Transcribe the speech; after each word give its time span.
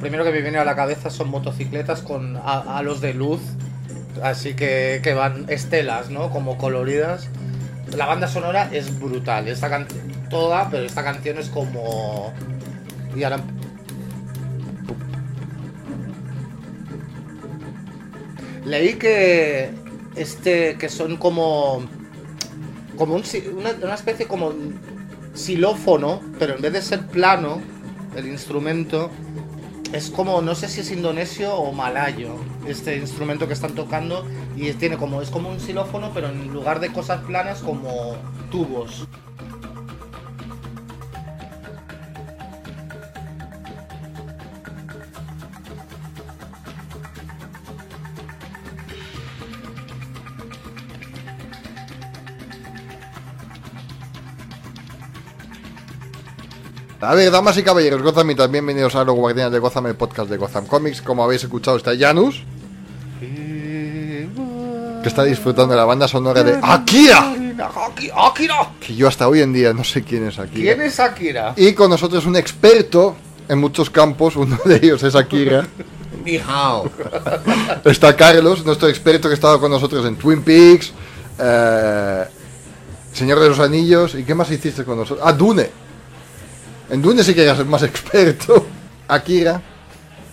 primero 0.00 0.24
que 0.24 0.32
me 0.32 0.40
viene 0.40 0.58
a 0.58 0.64
la 0.64 0.74
cabeza 0.74 1.10
son 1.10 1.28
motocicletas 1.28 2.02
con 2.02 2.36
halos 2.36 3.00
de 3.00 3.14
luz, 3.14 3.40
así 4.22 4.54
que, 4.54 5.00
que 5.02 5.14
van 5.14 5.46
estelas, 5.48 6.10
¿no? 6.10 6.30
Como 6.30 6.58
coloridas. 6.58 7.28
La 7.96 8.06
banda 8.06 8.28
sonora 8.28 8.68
es 8.72 8.98
brutal, 8.98 9.48
esta 9.48 9.68
canción, 9.68 10.00
toda, 10.30 10.70
pero 10.70 10.84
esta 10.84 11.04
canción 11.04 11.38
es 11.38 11.48
como... 11.48 12.32
Y 13.14 13.22
ahora... 13.24 13.40
Leí 18.64 18.94
que 18.94 19.70
este 20.16 20.76
que 20.76 20.88
son 20.88 21.16
como 21.16 21.82
como 22.96 23.14
una, 23.14 23.70
una 23.82 23.94
especie 23.94 24.26
como 24.26 24.52
xilófono, 25.34 26.20
pero 26.38 26.54
en 26.54 26.62
vez 26.62 26.72
de 26.74 26.82
ser 26.82 27.06
plano 27.06 27.60
el 28.14 28.26
instrumento 28.26 29.10
es 29.92 30.10
como 30.10 30.40
no 30.40 30.54
sé 30.54 30.68
si 30.68 30.80
es 30.80 30.90
indonesio 30.90 31.54
o 31.54 31.72
malayo 31.72 32.36
este 32.66 32.96
instrumento 32.96 33.46
que 33.46 33.54
están 33.54 33.74
tocando 33.74 34.24
y 34.56 34.72
tiene 34.74 34.96
como 34.96 35.22
es 35.22 35.30
como 35.30 35.48
un 35.48 35.60
xilófono, 35.60 36.10
pero 36.14 36.28
en 36.28 36.52
lugar 36.52 36.80
de 36.80 36.92
cosas 36.92 37.22
planas 37.24 37.60
como 37.60 38.16
tubos. 38.50 39.06
A 57.00 57.14
ver, 57.14 57.30
damas 57.30 57.56
y 57.56 57.62
caballeros, 57.62 58.02
Gothamitas, 58.02 58.50
bienvenidos 58.50 58.94
a 58.94 59.04
los 59.04 59.14
Guardianes 59.14 59.52
de 59.52 59.58
Gotham, 59.58 59.86
el 59.86 59.94
podcast 59.94 60.28
de 60.28 60.36
Gotham 60.36 60.66
Comics. 60.66 61.00
Como 61.00 61.24
habéis 61.24 61.42
escuchado, 61.42 61.78
está 61.78 61.96
Janus, 61.98 62.42
que 63.20 65.08
está 65.08 65.24
disfrutando 65.24 65.72
de 65.72 65.78
la 65.78 65.86
banda 65.86 66.06
sonora 66.06 66.42
de 66.42 66.58
Akira, 66.62 67.32
Aki- 67.58 68.10
¡Akira! 68.14 68.70
que 68.80 68.94
yo 68.94 69.08
hasta 69.08 69.28
hoy 69.28 69.40
en 69.40 69.52
día 69.54 69.72
no 69.72 69.82
sé 69.82 70.02
quién 70.02 70.26
es 70.28 70.38
Akira. 70.38 70.74
¿Quién 70.74 70.82
es 70.82 71.00
Akira? 71.00 71.54
Y 71.56 71.72
con 71.72 71.88
nosotros 71.88 72.26
un 72.26 72.36
experto 72.36 73.16
en 73.48 73.58
muchos 73.58 73.88
campos, 73.88 74.36
uno 74.36 74.58
de 74.66 74.76
ellos 74.76 75.02
es 75.02 75.14
Akira. 75.14 75.66
Ni 76.24 76.36
hao. 76.36 76.90
Está 77.84 78.14
Carlos, 78.14 78.62
nuestro 78.66 78.88
experto 78.88 79.26
que 79.28 79.32
ha 79.32 79.34
estado 79.34 79.58
con 79.58 79.70
nosotros 79.70 80.04
en 80.04 80.16
Twin 80.16 80.42
Peaks, 80.42 80.92
eh, 81.38 82.24
Señor 83.14 83.40
de 83.40 83.48
los 83.48 83.58
Anillos, 83.58 84.14
¿y 84.14 84.22
qué 84.24 84.34
más 84.34 84.50
hiciste 84.50 84.84
con 84.84 84.98
nosotros? 84.98 85.26
Ah, 85.26 85.32
Dune. 85.32 85.70
En 86.90 87.02
Dune 87.02 87.22
sí 87.22 87.34
que 87.34 87.44
eras 87.44 87.58
el 87.58 87.66
más 87.66 87.82
experto. 87.84 88.66
Akira, 89.08 89.60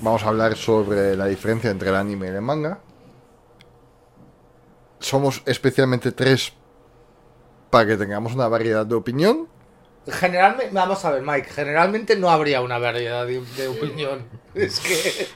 vamos 0.01 0.23
a 0.23 0.27
hablar 0.29 0.55
sobre 0.55 1.15
la 1.15 1.25
diferencia 1.25 1.69
entre 1.69 1.89
el 1.89 1.95
anime 1.95 2.27
y 2.27 2.29
el 2.29 2.41
manga. 2.41 2.79
Somos 4.99 5.43
especialmente 5.45 6.11
tres 6.11 6.53
para 7.69 7.85
que 7.87 7.97
tengamos 7.97 8.33
una 8.33 8.47
variedad 8.47 8.85
de 8.85 8.95
opinión. 8.95 9.47
Generalmente, 10.07 10.73
vamos 10.73 11.03
a 11.03 11.11
ver, 11.11 11.21
Mike, 11.21 11.49
generalmente 11.49 12.15
no 12.15 12.29
habría 12.29 12.61
una 12.61 12.79
variedad 12.79 13.25
de, 13.25 13.41
de 13.57 13.67
opinión. 13.67 14.25
Es 14.55 14.79
que. 14.79 15.27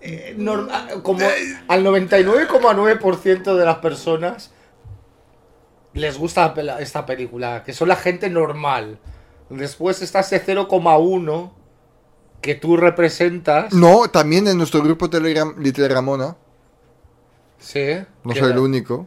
eh, 0.00 0.34
norma- 0.38 0.86
como 1.02 1.26
al 1.66 1.84
99,9% 1.84 3.56
de 3.56 3.64
las 3.64 3.78
personas 3.78 4.52
les 5.94 6.16
gusta 6.18 6.54
esta 6.78 7.06
película, 7.06 7.62
que 7.64 7.72
son 7.72 7.88
la 7.88 7.96
gente 7.96 8.28
normal. 8.30 8.98
Después 9.50 10.02
está 10.02 10.20
ese 10.20 10.40
0,1 10.44 11.52
que 12.40 12.54
tú 12.54 12.76
representas. 12.76 13.72
No, 13.72 14.08
también 14.08 14.46
en 14.48 14.58
nuestro 14.58 14.82
grupo 14.82 15.08
Telegram 15.10 15.54
Little 15.58 15.88
Ramona, 15.88 16.36
Sí. 17.58 17.98
no 18.24 18.34
soy 18.34 18.50
el 18.52 18.58
único. 18.58 19.06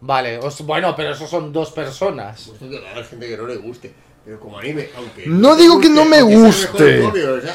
Vale, 0.00 0.38
os- 0.38 0.62
bueno, 0.64 0.94
pero 0.96 1.12
eso 1.12 1.26
son 1.26 1.52
dos 1.52 1.70
personas. 1.72 2.50
Que 2.58 2.80
va 2.80 2.88
a 2.88 2.92
haber 2.92 3.04
gente 3.04 3.28
que 3.28 3.36
no 3.36 3.46
le 3.46 3.56
guste. 3.56 3.92
Pero 4.24 4.38
como 4.40 4.58
anime, 4.58 4.88
aunque. 4.96 5.26
No 5.26 5.56
te 5.56 5.62
digo 5.62 5.80
que 5.80 5.88
no 5.88 6.04
me 6.04 6.20
guste. 6.22 6.96
el 6.96 7.02
cómic, 7.04 7.24
o 7.24 7.40
sea, 7.40 7.52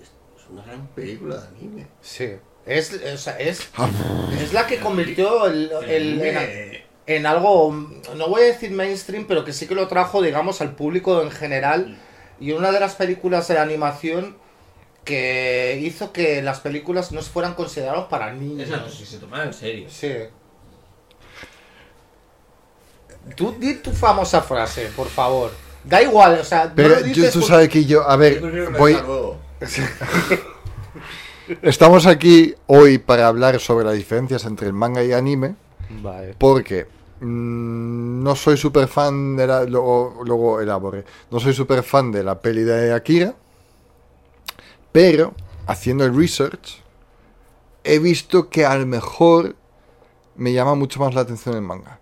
es 0.00 0.50
una 0.50 0.62
gran 0.64 0.86
película 0.88 1.36
de 1.36 1.48
anime. 1.48 1.86
Sí. 2.00 2.30
Es, 2.66 2.92
o 3.14 3.16
sea, 3.16 3.38
es, 3.38 3.68
es 4.42 4.52
la 4.52 4.66
que 4.66 4.78
convirtió 4.78 5.46
el, 5.46 5.70
el- 5.86 6.20
en, 6.20 6.36
anime, 6.36 6.84
en 7.08 7.26
algo, 7.26 7.72
no 8.16 8.28
voy 8.28 8.42
a 8.42 8.44
decir 8.44 8.70
mainstream, 8.70 9.24
pero 9.26 9.44
que 9.44 9.52
sí 9.52 9.66
que 9.66 9.74
lo 9.74 9.88
trajo, 9.88 10.22
digamos, 10.22 10.60
al 10.60 10.74
público 10.76 11.22
en 11.22 11.30
general. 11.30 11.98
Y 12.38 12.52
una 12.52 12.70
de 12.70 12.78
las 12.80 12.94
películas 12.94 13.48
de 13.48 13.58
animación 13.58 14.36
que 15.04 15.80
hizo 15.82 16.12
que 16.12 16.42
las 16.42 16.60
películas 16.60 17.10
no 17.12 17.22
fueran 17.22 17.54
consideradas 17.54 18.06
para 18.08 18.32
niños. 18.32 18.68
Exacto, 18.68 18.90
si 18.90 19.06
se 19.06 19.18
tomara 19.18 19.44
en 19.44 19.54
serio. 19.54 19.88
Sí. 19.90 20.12
Tú 23.36 23.54
di 23.58 23.74
tu 23.76 23.90
famosa 23.92 24.42
frase, 24.42 24.90
por 24.94 25.08
favor. 25.08 25.50
Da 25.84 26.02
igual, 26.02 26.38
o 26.40 26.44
sea, 26.44 26.66
no 26.66 26.72
Pero 26.74 26.88
lo 26.90 27.00
yo- 27.00 27.04
dices 27.06 27.32
tú 27.32 27.40
por- 27.40 27.48
sabes 27.48 27.68
que 27.70 27.84
yo, 27.84 28.06
a 28.08 28.12
Yo 28.14 28.18
ver, 28.18 28.70
voy, 28.78 28.96
estamos 31.62 32.06
aquí 32.06 32.54
hoy 32.66 32.98
para 32.98 33.26
hablar 33.28 33.58
sobre 33.60 33.86
las 33.86 33.94
diferencias 33.94 34.44
entre 34.44 34.66
el 34.66 34.72
manga 34.72 35.02
y 35.02 35.12
anime, 35.12 35.54
Vale. 36.02 36.34
porque 36.38 36.84
mm, 36.84 36.97
no 37.20 38.36
soy 38.36 38.56
súper 38.56 38.88
fan 38.88 39.36
de 39.36 39.46
la, 39.46 39.64
luego, 39.64 40.20
luego 40.24 40.60
no 41.30 41.40
soy 41.40 41.52
súper 41.52 41.82
fan 41.82 42.12
de 42.12 42.22
la 42.22 42.40
peli 42.40 42.62
de 42.62 42.92
Akira, 42.92 43.34
pero 44.92 45.34
haciendo 45.66 46.04
el 46.04 46.16
research 46.16 46.82
he 47.84 47.98
visto 47.98 48.48
que 48.48 48.64
a 48.64 48.76
lo 48.76 48.86
mejor 48.86 49.56
me 50.36 50.52
llama 50.52 50.74
mucho 50.74 51.00
más 51.00 51.14
la 51.14 51.22
atención 51.22 51.54
el 51.56 51.62
manga. 51.62 51.98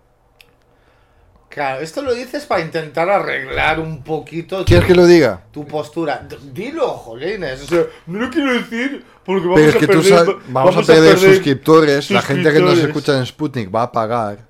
Claro, 1.49 1.81
esto 1.81 2.03
lo 2.03 2.13
dices 2.13 2.45
para 2.45 2.61
intentar 2.61 3.09
arreglar 3.09 3.79
un 3.79 4.03
poquito 4.03 4.59
tu, 4.59 4.65
¿Quieres 4.65 4.85
que 4.85 4.93
lo 4.93 5.07
diga? 5.07 5.41
tu 5.51 5.65
postura. 5.65 6.27
Dilo, 6.53 6.89
jolines. 6.89 7.63
O 7.63 7.65
sea, 7.65 7.83
no 8.05 8.19
lo 8.19 8.29
quiero 8.29 8.53
decir 8.53 9.03
porque 9.25 9.47
vamos 9.47 9.61
Pero 9.61 9.69
es 9.69 9.75
a 9.75 9.79
que 9.79 9.87
tú 9.87 10.01
perder, 10.01 10.17
sabes, 10.19 10.35
vamos, 10.49 10.77
a 10.77 10.81
perder, 10.83 11.17
suscriptores, 11.17 12.11
la 12.11 12.21
gente 12.21 12.53
que 12.53 12.59
nos 12.59 12.77
escucha 12.77 13.17
en 13.17 13.25
Sputnik 13.25 13.73
va 13.73 13.83
a 13.83 13.91
pagar, 13.91 14.46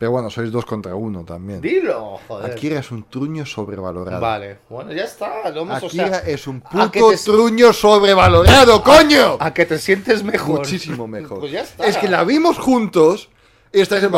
pero 0.00 0.12
bueno, 0.12 0.30
sois 0.30 0.50
dos 0.50 0.64
contra 0.64 0.94
uno 0.94 1.26
también. 1.26 1.60
Dilo, 1.60 2.18
joder. 2.26 2.52
Akira 2.52 2.80
es 2.80 2.90
un 2.90 3.04
truño 3.04 3.44
sobrevalorado. 3.44 4.18
Vale, 4.18 4.60
bueno, 4.70 4.92
ya 4.94 5.04
está. 5.04 5.50
Lo 5.50 5.60
hemos, 5.60 5.82
o 5.82 5.86
Akira 5.88 6.08
sea, 6.08 6.18
es 6.20 6.46
un 6.46 6.62
a 6.64 6.70
puto 6.90 7.10
te- 7.10 7.18
truño 7.18 7.70
sobrevalorado, 7.74 8.82
coño. 8.82 9.36
a 9.38 9.52
que 9.52 9.66
te 9.66 9.78
sientes 9.78 10.22
mejor. 10.24 10.60
Muchísimo 10.60 11.06
mejor. 11.06 11.40
Pues 11.40 11.52
ya 11.52 11.60
está. 11.60 11.84
Es 11.84 11.98
que 11.98 12.08
la 12.08 12.24
vimos 12.24 12.56
juntos 12.58 13.28
y 13.74 13.80
estáis 13.82 14.02
en 14.04 14.12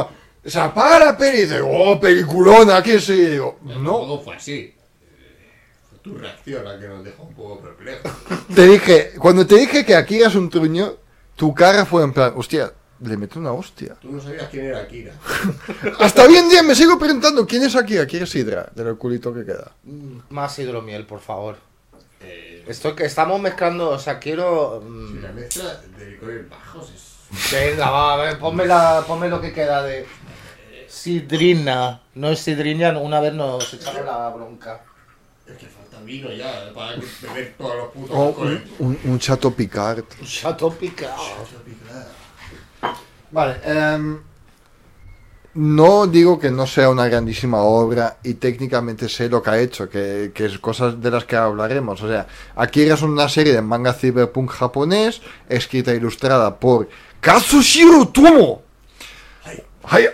se 0.45 0.61
apaga 0.61 1.05
la 1.05 1.17
peli 1.19 1.39
y 1.39 1.41
dice, 1.43 1.61
oh, 1.61 1.99
peliculona, 1.99 2.77
aquí 2.77 3.01
sí. 3.01 3.15
Y 3.15 3.27
digo, 3.27 3.59
no. 3.63 3.73
Tampoco 3.75 4.21
fue 4.21 4.37
así. 4.37 4.53
Eh, 4.53 4.75
Fue 5.91 5.99
tu 5.99 6.15
reacción 6.17 6.65
la 6.65 6.79
que 6.79 6.87
nos 6.87 7.03
dejó 7.05 7.25
un 7.25 7.35
poco 7.35 7.59
perplejos. 7.61 8.13
Te 8.55 8.67
dije, 8.69 9.13
cuando 9.19 9.45
te 9.45 9.57
dije 9.57 9.85
que 9.85 9.97
Akira 9.97 10.29
es 10.29 10.37
un 10.37 10.49
truño, 10.49 10.95
tu 11.35 11.53
cara 11.53 11.85
fue 11.85 12.05
en 12.05 12.13
plan, 12.13 12.35
hostia, 12.37 12.73
le 13.03 13.17
meto 13.17 13.39
una 13.39 13.53
hostia. 13.53 13.95
Tú 14.01 14.13
no 14.13 14.21
sabías 14.21 14.49
quién 14.51 14.67
era 14.67 14.81
Akira. 14.81 15.13
Hasta 15.99 16.25
hoy 16.25 16.37
en 16.37 16.49
día 16.49 16.63
me 16.63 16.75
sigo 16.75 16.99
preguntando 16.99 17.47
quién 17.47 17.63
es 17.63 17.75
Akira, 17.77 18.07
quién 18.07 18.23
es 18.23 18.35
Hydra, 18.35 18.71
del 18.75 18.97
culito 18.97 19.33
que 19.35 19.45
queda. 19.45 19.73
Más 20.31 20.59
hidromiel, 20.59 21.07
por 21.07 21.21
favor. 21.21 21.57
Eh, 22.21 22.65
Esto 22.69 22.95
que 22.95 23.05
estamos 23.05 23.41
mezclando, 23.41 23.91
o 23.91 23.99
sea, 23.99 24.19
quiero. 24.19 24.81
mm, 24.87 25.13
si 25.15 25.19
la 25.21 25.33
mezcla 25.33 25.81
de 25.99 26.11
licores 26.11 26.49
bajos 26.49 26.91
es. 26.95 27.53
Venga, 27.53 27.91
va, 27.91 28.15
a 28.15 28.17
ver, 28.19 28.39
ponme, 28.39 28.67
la, 28.67 29.03
ponme 29.07 29.29
lo 29.29 29.41
que 29.41 29.53
queda 29.53 29.83
de. 29.83 30.07
Sidrina. 30.87 32.03
No 32.15 32.29
es 32.29 32.41
sidrina, 32.41 32.97
una 32.99 33.21
vez 33.21 33.33
nos 33.33 33.73
echaron 33.75 34.05
la 34.07 34.29
bronca. 34.29 34.85
Es 35.47 35.57
que 35.57 35.67
falta 35.67 36.01
vino 36.05 36.31
ya 36.33 36.71
para 36.75 36.97
beber 37.23 37.55
todos 37.59 37.77
los 37.77 37.89
putos 37.89 38.11
Oh, 38.17 38.35
un, 38.39 38.63
un, 38.79 38.99
un 39.05 39.19
Chateau 39.19 39.53
Picard. 39.53 40.05
Chateau 40.25 40.73
Picard. 40.73 41.11
Vale, 43.33 43.57
em, 43.65 44.19
no 45.55 46.07
digo 46.07 46.39
que 46.39 46.51
no 46.51 46.67
sea 46.67 46.91
una 46.91 47.09
grandísima 47.09 47.63
obra 47.63 48.19
y 48.23 48.35
técnicamente 48.35 49.09
sé 49.09 49.29
lo 49.29 49.43
que 49.43 49.51
ha 49.51 49.59
hecho, 49.59 49.89
que, 49.89 50.33
que 50.35 50.47
es 50.47 50.59
cosas 50.59 51.01
de 51.01 51.11
las 51.11 51.25
que 51.25 51.37
hablaremos. 51.37 52.03
O 52.03 52.09
sea, 52.09 52.27
Akira 52.55 52.95
es 52.95 53.03
una 53.03 53.29
serie 53.29 53.53
de 53.53 53.63
manga 53.63 53.93
cyberpunk 53.93 54.51
japonés, 54.51 55.21
escrita 55.49 55.93
e 55.93 55.97
ilustrada 55.97 56.57
por 56.59 56.89
Kazushiro 57.21 58.09
Tomo. 58.09 58.63
Ay. 59.85 60.09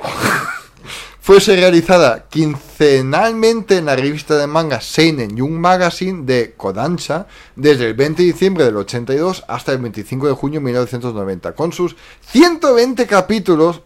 Fuese 1.29 1.57
realizada 1.57 2.25
quincenalmente 2.31 3.77
en 3.77 3.85
la 3.85 3.95
revista 3.95 4.39
de 4.39 4.47
manga 4.47 4.81
Seinen 4.81 5.37
Young 5.37 5.59
Magazine 5.59 6.25
de 6.25 6.55
Kodansha 6.57 7.27
desde 7.55 7.85
el 7.85 7.93
20 7.93 8.23
de 8.23 8.33
diciembre 8.33 8.65
del 8.65 8.79
82 8.79 9.45
hasta 9.47 9.73
el 9.73 9.79
25 9.79 10.27
de 10.27 10.33
junio 10.33 10.61
de 10.61 10.65
1990, 10.65 11.55
con 11.55 11.75
sus 11.75 11.97
120 12.31 13.07
capítulos 13.07 13.83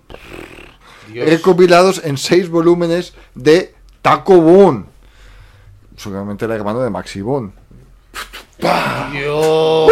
Dios. 1.12 1.28
recopilados 1.28 2.00
en 2.04 2.16
6 2.16 2.48
volúmenes 2.48 3.12
de 3.34 3.74
Taco 4.02 4.40
Bon, 4.40 4.86
seguramente 5.96 6.44
el 6.44 6.52
hermano 6.52 6.78
de 6.78 6.90
Maxi 6.90 7.22
Bon. 7.22 7.52
Dios. 9.10 9.90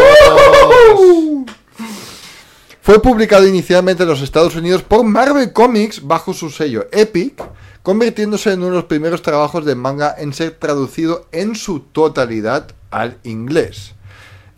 Fue 2.83 3.03
publicado 3.03 3.47
inicialmente 3.47 4.05
en 4.05 4.09
los 4.09 4.23
Estados 4.23 4.57
Unidos 4.57 4.83
por 4.83 5.05
Marvel 5.05 5.53
Comics 5.53 6.07
bajo 6.07 6.33
su 6.33 6.49
sello 6.49 6.87
Epic, 6.93 7.43
convirtiéndose 7.83 8.53
en 8.53 8.61
uno 8.61 8.71
de 8.71 8.77
los 8.77 8.85
primeros 8.85 9.21
trabajos 9.21 9.67
de 9.67 9.75
manga 9.75 10.15
en 10.17 10.33
ser 10.33 10.53
traducido 10.53 11.27
en 11.31 11.57
su 11.57 11.81
totalidad 11.81 12.69
al 12.91 13.19
inglés. 13.23 13.95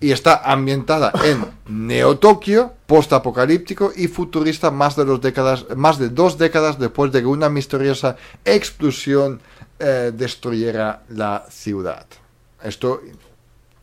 Y 0.01 0.13
está 0.13 0.37
ambientada 0.37 1.13
en 1.25 1.45
Neo 1.67 2.19
Tokio, 2.19 2.73
post-apocalíptico 2.87 3.93
y 3.95 4.07
futurista 4.07 4.71
más 4.71 4.95
de, 4.95 5.05
dos 5.05 5.21
décadas, 5.21 5.67
más 5.77 5.99
de 5.99 6.09
dos 6.09 6.39
décadas 6.39 6.79
después 6.79 7.11
de 7.11 7.21
que 7.21 7.27
una 7.27 7.49
misteriosa 7.49 8.17
explosión 8.45 9.41
eh, 9.81 10.13
destruyera 10.15 11.03
la 11.09 11.45
ciudad. 11.51 12.07
Esto 12.63 13.01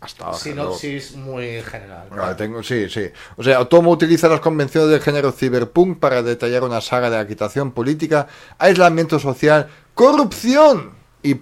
hasta 0.02 0.34
Sinopsis 0.34 1.16
muy 1.16 1.62
general. 1.62 2.08
Tengo, 2.38 2.64
sí, 2.64 2.90
sí. 2.90 3.10
O 3.36 3.44
sea, 3.44 3.60
Otomo 3.60 3.92
utiliza 3.92 4.28
las 4.30 4.40
convenciones 4.40 4.90
del 4.90 5.02
género 5.02 5.32
cyberpunk 5.32 6.00
para 6.00 6.24
detallar 6.24 6.64
una 6.64 6.80
saga 6.82 7.10
de 7.10 7.18
agitación 7.18 7.72
política, 7.72 8.28
aislamiento 8.58 9.20
social, 9.20 9.68
corrupción 9.94 10.92
y 11.22 11.36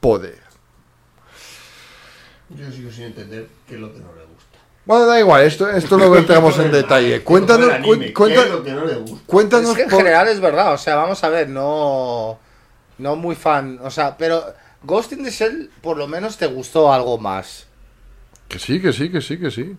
poder. 0.00 0.38
Yo 2.50 2.70
sigo 2.70 2.90
sin 2.90 3.04
entender 3.04 3.48
qué 3.66 3.74
es 3.74 3.80
lo 3.80 3.92
que 3.92 3.98
no 4.00 4.08
le 4.14 4.20
gusta. 4.26 4.58
Bueno, 4.84 5.06
da 5.06 5.18
igual, 5.18 5.42
esto, 5.42 5.68
esto 5.70 5.96
luego 5.96 6.16
entramos 6.18 6.58
en 6.58 6.70
detalle. 6.70 7.22
Cuéntanos, 7.22 7.66
Como 7.68 7.76
el 7.76 7.82
anime, 7.84 8.12
cu- 8.12 8.20
cuenta- 8.20 8.40
¿Qué 8.42 8.46
es 8.48 8.52
lo 8.54 8.62
que 8.62 8.72
no 8.72 8.84
le 8.84 8.94
gusta? 8.96 9.16
cuéntanos 9.26 9.70
Es 9.70 9.76
que 9.76 9.82
en 9.84 9.88
por- 9.88 9.98
general 9.98 10.28
es 10.28 10.40
verdad, 10.40 10.74
o 10.74 10.78
sea, 10.78 10.96
vamos 10.96 11.22
a 11.24 11.28
ver, 11.30 11.48
no. 11.48 12.38
No 12.98 13.16
muy 13.16 13.34
fan, 13.34 13.80
o 13.82 13.90
sea, 13.90 14.16
pero 14.16 14.44
Ghost 14.84 15.12
in 15.14 15.24
the 15.24 15.30
Shell 15.30 15.68
por 15.82 15.96
lo 15.96 16.06
menos 16.06 16.36
te 16.36 16.46
gustó 16.46 16.92
algo 16.92 17.18
más. 17.18 17.66
Que 18.48 18.58
sí, 18.58 18.80
que 18.80 18.92
sí, 18.92 19.10
que 19.10 19.20
sí, 19.20 19.38
que 19.38 19.50
sí. 19.50 19.76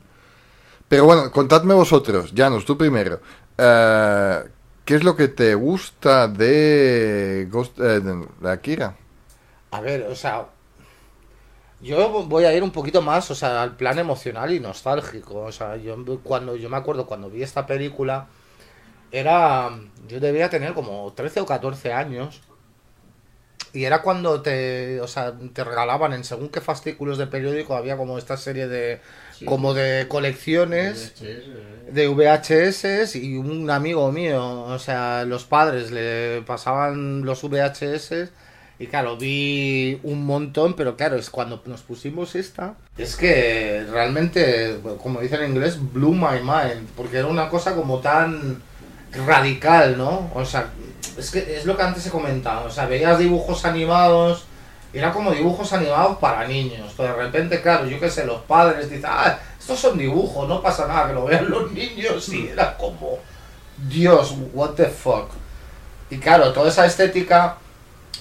Pero 0.87 1.05
bueno, 1.05 1.31
contadme 1.31 1.73
vosotros, 1.73 2.31
Janus, 2.35 2.65
tú 2.65 2.77
primero. 2.77 3.19
Eh, 3.57 4.43
¿Qué 4.85 4.95
es 4.95 5.03
lo 5.03 5.15
que 5.15 5.27
te 5.27 5.55
gusta 5.55 6.27
de 6.27 7.47
Ghost 7.49 7.77
de, 7.77 8.01
de 8.39 8.51
Akira? 8.51 8.95
A 9.71 9.81
ver, 9.81 10.03
o 10.03 10.15
sea. 10.15 10.47
Yo 11.81 12.23
voy 12.23 12.45
a 12.45 12.53
ir 12.53 12.63
un 12.63 12.71
poquito 12.71 13.01
más, 13.01 13.29
o 13.31 13.35
sea, 13.35 13.61
al 13.61 13.75
plan 13.75 13.99
emocional 13.99 14.53
y 14.53 14.59
nostálgico. 14.59 15.41
O 15.41 15.51
sea, 15.51 15.75
yo 15.77 15.97
cuando 16.23 16.55
yo 16.55 16.69
me 16.69 16.77
acuerdo 16.77 17.05
cuando 17.05 17.29
vi 17.29 17.43
esta 17.43 17.65
película, 17.65 18.27
era. 19.11 19.71
Yo 20.07 20.19
debía 20.19 20.49
tener 20.49 20.73
como 20.73 21.11
13 21.13 21.41
o 21.41 21.45
14 21.45 21.93
años. 21.93 22.41
Y 23.75 23.85
era 23.85 24.01
cuando 24.01 24.41
te, 24.41 25.01
o 25.01 25.07
sea, 25.07 25.33
te 25.53 25.63
regalaban 25.63 26.13
en 26.13 26.23
según 26.23 26.49
qué 26.49 26.61
fascículos 26.61 27.17
de 27.17 27.27
periódico 27.27 27.75
había 27.75 27.97
como 27.97 28.17
esta 28.17 28.37
serie 28.37 28.67
de 28.67 28.99
como 29.45 29.73
de 29.73 30.07
colecciones 30.07 31.13
de 31.91 32.07
VHS 32.07 33.15
y 33.15 33.35
un 33.35 33.69
amigo 33.69 34.09
mío, 34.11 34.63
o 34.63 34.79
sea, 34.79 35.25
los 35.25 35.43
padres 35.43 35.91
le 35.91 36.41
pasaban 36.43 37.25
los 37.25 37.43
VHS 37.43 38.29
y 38.77 38.87
claro, 38.87 39.17
vi 39.17 39.99
un 40.03 40.25
montón, 40.25 40.73
pero 40.73 40.97
claro, 40.97 41.15
es 41.15 41.29
cuando 41.29 41.61
nos 41.65 41.81
pusimos 41.81 42.35
esta, 42.35 42.75
es 42.97 43.15
que 43.15 43.85
realmente, 43.89 44.79
como 45.01 45.21
dicen 45.21 45.43
en 45.43 45.51
inglés, 45.51 45.77
blew 45.93 46.13
my 46.13 46.39
mind, 46.41 46.87
porque 46.95 47.17
era 47.17 47.27
una 47.27 47.49
cosa 47.49 47.73
como 47.73 47.99
tan 47.99 48.61
radical, 49.25 49.97
¿no? 49.97 50.29
O 50.33 50.43
sea, 50.43 50.71
es 51.17 51.31
que 51.31 51.57
es 51.57 51.65
lo 51.65 51.75
que 51.77 51.83
antes 51.83 52.05
he 52.05 52.09
comentado, 52.09 52.65
o 52.67 52.69
sea, 52.71 52.85
veías 52.85 53.17
dibujos 53.19 53.65
animados, 53.65 54.45
era 54.93 55.11
como 55.11 55.31
dibujos 55.31 55.73
animados 55.73 56.17
para 56.17 56.47
niños, 56.47 56.93
pero 56.95 57.15
de 57.15 57.23
repente, 57.23 57.61
claro, 57.61 57.85
yo 57.85 57.99
qué 57.99 58.09
sé, 58.09 58.25
los 58.25 58.41
padres 58.41 58.89
dicen, 58.89 59.05
ah, 59.07 59.37
estos 59.59 59.79
son 59.79 59.97
dibujos, 59.97 60.47
no 60.47 60.61
pasa 60.61 60.87
nada, 60.87 61.07
que 61.07 61.13
lo 61.13 61.25
vean 61.25 61.49
los 61.49 61.71
niños, 61.71 62.29
y 62.29 62.47
era 62.47 62.77
como, 62.77 63.17
Dios, 63.89 64.33
what 64.53 64.71
the 64.71 64.85
fuck. 64.85 65.29
Y 66.09 66.17
claro, 66.17 66.53
toda 66.53 66.69
esa 66.69 66.85
estética, 66.85 67.57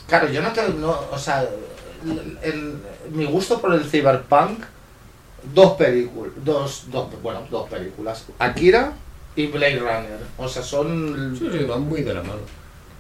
claro, 0.09 0.29
yo 0.29 0.43
no 0.43 0.53
te, 0.53 0.69
no, 0.71 0.99
o 1.13 1.19
sea, 1.19 1.47
el- 2.05 2.39
el- 2.43 2.83
mi 3.13 3.25
gusto 3.27 3.61
por 3.61 3.73
el 3.75 3.85
cyberpunk, 3.85 4.65
dos 5.53 5.73
películas, 5.73 6.33
dos, 6.45 6.85
dos, 6.91 7.09
bueno, 7.23 7.43
dos 7.51 7.69
películas, 7.69 8.25
Akira 8.39 8.93
y 9.37 9.47
Blade 9.47 9.79
Runner, 9.79 10.19
o 10.39 10.49
sea, 10.49 10.63
son 10.63 11.37
Sí, 11.39 11.49
sí, 11.53 11.65
van 11.65 11.83
muy 11.83 12.03
de 12.03 12.15
la 12.15 12.23
mano. 12.23 12.41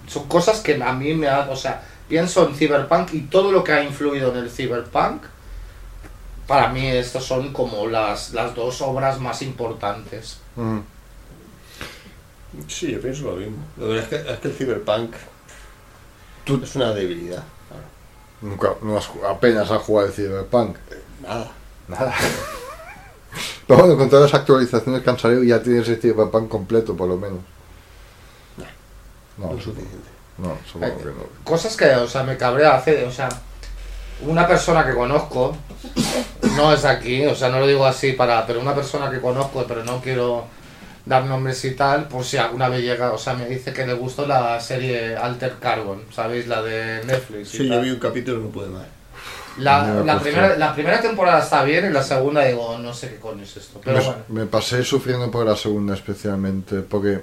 Son 0.06 0.29
cosas 0.29 0.61
que 0.61 0.83
a 0.83 0.93
mí 0.93 1.15
me 1.15 1.29
ha, 1.29 1.49
o 1.51 1.56
sea, 1.56 1.83
pienso 2.09 2.49
en 2.49 2.55
Cyberpunk 2.55 3.15
y 3.15 3.21
todo 3.23 3.51
lo 3.53 3.65
que 3.65 3.73
ha 3.73 3.83
influido 3.83 4.31
en 4.33 4.39
el 4.39 4.51
Cyberpunk, 4.51 5.23
para 6.47 6.69
mí 6.69 6.87
estas 6.87 7.25
son 7.25 7.53
como 7.53 7.87
las, 7.87 8.33
las 8.33 8.55
dos 8.55 8.81
obras 8.83 9.19
más 9.21 9.41
importantes. 9.43 10.39
Mm. 10.56 10.81
Sí, 12.69 12.93
yo 12.93 13.01
pienso 13.01 13.25
lo 13.25 13.37
mismo. 13.37 13.56
Lo 13.77 13.89
que 13.89 13.99
es 13.99 14.09
que, 14.09 14.17
es 14.17 14.39
que 14.39 14.49
el 14.49 14.55
cyberpunk 14.55 15.15
Tú- 16.45 16.61
es 16.62 16.77
una 16.77 16.93
debilidad. 16.93 17.43
Claro. 17.69 17.83
Nunca, 18.43 18.75
no 18.83 18.99
has, 18.99 19.11
apenas 19.29 19.71
has 19.71 19.83
jugado 19.83 20.09
el 20.09 20.12
Cyberpunk. 20.15 20.77
Nada. 21.23 21.50
Nada. 21.89 22.15
Pero 23.67 23.81
bueno, 23.81 23.97
con 23.97 24.09
todas 24.11 24.31
las 24.31 24.41
actualizaciones 24.41 25.03
que 25.03 25.11
han 25.11 25.19
salido 25.19 25.43
ya 25.43 25.62
tienes 25.62 25.89
el 25.89 26.00
Cyberpunk 26.00 26.49
completo, 26.49 26.95
por 26.97 27.09
lo 27.09 27.17
menos. 27.17 27.39
No, 29.39 29.53
No 29.53 29.61
suficiente. 29.61 30.09
no, 30.39 30.57
supongo 30.71 30.99
que 30.99 31.05
no. 31.07 31.45
Cosas 31.45 31.77
que, 31.77 31.91
o 31.97 32.07
sea, 32.07 32.23
me 32.23 32.37
cabrea 32.37 32.77
hacer, 32.77 33.05
o 33.05 33.11
sea, 33.13 33.29
una 34.27 34.47
persona 34.47 34.87
que 34.87 34.95
conozco, 34.95 35.57
no 36.57 36.73
es 36.73 36.85
aquí, 36.85 37.27
o 37.27 37.35
sea, 37.35 37.49
no 37.49 37.61
lo 37.61 37.67
digo 37.67 37.85
así 37.85 38.13
para, 38.13 38.47
pero 38.47 38.61
una 38.61 38.75
persona 38.75 39.11
que 39.11 39.21
conozco, 39.21 39.65
pero 39.67 39.85
no 39.85 40.01
quiero 40.01 40.45
dar 41.07 41.25
nombres 41.25 41.65
y 41.65 41.73
tal, 41.73 42.09
por 42.09 42.25
si 42.25 42.37
alguna 42.37 42.69
vez 42.69 42.83
llega, 42.83 43.13
o 43.13 43.19
sea, 43.19 43.35
me 43.35 43.47
dice 43.47 43.73
que 43.73 43.87
le 43.87 43.95
gustó 43.95 44.27
la 44.27 44.59
serie 44.61 45.17
Alter 45.17 45.57
Carbon, 45.61 46.03
¿sabéis? 46.13 46.47
La 46.47 46.63
de 46.63 47.05
Netflix. 47.05 47.55
y 47.55 47.59
Sí, 47.59 47.69
yo 47.69 47.81
vi 47.81 47.91
un 47.91 47.99
capítulo 47.99 48.39
no 48.39 48.49
pude 48.49 48.69
más. 48.69 48.85
La, 49.59 50.03
la, 50.05 50.19
primera, 50.19 50.57
la 50.57 50.75
primera 50.75 51.01
temporada 51.01 51.41
está 51.41 51.63
bien 51.63 51.87
y 51.87 51.91
la 51.91 52.03
segunda 52.03 52.45
digo, 52.45 52.77
no 52.79 52.93
sé 52.93 53.11
qué 53.11 53.17
coño 53.17 53.45
es 53.45 53.57
esto. 53.57 53.81
Pero 53.85 53.99
me, 53.99 54.05
bueno. 54.05 54.23
me 54.29 54.47
pasé 54.47 54.83
sufriendo 54.83 55.31
por 55.31 55.47
la 55.47 55.55
segunda 55.55 55.95
especialmente, 55.95 56.81
porque 56.81 57.21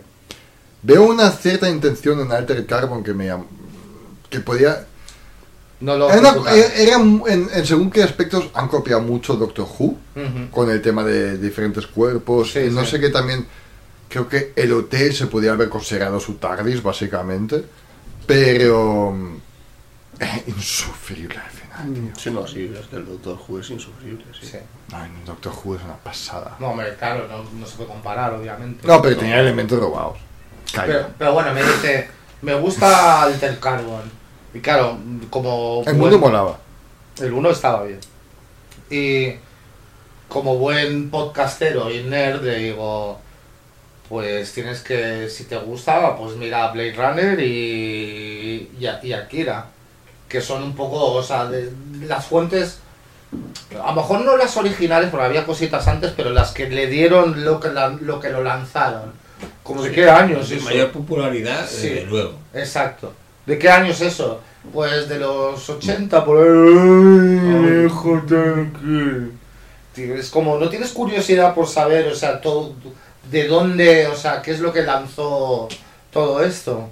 veo 0.83 1.03
una 1.03 1.29
cierta 1.31 1.69
intención 1.69 2.19
en 2.21 2.31
Alter 2.31 2.65
Carbon 2.65 3.03
que 3.03 3.13
me 3.13 3.27
llam- 3.27 3.45
que 4.29 4.39
podía 4.39 4.85
No 5.81 5.97
lo 5.97 6.09
era, 6.11 6.35
en, 6.55 7.49
en 7.53 7.65
según 7.65 7.89
qué 7.91 8.03
aspectos 8.03 8.49
han 8.53 8.67
copiado 8.67 9.01
mucho 9.01 9.35
Doctor 9.35 9.67
Who 9.79 9.97
con 10.51 10.69
el 10.69 10.81
tema 10.81 11.03
de 11.03 11.37
diferentes 11.37 11.87
cuerpos 11.87 12.51
Sí, 12.51 12.69
no 12.71 12.83
sí. 12.85 12.91
sé 12.91 12.99
qué 12.99 13.09
también 13.09 13.45
creo 14.09 14.27
que 14.27 14.53
el 14.55 14.71
hotel 14.73 15.13
se 15.13 15.27
podía 15.27 15.51
haber 15.53 15.69
considerado 15.69 16.19
su 16.19 16.35
TARDIS 16.35 16.81
básicamente 16.83 17.63
pero 18.27 19.11
mm, 19.11 19.35
es 20.19 20.47
insufrible 20.47 21.37
al 21.37 21.49
final 21.49 21.93
tío. 21.93 22.13
Sí, 22.17 22.29
no, 22.31 22.45
sí, 22.47 22.71
es 22.79 22.87
que 22.87 22.95
el 22.97 23.05
Doctor 23.05 23.39
Who 23.47 23.59
es 23.59 23.69
insufrible, 23.71 24.23
sí. 24.39 24.47
Sí. 24.47 24.57
Ay, 24.93 25.09
no, 25.19 25.25
Doctor 25.25 25.53
Who 25.63 25.75
es 25.75 25.83
una 25.83 25.95
pasada 25.97 26.55
No, 26.59 26.69
hombre, 26.71 26.95
claro, 26.97 27.27
no, 27.27 27.43
no 27.59 27.65
se 27.65 27.75
puede 27.77 27.89
comparar, 27.89 28.33
obviamente. 28.33 28.87
no 28.87 29.01
pero 29.01 29.17
tenía 29.17 29.39
elementos 29.39 29.79
robados. 29.79 30.17
Pero, 30.73 31.07
pero 31.17 31.33
bueno, 31.33 31.53
me 31.53 31.61
dice, 31.63 32.09
me 32.41 32.53
gusta 32.55 33.23
Alter 33.23 33.59
Carbon. 33.59 34.01
Y 34.53 34.59
claro, 34.59 34.97
como... 35.29 35.79
el 35.79 35.85
buen- 35.85 35.97
mundo 35.97 36.19
molaba 36.19 36.57
El 37.19 37.33
uno 37.33 37.49
estaba 37.49 37.83
bien. 37.83 37.99
Y 38.89 39.35
como 40.27 40.57
buen 40.57 41.09
podcastero 41.09 41.89
y 41.91 42.03
nerd, 42.03 42.43
le 42.43 42.55
digo, 42.57 43.19
pues 44.09 44.53
tienes 44.53 44.81
que, 44.81 45.29
si 45.29 45.45
te 45.45 45.57
gusta, 45.57 46.15
pues 46.17 46.35
mira 46.35 46.69
Blade 46.71 46.93
Runner 46.93 47.39
y, 47.39 48.69
y, 48.79 48.89
y 49.03 49.13
Akira, 49.13 49.67
que 50.27 50.41
son 50.41 50.63
un 50.63 50.75
poco, 50.75 51.13
o 51.13 51.23
sea, 51.23 51.45
de, 51.45 51.71
las 52.05 52.25
fuentes, 52.25 52.79
a 53.81 53.87
lo 53.87 54.01
mejor 54.01 54.21
no 54.21 54.35
las 54.37 54.55
originales, 54.57 55.09
porque 55.09 55.25
había 55.25 55.45
cositas 55.45 55.87
antes, 55.87 56.11
pero 56.15 56.29
las 56.31 56.51
que 56.51 56.69
le 56.69 56.87
dieron 56.87 57.43
lo 57.45 57.59
que, 57.59 57.69
la- 57.69 57.89
lo, 58.01 58.19
que 58.19 58.29
lo 58.29 58.43
lanzaron. 58.43 59.13
Como 59.63 59.81
de 59.83 59.91
qué 59.91 60.09
años 60.09 60.49
De 60.49 60.55
eso? 60.57 60.65
mayor 60.65 60.91
popularidad, 60.91 61.67
Sí. 61.67 61.89
desde 61.89 62.05
luego. 62.05 62.33
Exacto. 62.53 63.13
¿De 63.45 63.57
qué 63.57 63.69
año 63.69 63.91
es 63.91 64.01
eso? 64.01 64.39
Pues 64.73 65.09
de 65.09 65.17
los 65.19 65.67
80 65.69 66.23
por 66.23 66.37
ahí. 66.37 67.87
Es 69.95 70.29
como, 70.29 70.57
no 70.57 70.69
tienes 70.69 70.91
curiosidad 70.91 71.53
por 71.53 71.67
saber, 71.67 72.07
o 72.07 72.15
sea, 72.15 72.39
todo, 72.39 72.73
de 73.29 73.47
dónde, 73.47 74.07
o 74.07 74.15
sea, 74.15 74.41
qué 74.41 74.51
es 74.51 74.59
lo 74.59 74.71
que 74.71 74.83
lanzó 74.83 75.67
todo 76.11 76.43
esto. 76.43 76.89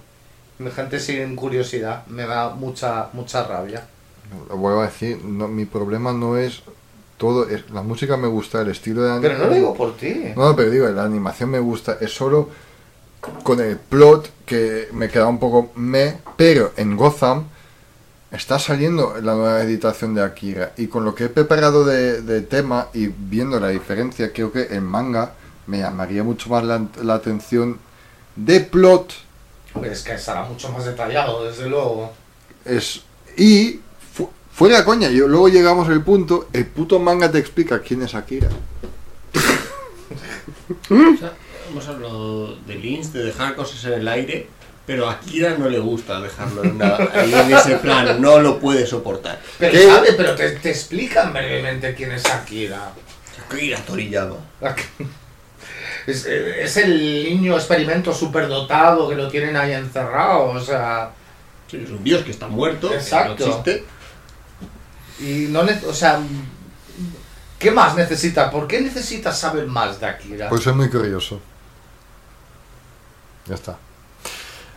Gente 0.76 1.00
sin 1.00 1.36
curiosidad, 1.38 2.06
me 2.08 2.26
da 2.28 2.50
mucha, 2.50 3.08
mucha 3.14 3.44
rabia. 3.46 3.86
Lo 4.50 4.58
vuelvo 4.58 4.82
a 4.82 4.88
decir, 4.88 5.18
no, 5.24 5.48
mi 5.48 5.66
problema 5.66 6.12
no 6.12 6.38
es 6.38 6.62
todo, 7.20 7.48
es, 7.48 7.70
la 7.70 7.84
música 7.84 8.18
me 8.18 8.28
gusta, 8.28 8.62
el 8.62 8.70
estilo 8.70 9.04
de 9.04 9.22
Pero 9.22 9.38
no 9.38 9.46
lo 9.46 9.54
digo 9.54 9.74
por 9.76 9.96
ti. 9.96 10.34
No, 10.36 10.56
pero 10.56 10.72
digo, 10.72 10.88
la 10.88 11.04
animación 11.04 11.52
me 11.52 11.60
gusta, 11.60 11.98
es 12.02 12.12
solo 12.12 12.50
con 13.44 13.60
el 13.60 13.78
plot 13.78 14.32
que 14.46 14.88
me 14.94 15.10
queda 15.10 15.28
un 15.28 15.38
poco 15.38 15.72
me, 15.76 16.18
pero 16.38 16.72
en 16.78 16.96
Gotham 16.96 17.44
está 18.32 18.58
saliendo 18.58 19.16
la 19.22 19.36
nueva 19.36 19.62
editación 19.62 20.16
de 20.16 20.24
Akira 20.24 20.72
y 20.78 20.88
con 20.88 21.04
lo 21.04 21.14
que 21.14 21.26
he 21.26 21.30
preparado 21.30 21.84
de, 21.84 22.22
de 22.22 22.42
tema 22.42 22.88
y 22.94 23.08
viendo 23.08 23.60
la 23.60 23.68
diferencia, 23.68 24.32
creo 24.32 24.52
que 24.52 24.68
en 24.72 24.86
manga 24.86 25.34
me 25.68 25.80
llamaría 25.80 26.24
mucho 26.24 26.50
más 26.50 26.64
la, 26.64 26.88
la 27.04 27.16
atención 27.16 27.78
de 28.36 28.62
plot 28.62 29.14
Hombre, 29.74 29.92
es 29.92 30.02
que 30.02 30.14
estará 30.14 30.44
mucho 30.44 30.72
más 30.72 30.86
detallado, 30.86 31.46
desde 31.46 31.70
luego. 31.70 32.12
es 32.66 33.04
y 33.38 33.82
fuera 34.60 34.84
coña, 34.86 35.10
yo 35.10 35.28
luego 35.28 35.48
llegamos 35.50 35.88
al 35.90 36.04
punto, 36.04 36.50
el 36.54 36.66
puto 36.68 37.00
manga 37.00 37.32
te 37.32 37.40
explica 37.40 37.80
quién 37.82 38.04
es 38.04 38.14
Akira. 38.14 38.50
O 40.90 41.18
sea, 41.18 41.34
hemos 41.70 41.88
hablado 41.88 42.56
de 42.68 42.76
Lynch, 42.76 43.08
de 43.08 43.24
dejar 43.24 43.56
cosas 43.56 43.84
en 43.86 43.94
el 43.94 44.08
aire, 44.08 44.48
pero 44.86 45.10
a 45.10 45.20
Kira 45.20 45.56
no 45.58 45.68
le 45.70 45.80
gusta 45.80 46.20
dejarlo 46.22 46.64
en, 46.64 46.72
una- 46.74 46.98
en 47.16 47.54
ese 47.54 47.76
plano, 47.78 48.16
no 48.20 48.40
lo 48.40 48.60
puede 48.60 48.86
soportar. 48.86 49.40
Pero, 49.58 49.72
¿Qué? 49.72 49.86
¿sabe? 49.88 50.14
Pero 50.14 50.36
te, 50.36 50.50
te 50.52 50.70
explican 50.70 51.34
brevemente 51.34 51.94
quién 51.96 52.12
es 52.12 52.26
Akira. 52.26 52.92
Akira 53.48 53.80
Toriyama. 53.80 54.36
Es, 56.08 56.26
es 56.26 56.78
el 56.78 57.24
niño 57.24 57.56
experimento 57.56 58.12
superdotado 58.14 59.10
que 59.10 59.16
lo 59.16 59.28
tienen 59.30 59.56
ahí 59.56 59.74
encerrado, 59.74 60.46
o 60.46 60.60
sea... 60.60 61.12
Sí, 61.70 61.82
es 61.84 61.90
un 61.92 62.04
dios 62.04 62.24
que 62.24 62.32
está 62.32 62.48
muerto, 62.48 62.90
que 62.90 62.96
Exacto. 62.96 63.46
no 63.46 63.52
existe. 63.52 63.84
Y 65.20 65.48
no 65.50 65.62
o 65.62 65.94
sea, 65.94 66.22
¿qué 67.58 67.72
más 67.72 67.96
necesita? 67.96 68.50
¿Por 68.50 68.68
qué 68.68 68.82
necesitas 68.82 69.38
saber 69.38 69.68
más 69.68 70.00
de 70.00 70.08
Akira? 70.08 70.50
Pues 70.50 70.64
soy 70.64 70.74
muy 70.74 70.90
curioso. 70.90 71.42
Ya 73.46 73.56
está. 73.56 73.78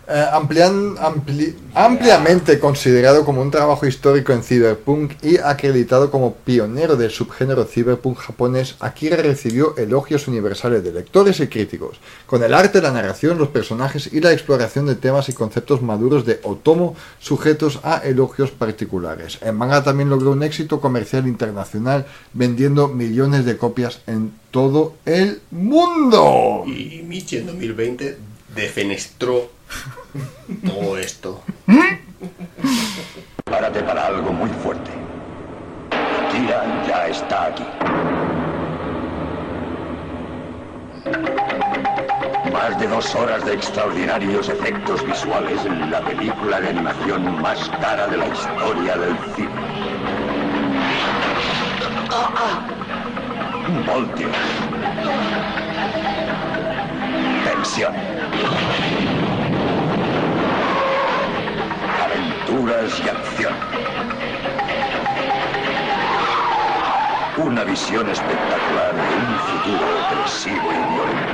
Eh, 0.08 0.26
ampliamente 1.74 2.58
considerado 2.58 3.24
como 3.24 3.40
un 3.40 3.52
trabajo 3.52 3.86
histórico 3.86 4.32
en 4.32 4.42
cyberpunk 4.42 5.12
y 5.22 5.38
acreditado 5.38 6.10
como 6.10 6.34
pionero 6.34 6.96
del 6.96 7.12
subgénero 7.12 7.64
cyberpunk 7.64 8.18
japonés, 8.18 8.74
Akira 8.80 9.16
recibió 9.18 9.76
elogios 9.76 10.26
universales 10.26 10.82
de 10.82 10.92
lectores 10.92 11.38
y 11.38 11.46
críticos, 11.46 11.98
con 12.26 12.42
el 12.42 12.52
arte, 12.52 12.82
la 12.82 12.90
narración, 12.90 13.38
los 13.38 13.48
personajes 13.48 14.12
y 14.12 14.20
la 14.20 14.32
exploración 14.32 14.86
de 14.86 14.96
temas 14.96 15.28
y 15.28 15.34
conceptos 15.34 15.82
maduros 15.82 16.26
de 16.26 16.40
Otomo 16.42 16.96
sujetos 17.20 17.78
a 17.84 17.98
elogios 17.98 18.50
particulares. 18.50 19.38
El 19.40 19.52
manga 19.52 19.84
también 19.84 20.10
logró 20.10 20.32
un 20.32 20.42
éxito 20.42 20.80
comercial 20.80 21.28
internacional, 21.28 22.06
vendiendo 22.32 22.88
millones 22.88 23.44
de 23.44 23.56
copias 23.56 24.00
en 24.08 24.32
todo 24.50 24.94
el 25.06 25.40
mundo. 25.52 26.64
Y 26.66 27.02
Michi 27.06 27.36
en 27.36 27.46
2020 27.46 28.18
defenestró 28.54 29.61
todo 30.66 30.98
esto. 30.98 31.42
Párate 33.44 33.82
para 33.82 34.06
algo 34.06 34.32
muy 34.32 34.50
fuerte. 34.50 34.90
Kira 36.30 36.64
ya 36.86 37.08
está 37.08 37.46
aquí. 37.46 37.64
Más 42.52 42.78
de 42.78 42.86
dos 42.86 43.14
horas 43.14 43.44
de 43.44 43.54
extraordinarios 43.54 44.48
efectos 44.48 45.04
visuales 45.04 45.64
en 45.64 45.90
la 45.90 46.00
película 46.00 46.60
de 46.60 46.68
animación 46.68 47.40
más 47.40 47.68
cara 47.80 48.06
de 48.06 48.16
la 48.18 48.28
historia 48.28 48.96
del 48.96 49.16
cine. 49.34 49.50
Voltio. 53.86 54.28
Tensión. 57.44 58.21
Aventuras 62.56 62.92
y 63.02 63.08
acción. 63.08 63.54
Una 67.38 67.64
visión 67.64 68.10
espectacular 68.10 68.94
de 68.94 69.00
un 69.00 69.38
futuro 69.38 69.86
opresivo 70.06 70.70
y 70.70 70.92
violento. 70.92 71.32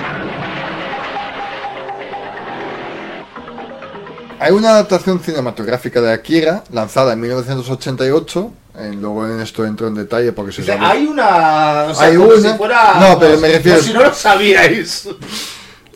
Hay 4.41 4.53
una 4.53 4.71
adaptación 4.71 5.19
cinematográfica 5.19 6.01
de 6.01 6.13
Akira, 6.13 6.63
lanzada 6.71 7.13
en 7.15 7.21
1988. 7.21 8.53
eh, 8.77 8.93
luego 8.95 9.27
en 9.27 9.41
esto 9.41 9.65
entro 9.67 9.89
en 9.89 9.95
detalle 9.97 10.31
porque 10.33 10.53
se 10.53 10.63
Dice, 10.63 10.75
sabe- 10.75 10.87
hay 10.87 11.07
una... 11.09 11.87
O 11.91 11.95
sea, 11.97 12.07
Hay 12.07 12.17
como 12.17 12.29
una- 12.29 12.53
si 12.53 12.57
fuera... 12.57 12.95
No, 13.01 13.19
pero 13.19 13.39
me 13.39 13.49
refiero- 13.49 13.83
si 13.83 13.93
no 13.93 14.05
lo 14.05 14.15
sabíais. 14.15 15.09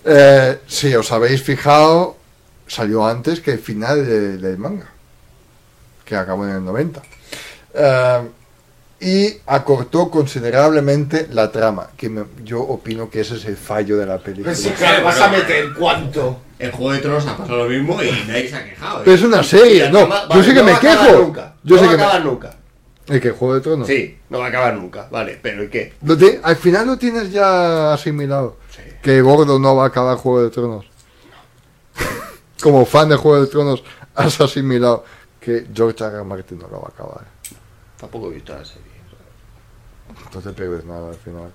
Eh, 0.04 0.58
si 0.66 0.92
os 0.96 1.12
habéis 1.12 1.40
fijado, 1.44 2.16
salió 2.66 3.06
antes 3.06 3.38
que 3.38 3.52
el 3.52 3.60
final 3.60 4.04
de- 4.04 4.38
del 4.38 4.58
manga, 4.58 4.86
que 6.04 6.16
acabó 6.16 6.44
en 6.46 6.56
el 6.56 6.64
90. 6.64 7.02
Eh, 7.74 8.28
y 9.00 9.36
acortó 9.46 10.10
considerablemente 10.10 11.26
la 11.32 11.50
trama, 11.50 11.88
que 11.96 12.08
me- 12.08 12.24
yo 12.44 12.60
opino 12.60 13.10
que 13.10 13.20
ese 13.22 13.34
es 13.36 13.44
el 13.46 13.56
fallo 13.56 13.96
de 13.96 14.06
la 14.06 14.18
película. 14.18 14.52
Pero 14.52 14.62
sí, 14.68 14.70
claro, 14.76 15.04
vas 15.04 15.20
a 15.20 15.28
meter 15.28 15.72
cuánto. 15.76 16.38
El 16.58 16.70
Juego 16.70 16.92
de 16.92 16.98
Tronos 17.00 17.26
ha 17.26 17.36
pasado 17.36 17.64
lo 17.64 17.68
mismo 17.68 18.00
y 18.00 18.10
nadie 18.28 18.48
se 18.48 18.54
ha 18.54 18.64
quejado. 18.64 18.98
¿eh? 18.98 19.02
Pero 19.04 19.16
es 19.16 19.22
una 19.24 19.42
serie, 19.42 19.90
no, 19.90 19.98
acaba- 20.00 20.22
yo 20.22 20.28
vale, 20.28 20.44
sé 20.44 20.48
que 20.54 20.58
no 20.60 20.64
me 20.64 20.78
quejo. 20.78 21.18
Nunca. 21.18 21.54
Yo 21.64 21.74
no 21.76 21.82
sé 21.82 21.86
va 21.86 21.90
que 21.90 21.94
a 21.94 21.96
me- 21.98 22.02
acabar 22.04 22.24
nunca. 22.24 22.56
¿El 23.08 23.20
que 23.20 23.30
Juego 23.32 23.54
de 23.56 23.60
Tronos? 23.62 23.86
Sí, 23.88 24.18
no 24.30 24.38
va 24.38 24.44
a 24.46 24.48
acabar 24.48 24.74
nunca. 24.74 25.08
Vale, 25.10 25.36
pero 25.42 25.64
¿y 25.64 25.68
qué? 25.68 25.92
Lo 26.04 26.16
te- 26.16 26.38
al 26.40 26.54
final 26.54 26.86
lo 26.86 26.96
tienes 26.98 27.32
ya 27.32 27.92
asimilado. 27.92 28.58
Sí. 28.70 28.82
Que 29.02 29.20
Gordo 29.20 29.58
no 29.58 29.74
va 29.74 29.82
a 29.84 29.88
acabar 29.88 30.16
Juego 30.18 30.44
de 30.44 30.50
Tronos. 30.50 30.86
Como 32.62 32.86
fan 32.86 33.08
de 33.08 33.16
Juego 33.16 33.40
de 33.44 33.48
Tronos, 33.50 33.82
has 34.14 34.40
asimilado 34.40 35.04
que 35.42 35.66
George 35.74 36.04
R. 36.04 36.14
R. 36.14 36.24
Martin 36.24 36.58
no 36.58 36.68
lo 36.68 36.80
va 36.80 36.88
a 36.88 36.90
acabar. 36.90 37.26
Tampoco 37.98 38.30
he 38.30 38.34
visto 38.34 38.54
la 38.54 38.64
serie. 38.64 38.92
No 40.32 40.40
te 40.40 40.52
pierdes 40.52 40.84
nada 40.84 41.08
al 41.08 41.16
final. 41.16 41.52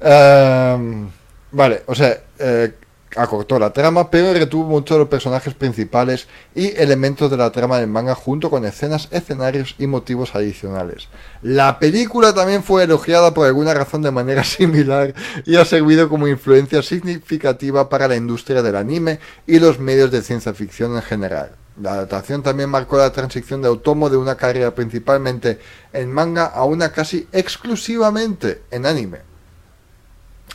Ehm, 0.00 1.10
vale, 1.50 1.82
o 1.86 1.94
sea, 1.94 2.22
eh, 2.38 2.74
acortó 3.16 3.58
la 3.58 3.72
trama, 3.72 4.10
pero 4.10 4.32
retuvo 4.32 4.64
muchos 4.64 4.96
de 4.96 5.00
los 5.00 5.08
personajes 5.08 5.54
principales 5.54 6.26
y 6.54 6.68
elementos 6.76 7.30
de 7.30 7.36
la 7.36 7.52
trama 7.52 7.78
del 7.78 7.88
manga 7.88 8.14
junto 8.14 8.50
con 8.50 8.64
escenas, 8.64 9.08
escenarios 9.10 9.74
y 9.78 9.86
motivos 9.86 10.34
adicionales. 10.34 11.08
La 11.42 11.78
película 11.78 12.34
también 12.34 12.62
fue 12.62 12.84
elogiada 12.84 13.34
por 13.34 13.46
alguna 13.46 13.74
razón 13.74 14.02
de 14.02 14.10
manera 14.10 14.44
similar 14.44 15.14
y 15.44 15.56
ha 15.56 15.64
servido 15.64 16.08
como 16.08 16.28
influencia 16.28 16.82
significativa 16.82 17.88
para 17.88 18.08
la 18.08 18.16
industria 18.16 18.62
del 18.62 18.76
anime 18.76 19.20
y 19.46 19.58
los 19.58 19.78
medios 19.78 20.10
de 20.10 20.22
ciencia 20.22 20.54
ficción 20.54 20.96
en 20.96 21.02
general. 21.02 21.61
La 21.80 21.92
adaptación 21.92 22.42
también 22.42 22.68
marcó 22.68 22.98
la 22.98 23.12
transición 23.12 23.62
de 23.62 23.68
Otomo 23.68 24.10
de 24.10 24.16
una 24.16 24.36
carrera 24.36 24.74
principalmente 24.74 25.58
en 25.92 26.12
manga 26.12 26.46
a 26.46 26.64
una 26.64 26.92
casi 26.92 27.26
exclusivamente 27.32 28.62
en 28.70 28.84
anime. 28.84 29.20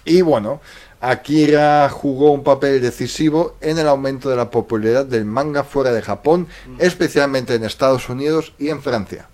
Y 0.05 0.21
bueno, 0.21 0.61
Akira 1.01 1.89
jugó 1.89 2.31
un 2.31 2.43
papel 2.43 2.81
decisivo 2.81 3.55
en 3.61 3.77
el 3.77 3.87
aumento 3.87 4.29
de 4.29 4.35
la 4.35 4.49
popularidad 4.49 5.05
del 5.05 5.25
manga 5.25 5.63
fuera 5.63 5.91
de 5.91 6.01
Japón, 6.01 6.47
especialmente 6.79 7.55
en 7.55 7.63
Estados 7.63 8.09
Unidos 8.09 8.53
y 8.57 8.69
en 8.69 8.81
Francia. 8.81 9.27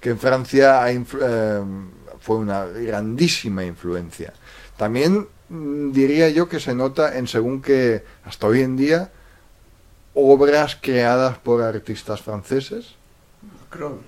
Que 0.00 0.10
en 0.10 0.18
Francia 0.18 0.90
eh, 0.90 1.00
fue 2.20 2.36
una 2.36 2.64
grandísima 2.66 3.64
influencia. 3.64 4.32
También 4.76 5.28
mm, 5.48 5.92
diría 5.92 6.28
yo 6.30 6.48
que 6.48 6.60
se 6.60 6.74
nota 6.74 7.16
en 7.16 7.28
según 7.28 7.62
que 7.62 8.04
hasta 8.24 8.46
hoy 8.46 8.60
en 8.62 8.76
día 8.76 9.10
obras 10.14 10.76
creadas 10.80 11.36
por 11.38 11.62
artistas 11.62 12.20
franceses, 12.22 12.94
Cron. 13.70 14.00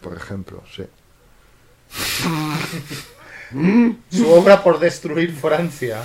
por 0.00 0.16
ejemplo, 0.16 0.62
sí. 0.74 0.84
Su 4.10 4.30
obra 4.32 4.62
por 4.62 4.78
destruir 4.80 5.34
Francia. 5.34 6.02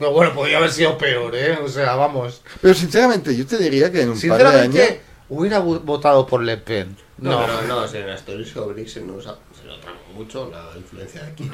No, 0.00 0.10
bueno, 0.12 0.32
podría 0.34 0.58
haber 0.58 0.70
sido 0.72 0.96
peor, 0.98 1.34
¿eh? 1.34 1.58
O 1.62 1.68
sea, 1.68 1.94
vamos. 1.96 2.42
Pero 2.60 2.74
sinceramente, 2.74 3.36
yo 3.36 3.46
te 3.46 3.56
diría 3.58 3.90
que 3.90 4.02
en 4.02 4.10
un 4.10 4.20
par 4.20 4.38
de 4.38 4.44
años... 4.46 4.62
Sinceramente, 4.74 5.00
hubiera 5.28 5.60
vo- 5.60 5.80
votado 5.82 6.26
por 6.26 6.42
Le 6.42 6.56
Pen. 6.56 6.96
No, 7.18 7.32
No, 7.32 7.46
pero 7.46 7.62
no, 7.62 7.88
si 7.88 7.96
en 7.98 8.06
la 8.06 8.14
story 8.14 8.44
sobre 8.44 8.88
se 8.88 9.00
nos 9.00 9.26
ha- 9.26 9.38
se 9.60 9.66
nota 9.66 9.88
mucho 10.14 10.50
la 10.50 10.70
influencia 10.76 11.22
de 11.22 11.28
aquí. 11.30 11.50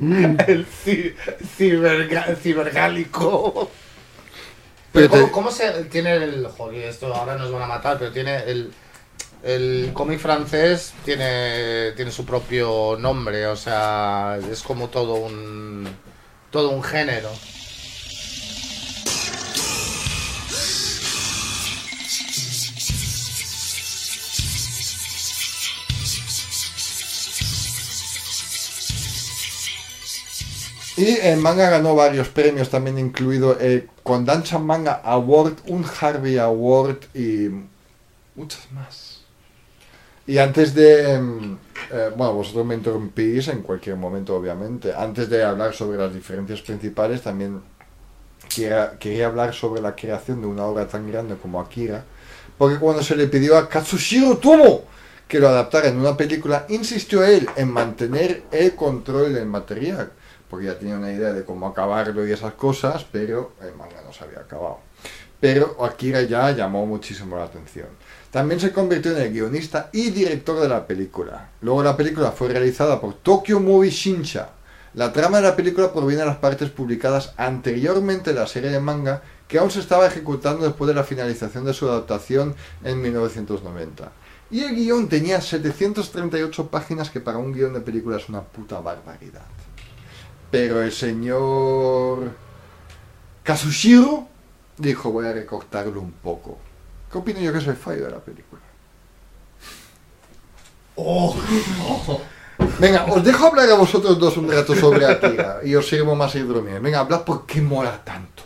el 0.48 0.66
cibergálico. 2.42 3.70
Pero 4.92 5.08
Pero 5.08 5.08
¿cómo, 5.10 5.26
te- 5.26 5.32
cómo 5.32 5.50
se 5.50 5.84
tiene 5.84 6.14
el. 6.16 6.46
Joder, 6.48 6.88
esto 6.88 7.14
ahora 7.14 7.36
nos 7.36 7.50
van 7.50 7.62
a 7.62 7.66
matar, 7.66 7.98
pero 7.98 8.12
tiene 8.12 8.36
el. 8.44 8.72
El 9.42 9.90
cómic 9.92 10.20
francés 10.20 10.92
tiene, 11.04 11.92
tiene 11.96 12.12
su 12.12 12.24
propio 12.24 12.96
nombre, 12.98 13.46
o 13.48 13.56
sea, 13.56 14.38
es 14.50 14.62
como 14.62 14.88
todo 14.88 15.14
un. 15.14 15.88
todo 16.50 16.70
un 16.70 16.82
género. 16.82 17.28
Y 31.02 31.18
el 31.20 31.38
manga 31.40 31.68
ganó 31.68 31.96
varios 31.96 32.28
premios, 32.28 32.70
también 32.70 32.96
incluido 32.96 33.58
el 33.58 33.90
Kondansha 34.04 34.60
Manga 34.60 35.00
Award, 35.02 35.54
un 35.66 35.84
Harvey 36.00 36.38
Award 36.38 36.98
y 37.12 37.48
muchas 38.36 38.70
más. 38.70 39.22
Y 40.28 40.38
antes 40.38 40.76
de... 40.76 41.18
mm, 41.18 41.58
eh, 41.90 42.10
bueno, 42.16 42.34
vosotros 42.34 42.64
me 42.64 42.76
interrumpís 42.76 43.48
en 43.48 43.62
cualquier 43.62 43.96
momento, 43.96 44.36
obviamente. 44.36 44.94
Antes 44.94 45.28
de 45.28 45.42
hablar 45.42 45.74
sobre 45.74 45.98
las 45.98 46.14
diferencias 46.14 46.60
principales, 46.60 47.20
también 47.20 47.60
quería, 48.54 48.96
quería 49.00 49.26
hablar 49.26 49.54
sobre 49.54 49.82
la 49.82 49.96
creación 49.96 50.40
de 50.40 50.46
una 50.46 50.66
obra 50.66 50.86
tan 50.86 51.10
grande 51.10 51.34
como 51.34 51.60
Akira. 51.60 52.04
Porque 52.56 52.78
cuando 52.78 53.02
se 53.02 53.16
le 53.16 53.26
pidió 53.26 53.58
a 53.58 53.68
Katsushiro 53.68 54.38
Tomo 54.38 54.84
que 55.26 55.40
lo 55.40 55.48
adaptara 55.48 55.88
en 55.88 55.98
una 55.98 56.16
película, 56.16 56.64
insistió 56.68 57.24
él 57.24 57.48
en 57.56 57.72
mantener 57.72 58.44
el 58.52 58.76
control 58.76 59.34
del 59.34 59.46
material. 59.46 60.12
Porque 60.52 60.66
ya 60.66 60.78
tenía 60.78 60.98
una 60.98 61.10
idea 61.10 61.32
de 61.32 61.46
cómo 61.46 61.66
acabarlo 61.66 62.28
y 62.28 62.30
esas 62.30 62.52
cosas, 62.52 63.06
pero 63.10 63.52
el 63.62 63.74
manga 63.74 64.02
no 64.04 64.12
se 64.12 64.22
había 64.22 64.40
acabado. 64.40 64.80
Pero 65.40 65.82
Akira 65.82 66.20
ya 66.20 66.50
llamó 66.50 66.84
muchísimo 66.84 67.38
la 67.38 67.44
atención. 67.44 67.86
También 68.30 68.60
se 68.60 68.70
convirtió 68.70 69.16
en 69.16 69.22
el 69.22 69.32
guionista 69.32 69.88
y 69.94 70.10
director 70.10 70.60
de 70.60 70.68
la 70.68 70.86
película. 70.86 71.48
Luego 71.62 71.82
la 71.82 71.96
película 71.96 72.32
fue 72.32 72.48
realizada 72.48 73.00
por 73.00 73.14
Tokyo 73.14 73.60
Movie 73.60 73.88
Shinsha. 73.88 74.50
La 74.92 75.10
trama 75.10 75.38
de 75.38 75.44
la 75.44 75.56
película 75.56 75.90
proviene 75.90 76.20
de 76.20 76.28
las 76.28 76.36
partes 76.36 76.68
publicadas 76.68 77.32
anteriormente 77.38 78.34
de 78.34 78.40
la 78.40 78.46
serie 78.46 78.68
de 78.68 78.78
manga 78.78 79.22
que 79.48 79.58
aún 79.58 79.70
se 79.70 79.80
estaba 79.80 80.06
ejecutando 80.06 80.66
después 80.66 80.86
de 80.86 80.94
la 80.94 81.04
finalización 81.04 81.64
de 81.64 81.72
su 81.72 81.88
adaptación 81.88 82.54
en 82.84 83.00
1990. 83.00 84.12
Y 84.50 84.60
el 84.64 84.74
guion 84.74 85.08
tenía 85.08 85.40
738 85.40 86.68
páginas 86.68 87.08
que 87.08 87.20
para 87.20 87.38
un 87.38 87.54
guion 87.54 87.72
de 87.72 87.80
película 87.80 88.18
es 88.18 88.28
una 88.28 88.42
puta 88.42 88.80
barbaridad. 88.80 89.46
Pero 90.52 90.82
el 90.82 90.92
señor 90.92 92.30
Kazushiro 93.42 94.28
dijo 94.76 95.10
voy 95.10 95.26
a 95.26 95.32
recortarlo 95.32 96.00
un 96.00 96.12
poco. 96.12 96.58
¿Qué 97.10 97.18
opino 97.18 97.40
yo 97.40 97.52
que 97.52 97.58
es 97.58 97.66
el 97.66 97.76
fallo 97.76 98.04
de 98.04 98.10
la 98.12 98.18
película? 98.20 98.60
Oh, 100.94 101.34
Venga, 102.78 103.06
os 103.06 103.24
dejo 103.24 103.46
hablar 103.46 103.68
a 103.70 103.74
vosotros 103.74 104.18
dos 104.18 104.36
un 104.36 104.50
rato 104.50 104.74
sobre 104.76 105.06
Akira 105.06 105.60
y 105.64 105.74
os 105.74 105.88
sirvo 105.88 106.14
más 106.14 106.34
hidromiel. 106.34 106.80
Venga, 106.80 107.00
hablad 107.00 107.22
por 107.22 107.46
qué 107.46 107.60
mola 107.62 108.02
tanto. 108.04 108.42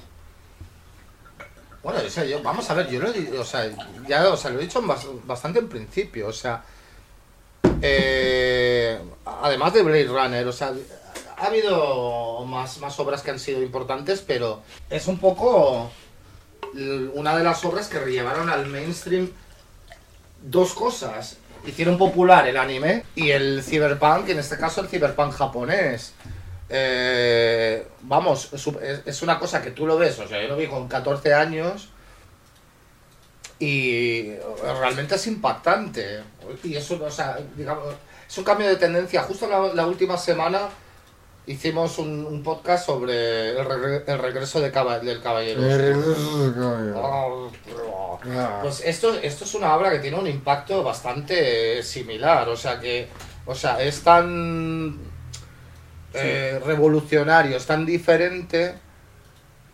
Bueno, 1.82 2.00
o 2.06 2.10
sea, 2.10 2.24
yo, 2.24 2.42
vamos 2.42 2.68
a 2.70 2.74
ver, 2.74 2.88
yo 2.88 3.00
lo 3.00 3.40
o 3.40 3.44
sea, 3.44 3.68
ya 4.08 4.28
o 4.28 4.36
sea, 4.36 4.50
lo 4.50 4.58
he 4.58 4.62
dicho 4.62 4.80
bas- 4.82 5.06
bastante 5.24 5.58
en 5.58 5.68
principio, 5.68 6.28
o 6.28 6.32
sea, 6.32 6.62
eh, 7.82 8.98
además 9.24 9.72
de 9.72 9.82
Blade 9.82 10.08
Runner, 10.08 10.46
o 10.48 10.52
sea, 10.52 10.72
ha 11.36 11.46
habido 11.46 12.44
más, 12.46 12.80
obras 12.98 13.22
que 13.22 13.30
han 13.30 13.38
sido 13.38 13.62
importantes, 13.62 14.22
pero 14.26 14.62
es 14.88 15.06
un 15.06 15.18
poco 15.18 15.90
una 17.14 17.36
de 17.36 17.44
las 17.44 17.64
obras 17.64 17.88
que 17.88 17.98
llevaron 18.10 18.48
al 18.48 18.66
mainstream 18.66 19.30
dos 20.42 20.74
cosas. 20.74 21.38
Hicieron 21.66 21.98
popular 21.98 22.46
el 22.46 22.56
anime 22.56 23.04
y 23.14 23.30
el 23.30 23.62
cyberpunk, 23.62 24.28
en 24.28 24.38
este 24.38 24.56
caso 24.56 24.80
el 24.80 24.88
cyberpunk 24.88 25.32
japonés. 25.32 26.14
Eh, 26.68 27.86
vamos, 28.02 28.50
es 29.04 29.22
una 29.22 29.38
cosa 29.38 29.62
que 29.62 29.70
tú 29.70 29.86
lo 29.86 29.98
ves, 29.98 30.18
o 30.18 30.28
sea, 30.28 30.40
yo 30.42 30.48
lo 30.48 30.56
vi 30.56 30.66
con 30.66 30.88
14 30.88 31.34
años 31.34 31.88
y 33.58 34.32
realmente 34.80 35.16
es 35.16 35.26
impactante. 35.26 36.22
Y 36.62 36.76
eso, 36.76 36.98
o 37.02 37.10
sea, 37.10 37.38
digamos, 37.56 37.94
es 38.28 38.38
un 38.38 38.44
cambio 38.44 38.68
de 38.68 38.76
tendencia. 38.76 39.22
Justo 39.22 39.48
la, 39.48 39.74
la 39.74 39.86
última 39.86 40.16
semana 40.16 40.68
hicimos 41.46 41.98
un, 41.98 42.26
un 42.26 42.42
podcast 42.42 42.86
sobre 42.86 43.50
el, 43.50 43.64
regre- 43.66 44.02
el 44.06 44.18
regreso 44.18 44.60
de 44.60 44.70
caba- 44.72 44.98
del 44.98 45.20
caballero. 45.22 45.62
Ah, 46.96 47.26
Pues 48.62 48.82
esto, 48.84 49.14
esto 49.22 49.44
es 49.44 49.54
una 49.54 49.74
obra 49.76 49.90
que 49.92 49.98
tiene 50.00 50.18
un 50.18 50.26
impacto 50.26 50.82
bastante 50.82 51.82
similar, 51.82 52.48
o 52.48 52.56
sea 52.56 52.80
que, 52.80 53.08
o 53.46 53.54
sea, 53.54 53.80
es 53.82 54.00
tan 54.02 54.98
eh, 56.14 56.60
revolucionario, 56.64 57.56
es 57.56 57.66
tan 57.66 57.86
diferente, 57.86 58.74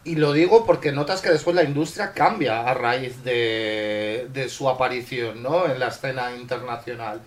y 0.05 0.17
lo 0.17 0.33
digo 0.33 0.67
porque 0.67 0.93
notas 0.93 1.21
que 1.23 1.31
después 1.31 1.55
la 1.57 1.63
industria 1.63 2.13
cambia 2.13 2.69
a 2.69 2.75
raíz 2.75 3.23
de, 3.25 4.27
de 4.33 4.49
su 4.49 4.69
aparición, 4.69 5.43
¿no? 5.43 5.67
En 5.67 5.79
la 5.79 5.89
escena 5.89 6.33
internacional. 6.35 7.21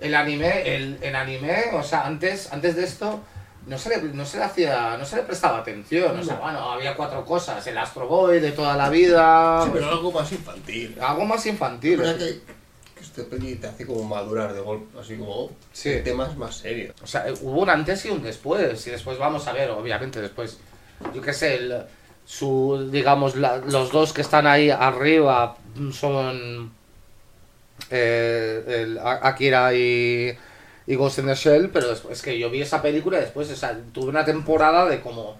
El 0.00 0.14
anime, 0.14 0.74
el, 0.74 0.98
el 1.02 1.14
anime, 1.14 1.64
o 1.74 1.82
sea, 1.82 2.06
antes, 2.06 2.52
antes 2.52 2.74
de 2.76 2.84
esto 2.84 3.20
no 3.66 3.76
se 3.78 3.88
le, 3.90 4.02
no 4.02 4.24
se 4.24 4.38
le 4.38 4.44
hacía, 4.44 4.96
no 4.96 5.04
se 5.04 5.16
le 5.16 5.22
prestaba 5.22 5.58
atención, 5.58 6.18
o 6.18 6.22
sea, 6.22 6.36
bueno, 6.36 6.58
había 6.72 6.94
cuatro 6.96 7.24
cosas, 7.24 7.66
el 7.66 7.76
Astro 7.76 8.06
Boy 8.06 8.38
de 8.40 8.52
toda 8.52 8.76
la 8.76 8.88
vida, 8.88 9.62
Sí, 9.64 9.70
pero 9.72 9.88
algo 9.90 10.12
más 10.12 10.30
infantil. 10.32 10.96
algo 11.00 11.24
más 11.24 11.44
infantil. 11.46 11.96
Verdad 11.98 12.16
que, 12.18 12.40
que 12.94 13.00
este 13.02 13.24
peli 13.24 13.56
te 13.56 13.66
hace 13.66 13.84
como 13.86 14.04
madurar 14.04 14.54
de 14.54 14.60
golpe, 14.60 14.98
así 15.00 15.16
como 15.16 15.50
Sí. 15.72 16.00
temas 16.04 16.36
más 16.36 16.56
serios. 16.56 16.94
O 17.02 17.06
sea, 17.06 17.26
hubo 17.42 17.62
un 17.62 17.68
antes 17.70 18.04
y 18.06 18.10
un 18.10 18.22
después. 18.22 18.86
Y 18.86 18.90
después 18.90 19.18
vamos 19.18 19.46
a 19.48 19.52
ver, 19.52 19.70
obviamente, 19.70 20.20
después, 20.20 20.58
yo 21.12 21.20
qué 21.20 21.32
sé, 21.32 21.56
el- 21.56 21.82
su, 22.24 22.88
digamos, 22.90 23.36
la- 23.36 23.58
los 23.58 23.90
dos 23.92 24.12
que 24.12 24.20
están 24.22 24.46
ahí 24.46 24.70
arriba 24.70 25.56
son 25.92 26.72
eh, 27.90 28.64
el 28.82 28.98
Akira 28.98 29.72
y, 29.74 30.36
y 30.86 30.94
Ghost 30.94 31.18
in 31.18 31.26
the 31.26 31.34
Shell, 31.34 31.70
pero 31.70 31.88
es, 31.92 32.22
que 32.22 32.38
yo 32.38 32.48
vi 32.50 32.62
esa 32.62 32.80
película 32.80 33.18
y 33.18 33.22
después, 33.22 33.50
o 33.50 33.56
sea, 33.56 33.78
tuve 33.92 34.08
una 34.08 34.24
temporada 34.24 34.86
de 34.86 35.00
como 35.00 35.36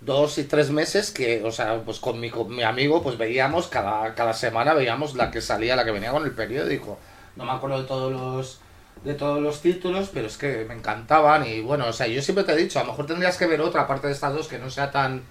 dos 0.00 0.38
y 0.38 0.44
tres 0.44 0.70
meses 0.70 1.10
que, 1.10 1.42
o 1.44 1.50
sea, 1.50 1.80
pues 1.84 1.98
con 1.98 2.20
mi, 2.20 2.30
con 2.30 2.54
mi 2.54 2.62
amigo, 2.62 3.02
pues 3.02 3.18
veíamos 3.18 3.66
cada, 3.66 4.14
cada 4.14 4.34
semana, 4.34 4.74
veíamos 4.74 5.14
la 5.14 5.30
que 5.30 5.40
salía, 5.40 5.76
la 5.76 5.84
que 5.84 5.90
venía 5.90 6.12
con 6.12 6.24
el 6.24 6.32
periódico. 6.32 6.98
No 7.36 7.44
me 7.44 7.52
acuerdo 7.52 7.80
de 7.80 7.88
todos 7.88 8.12
los 8.12 8.60
de 9.02 9.14
todos 9.14 9.42
los 9.42 9.60
títulos, 9.60 10.10
pero 10.14 10.28
es 10.28 10.38
que 10.38 10.64
me 10.66 10.74
encantaban 10.74 11.46
y 11.46 11.60
bueno, 11.60 11.86
o 11.88 11.92
sea, 11.92 12.06
yo 12.06 12.22
siempre 12.22 12.44
te 12.44 12.52
he 12.52 12.56
dicho, 12.56 12.78
a 12.78 12.84
lo 12.84 12.92
mejor 12.92 13.06
tendrías 13.06 13.36
que 13.36 13.46
ver 13.46 13.60
otra 13.60 13.82
aparte 13.82 14.06
de 14.06 14.14
estas 14.14 14.32
dos 14.32 14.48
que 14.48 14.58
no 14.58 14.70
sea 14.70 14.90
tan 14.90 15.22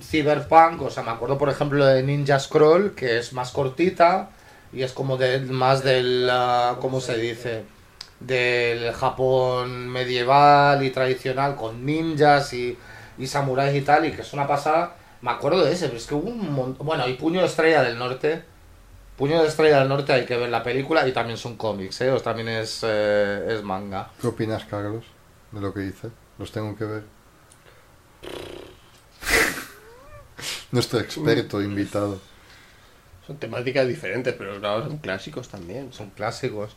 cyberpunk, 0.00 0.82
o 0.82 0.90
sea, 0.90 1.02
me 1.02 1.10
acuerdo 1.10 1.36
por 1.36 1.48
ejemplo 1.48 1.84
de 1.84 2.04
Ninja 2.04 2.38
Scroll, 2.38 2.94
que 2.94 3.18
es 3.18 3.32
más 3.32 3.50
cortita 3.50 4.30
y 4.72 4.82
es 4.82 4.92
como 4.92 5.16
de, 5.16 5.40
más 5.40 5.82
del, 5.82 6.28
ah, 6.30 6.76
¿cómo 6.80 7.00
se 7.00 7.16
dice? 7.16 7.64
Del 8.20 8.92
Japón 8.92 9.88
medieval 9.88 10.82
y 10.82 10.90
tradicional 10.90 11.54
con 11.54 11.84
ninjas 11.84 12.52
y, 12.54 12.76
y 13.18 13.26
samuráis 13.26 13.76
y 13.76 13.82
tal, 13.82 14.06
y 14.06 14.12
que 14.12 14.22
es 14.22 14.32
una 14.32 14.46
pasada. 14.46 14.96
Me 15.20 15.30
acuerdo 15.30 15.64
de 15.64 15.72
ese, 15.72 15.86
pero 15.86 15.98
es 15.98 16.06
que 16.06 16.14
hubo 16.14 16.28
un 16.28 16.52
montón. 16.52 16.86
Bueno, 16.86 17.06
y 17.08 17.14
Puño 17.14 17.40
de 17.40 17.46
Estrella 17.46 17.82
del 17.82 17.98
Norte. 17.98 18.42
Puño 19.16 19.42
de 19.42 19.48
Estrella 19.48 19.80
del 19.80 19.88
Norte 19.88 20.12
hay 20.12 20.26
que 20.26 20.36
ver 20.36 20.50
la 20.50 20.62
película 20.62 21.06
y 21.08 21.12
también 21.12 21.38
son 21.38 21.56
cómics, 21.56 22.02
¿eh? 22.02 22.10
O 22.10 22.20
también 22.20 22.48
es, 22.48 22.80
eh, 22.82 23.46
es 23.48 23.62
manga. 23.62 24.10
¿Qué 24.20 24.26
opinas, 24.26 24.64
Carlos, 24.66 25.06
de 25.52 25.60
lo 25.60 25.72
que 25.72 25.80
dice? 25.80 26.08
Los 26.38 26.52
tengo 26.52 26.76
que 26.76 26.84
ver. 26.84 27.02
Nuestro 30.70 31.00
experto 31.00 31.62
invitado. 31.62 32.20
Son 33.26 33.38
temáticas 33.38 33.88
diferentes, 33.88 34.34
pero 34.34 34.60
claro, 34.60 34.84
son 34.84 34.98
clásicos 34.98 35.48
también. 35.48 35.92
Son 35.92 36.10
clásicos. 36.10 36.76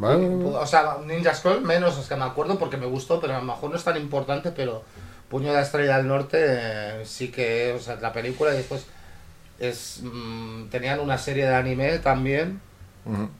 ¿Vale? 0.00 0.26
O 0.26 0.66
sea, 0.66 0.96
Ninja 1.04 1.34
Scroll 1.34 1.60
menos, 1.60 1.98
es 1.98 2.08
que 2.08 2.16
me 2.16 2.24
acuerdo 2.24 2.58
porque 2.58 2.78
me 2.78 2.86
gustó, 2.86 3.20
pero 3.20 3.36
a 3.36 3.38
lo 3.38 3.44
mejor 3.44 3.68
no 3.68 3.76
es 3.76 3.84
tan 3.84 3.98
importante, 3.98 4.50
pero 4.50 4.82
Puño 5.28 5.52
de 5.52 5.60
Estrella 5.60 5.98
del 5.98 6.08
Norte 6.08 6.38
eh, 6.40 7.02
sí 7.04 7.30
que, 7.30 7.74
o 7.76 7.78
sea, 7.78 7.96
la 7.96 8.10
película 8.10 8.54
y 8.54 8.56
después 8.56 8.86
es 9.58 10.00
mm, 10.02 10.68
tenían 10.70 11.00
una 11.00 11.18
serie 11.18 11.44
de 11.44 11.54
anime 11.54 11.98
también. 11.98 12.62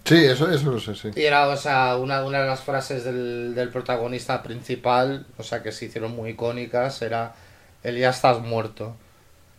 Sí, 0.04 0.22
eso, 0.22 0.50
eso 0.50 0.70
lo 0.70 0.80
sé, 0.80 0.94
sí. 0.94 1.10
y 1.16 1.22
era, 1.22 1.48
o 1.48 1.56
sea, 1.56 1.96
una, 1.96 2.24
una 2.24 2.42
de 2.42 2.46
las 2.46 2.60
frases 2.60 3.04
del, 3.04 3.54
del 3.54 3.70
protagonista 3.70 4.42
principal, 4.42 5.26
o 5.38 5.42
sea, 5.42 5.62
que 5.62 5.72
se 5.72 5.86
hicieron 5.86 6.14
muy 6.14 6.30
icónicas, 6.30 7.00
era 7.00 7.34
el 7.82 7.96
ya 7.96 8.10
estás 8.10 8.38
muerto. 8.40 8.96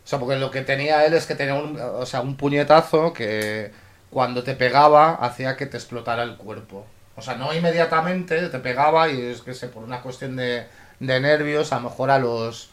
O 0.03 0.07
sea, 0.07 0.19
porque 0.19 0.35
lo 0.35 0.51
que 0.51 0.61
tenía 0.61 1.03
él 1.05 1.13
es 1.15 1.25
que 1.25 1.33
tenía 1.33 1.55
un, 1.55 1.79
o 1.79 2.05
sea, 2.05 2.21
un 2.21 2.37
puñetazo 2.37 3.11
que 3.11 3.71
cuando 4.11 4.43
te 4.43 4.53
pegaba 4.53 5.13
hacía 5.15 5.57
que 5.57 5.65
te 5.65 5.77
explotara 5.77 6.21
el 6.23 6.35
cuerpo. 6.37 6.85
O 7.15 7.21
sea, 7.21 7.35
no 7.35 7.53
inmediatamente 7.53 8.47
te 8.49 8.59
pegaba 8.59 9.09
y 9.09 9.19
es 9.21 9.41
que 9.41 9.53
sé, 9.53 9.67
por 9.67 9.83
una 9.83 10.01
cuestión 10.01 10.35
de, 10.35 10.67
de 10.99 11.19
nervios, 11.19 11.71
a 11.73 11.77
lo 11.77 11.89
mejor 11.89 12.11
a 12.11 12.19
los 12.19 12.69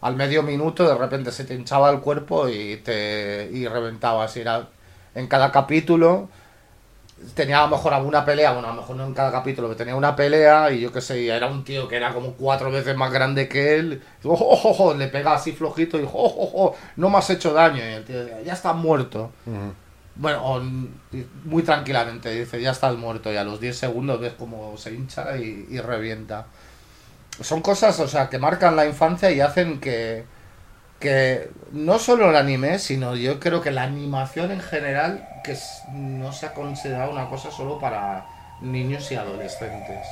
al 0.00 0.14
medio 0.14 0.42
minuto 0.44 0.86
de 0.88 0.94
repente 0.94 1.32
se 1.32 1.44
te 1.44 1.54
hinchaba 1.54 1.90
el 1.90 2.00
cuerpo 2.00 2.48
y 2.48 2.76
te 2.78 3.48
y 3.52 3.66
reventabas. 3.66 4.36
Y 4.36 4.40
era 4.40 4.68
en 5.14 5.26
cada 5.26 5.50
capítulo 5.52 6.28
tenía 7.34 7.58
a 7.58 7.62
lo 7.66 7.76
mejor 7.76 7.92
alguna 7.94 8.24
pelea, 8.24 8.52
bueno, 8.52 8.68
a 8.68 8.74
lo 8.74 8.80
mejor 8.80 8.94
no 8.96 9.04
en 9.04 9.12
cada 9.14 9.32
capítulo, 9.32 9.66
pero 9.66 9.76
tenía 9.76 9.96
una 9.96 10.14
pelea 10.14 10.70
y 10.70 10.80
yo 10.80 10.92
qué 10.92 11.00
sé, 11.00 11.26
era 11.26 11.48
un 11.48 11.64
tío 11.64 11.88
que 11.88 11.96
era 11.96 12.14
como 12.14 12.34
cuatro 12.34 12.70
veces 12.70 12.96
más 12.96 13.12
grande 13.12 13.48
que 13.48 13.74
él, 13.76 14.00
y, 14.22 14.28
"Oh, 14.28 14.34
oh, 14.38 14.76
oh", 14.78 14.94
le 14.94 15.08
pega 15.08 15.34
así 15.34 15.50
flojito 15.52 15.98
y 15.98 16.04
"Oh, 16.04 16.10
oh, 16.12 16.50
oh, 16.54 16.74
no 16.96 17.10
me 17.10 17.18
has 17.18 17.28
hecho 17.30 17.52
daño, 17.52 17.78
y 17.78 17.92
el 17.94 18.04
tío 18.04 18.20
decía, 18.24 18.40
ya 18.42 18.52
estás 18.52 18.76
muerto. 18.76 19.32
Bueno, 20.18 20.60
muy 21.44 21.62
tranquilamente 21.62 22.30
dice, 22.30 22.60
ya 22.60 22.72
estás 22.72 22.96
muerto, 22.96 23.32
y 23.32 23.36
a 23.36 23.44
los 23.44 23.60
10 23.60 23.78
segundos 23.78 24.20
ves 24.20 24.32
como 24.34 24.76
se 24.76 24.92
hincha 24.92 25.36
y, 25.36 25.78
revienta. 25.80 26.46
son 27.40 27.62
cosas, 27.62 27.98
o 28.00 28.08
sea, 28.08 28.28
que 28.28 28.38
marcan 28.38 28.74
la 28.74 28.84
infancia 28.86 29.30
y 29.30 29.40
hacen 29.40 29.80
que, 29.80 30.24
que 30.98 31.50
no 31.72 32.00
solo 32.00 32.30
el 32.30 32.36
anime, 32.36 32.80
sino 32.80 33.14
yo 33.14 33.38
creo 33.38 33.60
que 33.60 33.70
la 33.70 33.84
animación 33.84 34.50
en 34.50 34.60
general, 34.60 35.28
que 35.44 35.56
no 35.92 36.32
se 36.32 36.46
ha 36.46 36.54
considerado 36.54 37.12
una 37.12 37.28
cosa 37.28 37.52
solo 37.52 37.78
para 37.78 38.26
niños 38.60 39.10
y 39.12 39.14
adolescentes. 39.14 40.04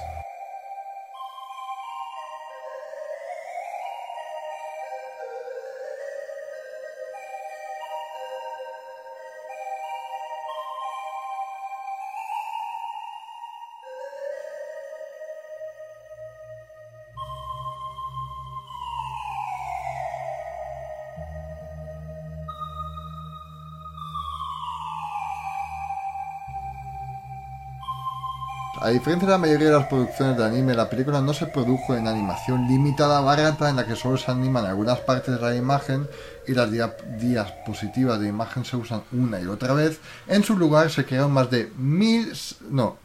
A 28.81 28.91
diferencia 28.91 29.27
de 29.27 29.33
la 29.33 29.39
mayoría 29.39 29.69
de 29.69 29.79
las 29.79 29.87
producciones 29.87 30.37
de 30.37 30.45
anime, 30.45 30.75
la 30.75 30.89
película 30.91 31.21
no 31.23 31.33
se 31.33 31.47
produjo 31.47 31.97
en 31.97 32.07
animación 32.07 32.69
limitada 32.69 33.21
barata 33.21 33.71
en 33.71 33.77
la 33.77 33.87
que 33.87 33.97
solo 33.97 34.17
se 34.19 34.31
animan 34.31 34.67
algunas 34.67 35.01
partes 35.01 35.35
de 35.35 35.41
la 35.41 35.57
imagen 35.57 36.07
y 36.47 36.53
las 36.53 36.71
dia- 36.71 36.95
diapositivas 37.19 38.21
de 38.21 38.29
imagen 38.29 38.65
se 38.65 38.77
usan 38.77 39.03
una 39.13 39.41
y 39.41 39.47
otra 39.47 39.73
vez. 39.73 39.99
En 40.27 40.45
su 40.45 40.57
lugar 40.59 40.91
se 40.91 41.05
crearon 41.07 41.33
más 41.33 41.51
de 41.51 41.73
mil, 41.77 42.33
no, 42.71 42.99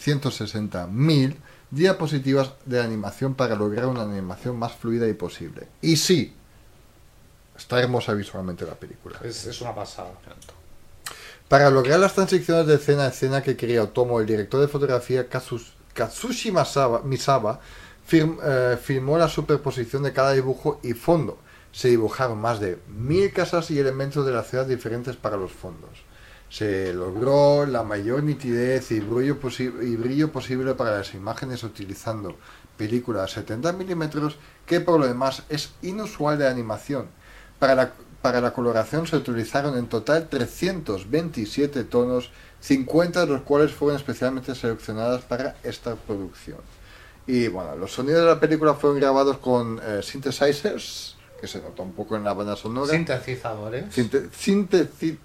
160.000 0.00 1.36
diapositivas 1.70 2.52
de 2.64 2.80
animación 2.80 3.34
para 3.34 3.56
lograr 3.56 3.86
una 3.86 4.02
animación 4.02 4.56
más 4.58 4.72
fluida 4.74 5.08
y 5.08 5.12
posible. 5.14 5.66
Y 5.82 5.96
sí, 5.96 6.34
está 7.58 7.80
hermosa 7.80 8.12
visualmente 8.14 8.64
la 8.64 8.74
película. 8.74 9.18
Es, 9.24 9.44
es 9.46 9.60
una 9.60 9.74
pasada. 9.74 10.10
Para 11.48 11.70
lograr 11.70 12.00
las 12.00 12.14
transiciones 12.14 12.66
de 12.66 12.74
escena 12.74 13.04
a 13.04 13.08
escena 13.08 13.42
que 13.42 13.56
quería 13.56 13.82
Otomo, 13.84 14.20
el 14.20 14.26
director 14.26 14.60
de 14.60 14.68
fotografía 14.68 15.28
Katsushi 15.28 16.50
Masaba- 16.50 17.02
eh, 18.44 18.76
filmó 18.82 19.16
la 19.18 19.28
superposición 19.28 20.02
de 20.02 20.12
cada 20.12 20.32
dibujo 20.32 20.80
y 20.82 20.92
fondo. 20.94 21.38
Se 21.72 21.88
dibujaron 21.88 22.38
más 22.40 22.58
de 22.60 22.78
mil 22.88 23.32
casas 23.32 23.70
y 23.70 23.78
elementos 23.78 24.26
de 24.26 24.32
la 24.32 24.42
ciudad 24.42 24.66
diferentes 24.66 25.16
para 25.16 25.36
los 25.36 25.52
fondos. 25.52 25.90
Se 26.48 26.92
logró 26.92 27.66
la 27.66 27.82
mayor 27.82 28.22
nitidez 28.22 28.90
y 28.92 29.00
brillo, 29.00 29.40
posi- 29.40 29.72
y 29.82 29.96
brillo 29.96 30.32
posible 30.32 30.74
para 30.74 30.98
las 30.98 31.14
imágenes 31.14 31.62
utilizando 31.64 32.36
película 32.76 33.24
a 33.24 33.28
70 33.28 33.72
milímetros 33.72 34.36
que 34.64 34.80
por 34.80 34.98
lo 35.00 35.06
demás 35.06 35.42
es 35.48 35.70
inusual 35.82 36.38
de 36.38 36.48
animación. 36.48 37.06
Para 37.58 37.74
la, 37.74 37.92
para 38.26 38.40
la 38.40 38.52
coloración 38.52 39.06
se 39.06 39.14
utilizaron 39.14 39.78
en 39.78 39.86
total 39.86 40.26
327 40.28 41.84
tonos, 41.84 42.32
50 42.58 43.20
de 43.20 43.26
los 43.28 43.42
cuales 43.42 43.70
fueron 43.70 43.96
especialmente 43.96 44.52
seleccionadas 44.56 45.22
para 45.22 45.54
esta 45.62 45.94
producción. 45.94 46.58
Y 47.28 47.46
bueno, 47.46 47.76
los 47.76 47.92
sonidos 47.92 48.22
de 48.22 48.26
la 48.26 48.40
película 48.40 48.74
fueron 48.74 48.98
grabados 48.98 49.38
con 49.38 49.80
eh, 49.80 50.00
synthesizers, 50.02 51.14
que 51.40 51.46
se 51.46 51.60
nota 51.62 51.82
un 51.84 51.92
poco 51.92 52.16
en 52.16 52.24
la 52.24 52.32
banda 52.34 52.56
sonora. 52.56 52.90
Sintetizadores. 52.90 53.84
Sinte- 53.96 54.28
sinteti- 54.32 55.18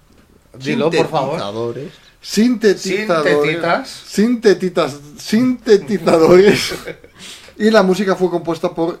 Dilo, 0.60 0.88
por 0.88 1.08
favor. 1.08 1.40
Sintetizadores. 1.40 1.92
sintetizadores, 2.20 3.32
Sintetitas. 3.32 3.90
sintetitas, 4.06 4.96
sintetizadores. 5.18 6.74
y 7.58 7.68
la 7.68 7.82
música 7.82 8.14
fue 8.14 8.30
compuesta 8.30 8.72
por 8.72 9.00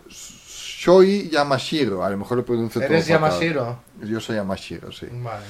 Shoi 0.86 1.28
Yamashiro. 1.30 2.02
A 2.04 2.10
lo 2.10 2.16
mejor 2.18 2.38
lo 2.38 2.44
pronuncio 2.44 2.80
todo 2.80 2.90
¿Eres 2.92 3.06
fatal. 3.06 3.20
Yamashiro? 3.30 3.82
Yo 4.02 4.18
soy 4.20 4.34
Yamashiro, 4.36 4.90
sí. 4.90 5.06
Vale. 5.12 5.44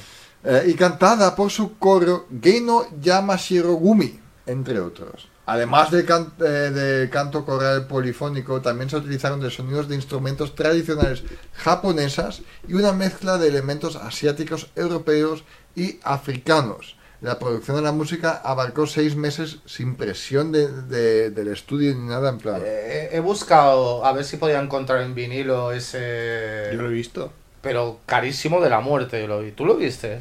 Eh, 0.45 0.65
y 0.69 0.75
cantada 0.75 1.35
por 1.35 1.51
su 1.51 1.79
coro 1.79 2.27
Geino 2.43 2.85
Yamashiro 3.01 3.73
Gumi, 3.75 4.21
entre 4.45 4.79
otros. 4.81 5.29
Además 5.47 5.91
del 5.91 6.05
can- 6.05 6.35
eh, 6.41 6.71
de 6.71 7.09
canto 7.11 7.45
coral 7.47 7.87
polifónico, 7.87 8.61
también 8.61 8.91
se 8.91 8.97
utilizaron 8.97 9.41
de 9.41 9.51
sonidos 9.51 9.89
de 9.89 9.95
instrumentos 9.97 10.55
tradicionales 10.55 11.25
japonesas 11.55 12.43
y 12.69 12.75
una 12.75 12.93
mezcla 12.93 13.39
de 13.39 13.49
elementos 13.49 13.97
asiáticos, 13.97 14.71
europeos 14.77 15.45
y 15.75 15.99
africanos. 16.03 16.97
La 17.23 17.39
producción 17.39 17.77
de 17.77 17.83
la 17.85 17.93
música 17.93 18.41
abarcó 18.45 18.87
seis 18.87 19.15
meses 19.17 19.59
sin 19.65 19.95
presión 19.97 20.51
de- 20.53 20.67
de- 20.69 21.31
del 21.31 21.49
estudio 21.49 21.95
ni 21.95 22.09
nada 22.09 22.29
en 22.31 22.39
plan. 22.39 22.61
Eh, 22.65 23.11
he 23.13 23.21
buscado 23.21 24.05
a 24.05 24.13
ver 24.13 24.25
si 24.25 24.37
podía 24.39 24.61
encontrar 24.61 25.01
en 25.03 25.15
vinilo 25.15 25.71
ese. 25.73 26.71
Yo 26.75 26.83
lo 26.83 26.89
he 26.89 26.93
visto. 26.93 27.33
Pero 27.61 28.01
carísimo 28.07 28.61
de 28.61 28.69
la 28.71 28.81
muerte, 28.81 29.21
yo 29.21 29.29
lo 29.29 29.41
vi. 29.41 29.53
¿Tú 29.53 29.65
lo 29.65 29.77
viste? 29.77 30.19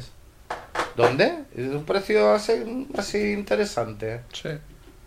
¿Dónde? 0.96 1.44
¿Es 1.56 1.66
un 1.70 1.84
precio 1.84 2.32
así, 2.32 2.86
así 2.96 3.32
interesante? 3.32 4.20
Sí. 4.32 4.50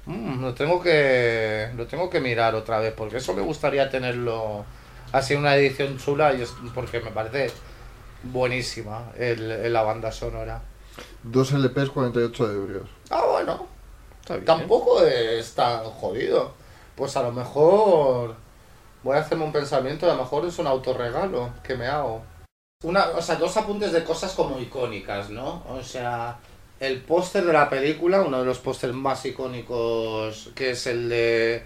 Mm, 0.06 0.42
lo 0.42 0.54
tengo 0.54 0.82
que 0.84 1.70
lo 1.78 1.88
tengo 1.88 2.10
que 2.10 2.20
mirar 2.20 2.56
otra 2.56 2.80
vez 2.80 2.94
porque 2.94 3.18
eso 3.18 3.34
me 3.34 3.42
gustaría 3.42 3.90
tenerlo 3.90 4.66
así 5.14 5.34
una 5.34 5.56
edición 5.56 5.98
chula 5.98 6.34
y 6.34 6.42
es 6.42 6.54
porque 6.76 7.00
me 7.00 7.12
parece 7.12 7.52
buenísima 8.24 9.12
el, 9.18 9.50
el- 9.50 9.74
la 9.74 9.84
banda 9.84 10.12
sonora. 10.12 10.62
Dos 11.24 11.52
LPs, 11.52 11.90
48 11.90 12.52
euros. 12.52 12.90
Ah, 13.10 13.24
bueno, 13.32 13.66
Está 14.22 14.36
bien. 14.36 14.46
tampoco 14.46 15.02
es 15.04 15.54
tan 15.54 15.84
jodido. 15.86 16.54
Pues 16.96 17.16
a 17.18 17.24
lo 17.24 17.32
mejor 17.32 18.36
voy 19.04 19.18
a 19.18 19.20
hacerme 19.22 19.44
un 19.46 19.52
pensamiento, 19.52 20.10
a 20.10 20.14
lo 20.16 20.22
mejor 20.24 20.46
es 20.46 20.58
un 20.60 20.68
autorregalo 20.68 21.50
que 21.64 21.76
me 21.76 21.88
hago. 21.88 22.24
Una, 22.84 23.08
o 23.10 23.22
sea, 23.22 23.36
dos 23.36 23.56
apuntes 23.58 23.92
de 23.92 24.04
cosas 24.04 24.34
como 24.34 24.60
icónicas, 24.60 25.30
¿no? 25.30 25.64
O 25.70 25.82
sea, 25.84 26.38
el 26.80 27.02
póster 27.02 27.46
de 27.46 27.54
la 27.54 27.70
película, 27.70 28.22
uno 28.22 28.40
de 28.40 28.46
los 28.46 28.60
pósters 28.60 28.94
más 28.94 29.26
icónicos, 29.26 30.52
que 30.56 30.72
es 30.72 30.86
el 30.88 31.10
de 31.10 31.66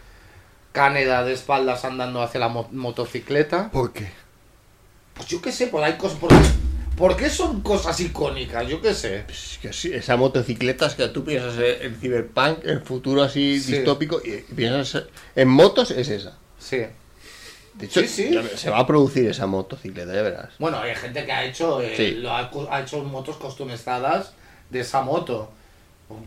Caneda 0.71 1.23
de 1.23 1.33
espaldas 1.33 1.83
andando 1.85 2.21
hacia 2.21 2.39
la 2.39 2.47
mo- 2.47 2.69
motocicleta. 2.71 3.69
¿Por 3.71 3.91
qué? 3.91 4.11
Pues 5.15 5.27
yo 5.27 5.41
qué 5.41 5.51
sé, 5.51 5.67
pues 5.67 5.83
hay 5.83 5.97
cosas... 5.97 6.17
¿por 6.19 6.29
por 6.99 7.15
qué 7.17 7.29
son 7.31 7.61
cosas 7.61 7.99
icónicas? 8.01 8.67
Yo 8.67 8.79
qué 8.81 8.93
sé. 8.93 9.23
Es 9.27 9.57
que 9.61 9.73
sí, 9.73 9.91
esa 9.91 10.17
motocicleta 10.17 10.85
es 10.85 10.93
que 10.93 11.07
tú 11.07 11.23
piensas 11.23 11.55
en 11.57 11.95
Cyberpunk, 11.99 12.63
el 12.65 12.81
futuro 12.81 13.23
así 13.23 13.59
Sí. 13.59 13.73
distópico, 13.73 14.21
y 14.23 14.41
piensas 14.53 15.05
en 15.35 15.47
motos, 15.47 15.89
es 15.89 16.09
esa. 16.09 16.37
Sí. 16.59 16.81
De 17.73 17.85
hecho, 17.85 18.01
Sí, 18.01 18.07
sí. 18.07 18.29
ya- 18.33 18.43
se 18.57 18.69
va 18.69 18.79
a 18.79 18.85
producir 18.85 19.27
esa 19.29 19.47
motocicleta, 19.47 20.13
ya 20.13 20.21
verás. 20.21 20.49
Bueno, 20.59 20.77
hay 20.79 20.93
gente 20.95 21.25
que 21.25 21.31
ha 21.31 21.45
hecho, 21.45 21.81
eh, 21.81 22.11
lo 22.19 22.31
ha, 22.35 22.51
hecho 22.81 23.01
motos 23.05 23.37
customizadas 23.37 24.33
de 24.69 24.81
esa 24.81 25.01
moto. 25.01 25.51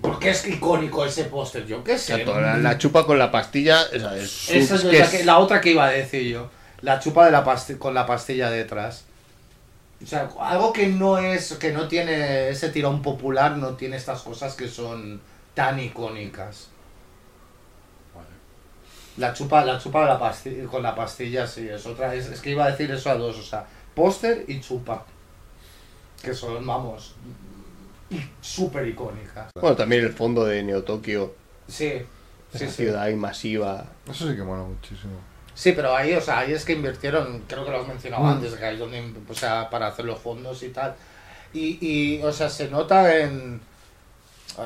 ¿Por 0.00 0.18
qué 0.18 0.30
es 0.30 0.46
icónico 0.46 1.04
ese 1.04 1.24
póster? 1.24 1.66
Yo 1.66 1.84
qué 1.84 1.98
sé. 1.98 2.12
Exacto, 2.14 2.40
la, 2.40 2.56
la 2.56 2.78
chupa 2.78 3.04
con 3.04 3.18
la 3.18 3.30
pastilla, 3.30 3.82
esa 3.92 4.16
es, 4.16 4.48
Esa 4.48 4.76
es 4.76 4.80
que 4.82 4.98
la, 4.98 5.04
es- 5.04 5.10
que- 5.10 5.24
la 5.24 5.38
otra 5.38 5.60
que 5.60 5.72
iba 5.72 5.84
a 5.86 5.90
decir 5.90 6.22
yo. 6.22 6.50
La 6.80 6.98
chupa 6.98 7.26
de 7.26 7.32
la 7.32 7.44
con 7.78 7.92
la 7.94 8.06
pastilla 8.06 8.48
detrás. 8.50 9.04
O 10.02 10.06
sea, 10.06 10.28
algo 10.40 10.72
que 10.72 10.86
no 10.88 11.18
es, 11.18 11.52
que 11.54 11.72
no 11.72 11.86
tiene 11.88 12.48
ese 12.48 12.70
tirón 12.70 13.02
popular, 13.02 13.56
no 13.56 13.74
tiene 13.76 13.96
estas 13.96 14.22
cosas 14.22 14.54
que 14.54 14.68
son 14.68 15.20
tan 15.54 15.78
icónicas. 15.78 16.68
La 19.18 19.34
chupa, 19.34 19.62
la 19.64 19.78
chupa 19.78 20.00
de 20.00 20.06
la 20.06 20.18
pastilla, 20.18 20.64
con 20.66 20.82
la 20.82 20.94
pastilla, 20.94 21.46
sí, 21.46 21.68
es 21.68 21.84
otra. 21.84 22.14
Es, 22.14 22.26
es 22.28 22.40
que 22.40 22.50
iba 22.50 22.64
a 22.64 22.70
decir 22.70 22.90
eso 22.90 23.10
a 23.10 23.14
dos, 23.14 23.38
o 23.38 23.42
sea, 23.42 23.66
póster 23.94 24.44
y 24.48 24.58
chupa. 24.60 25.04
Que 26.22 26.32
son, 26.32 26.66
vamos, 26.66 27.14
súper 28.40 28.88
icónicas. 28.88 29.50
Bueno, 29.60 29.76
también 29.76 30.04
el 30.04 30.12
fondo 30.12 30.44
de 30.46 30.62
Neo 30.62 30.82
Tokio, 30.82 31.34
Sí, 31.68 31.90
sí, 31.90 32.04
esa 32.54 32.66
sí. 32.68 32.72
ciudad 32.84 33.02
ahí 33.02 33.14
masiva. 33.14 33.84
Eso 34.08 34.28
sí 34.30 34.34
que 34.34 34.42
mola 34.42 34.62
muchísimo. 34.62 35.14
Sí, 35.54 35.72
pero 35.72 35.94
ahí, 35.94 36.14
o 36.14 36.20
sea, 36.20 36.40
ahí 36.40 36.52
es 36.52 36.64
que 36.64 36.72
invirtieron, 36.72 37.44
creo 37.46 37.64
que 37.64 37.70
lo 37.70 37.80
has 37.82 37.88
mencionado 37.88 38.24
Mm. 38.24 38.28
antes, 38.28 38.54
que 38.54 38.64
ahí 38.64 38.74
es 38.74 38.80
donde, 38.80 39.12
o 39.28 39.34
sea, 39.34 39.68
para 39.70 39.88
hacer 39.88 40.04
los 40.04 40.18
fondos 40.18 40.62
y 40.62 40.70
tal. 40.70 40.94
Y, 41.52 41.78
y, 41.86 42.22
o 42.22 42.32
sea, 42.32 42.48
se 42.48 42.68
nota 42.68 43.18
en, 43.18 43.60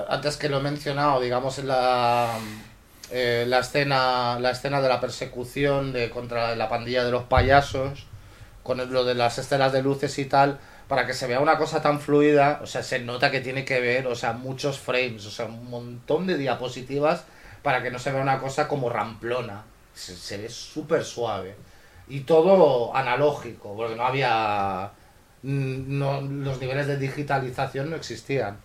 antes 0.09 0.37
que 0.37 0.49
lo 0.49 0.59
he 0.59 0.63
mencionado, 0.63 1.21
digamos, 1.21 1.59
en 1.59 1.69
la, 1.69 2.39
eh, 3.11 3.45
la 3.49 3.61
escena, 3.61 4.39
la 4.41 4.51
escena 4.51 4.81
de 4.81 4.89
la 4.89 5.01
persecución 5.01 5.93
de 5.93 6.11
contra 6.11 6.55
la 6.57 6.69
pandilla 6.69 7.05
de 7.05 7.11
los 7.11 7.25
payasos, 7.25 8.07
con 8.63 8.79
lo 8.93 9.05
de 9.05 9.15
las 9.15 9.39
estelas 9.39 9.73
de 9.73 9.83
luces 9.83 10.19
y 10.19 10.25
tal, 10.27 10.59
para 10.89 11.07
que 11.07 11.15
se 11.15 11.27
vea 11.27 11.41
una 11.41 11.59
cosa 11.59 11.83
tan 11.83 12.01
fluida, 12.01 12.61
o 12.63 12.67
sea, 12.67 12.83
se 12.83 13.01
nota 13.01 13.31
que 13.31 13.41
tiene 13.41 13.65
que 13.65 13.81
ver, 13.81 14.07
o 14.07 14.15
sea, 14.15 14.33
muchos 14.33 14.79
frames, 14.79 15.27
o 15.27 15.31
sea, 15.31 15.47
un 15.47 15.69
montón 15.69 16.27
de 16.27 16.37
diapositivas 16.39 17.25
para 17.63 17.83
que 17.83 17.91
no 17.91 17.99
se 17.99 18.13
vea 18.13 18.23
una 18.23 18.39
cosa 18.41 18.69
como 18.69 18.89
ramplona. 18.89 19.65
Se, 19.97 20.15
se 20.15 20.37
ve 20.39 20.49
súper 20.49 21.05
suave. 21.05 21.57
Y 22.09 22.21
todo 22.21 22.95
analógico, 22.95 23.75
porque 23.77 23.97
no 23.97 24.05
había... 24.07 24.93
mm, 25.43 25.99
No, 25.99 26.21
los 26.21 26.61
niveles 26.61 26.87
de 26.87 26.99
digitalización 26.99 27.91
no 27.91 27.97
existían. 27.97 28.59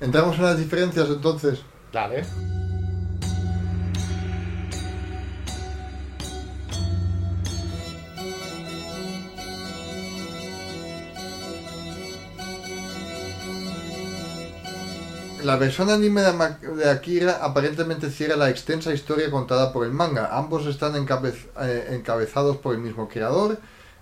Entramos 0.00 0.36
en 0.38 0.42
las 0.44 0.58
diferencias 0.58 1.08
entonces. 1.08 1.60
Dale. 1.92 2.24
La 15.44 15.56
versión 15.56 15.90
anime 15.90 16.22
de, 16.22 16.90
Akira 16.90 17.38
aparentemente 17.42 18.10
cierra 18.10 18.36
la 18.36 18.50
extensa 18.50 18.92
historia 18.92 19.30
contada 19.30 19.72
por 19.72 19.86
el 19.86 19.92
manga. 19.92 20.36
Ambos 20.36 20.66
están 20.66 20.94
eh, 20.96 21.88
encabezados 21.90 22.56
por 22.58 22.74
el 22.74 22.80
mismo 22.80 23.08
creador, 23.08 23.58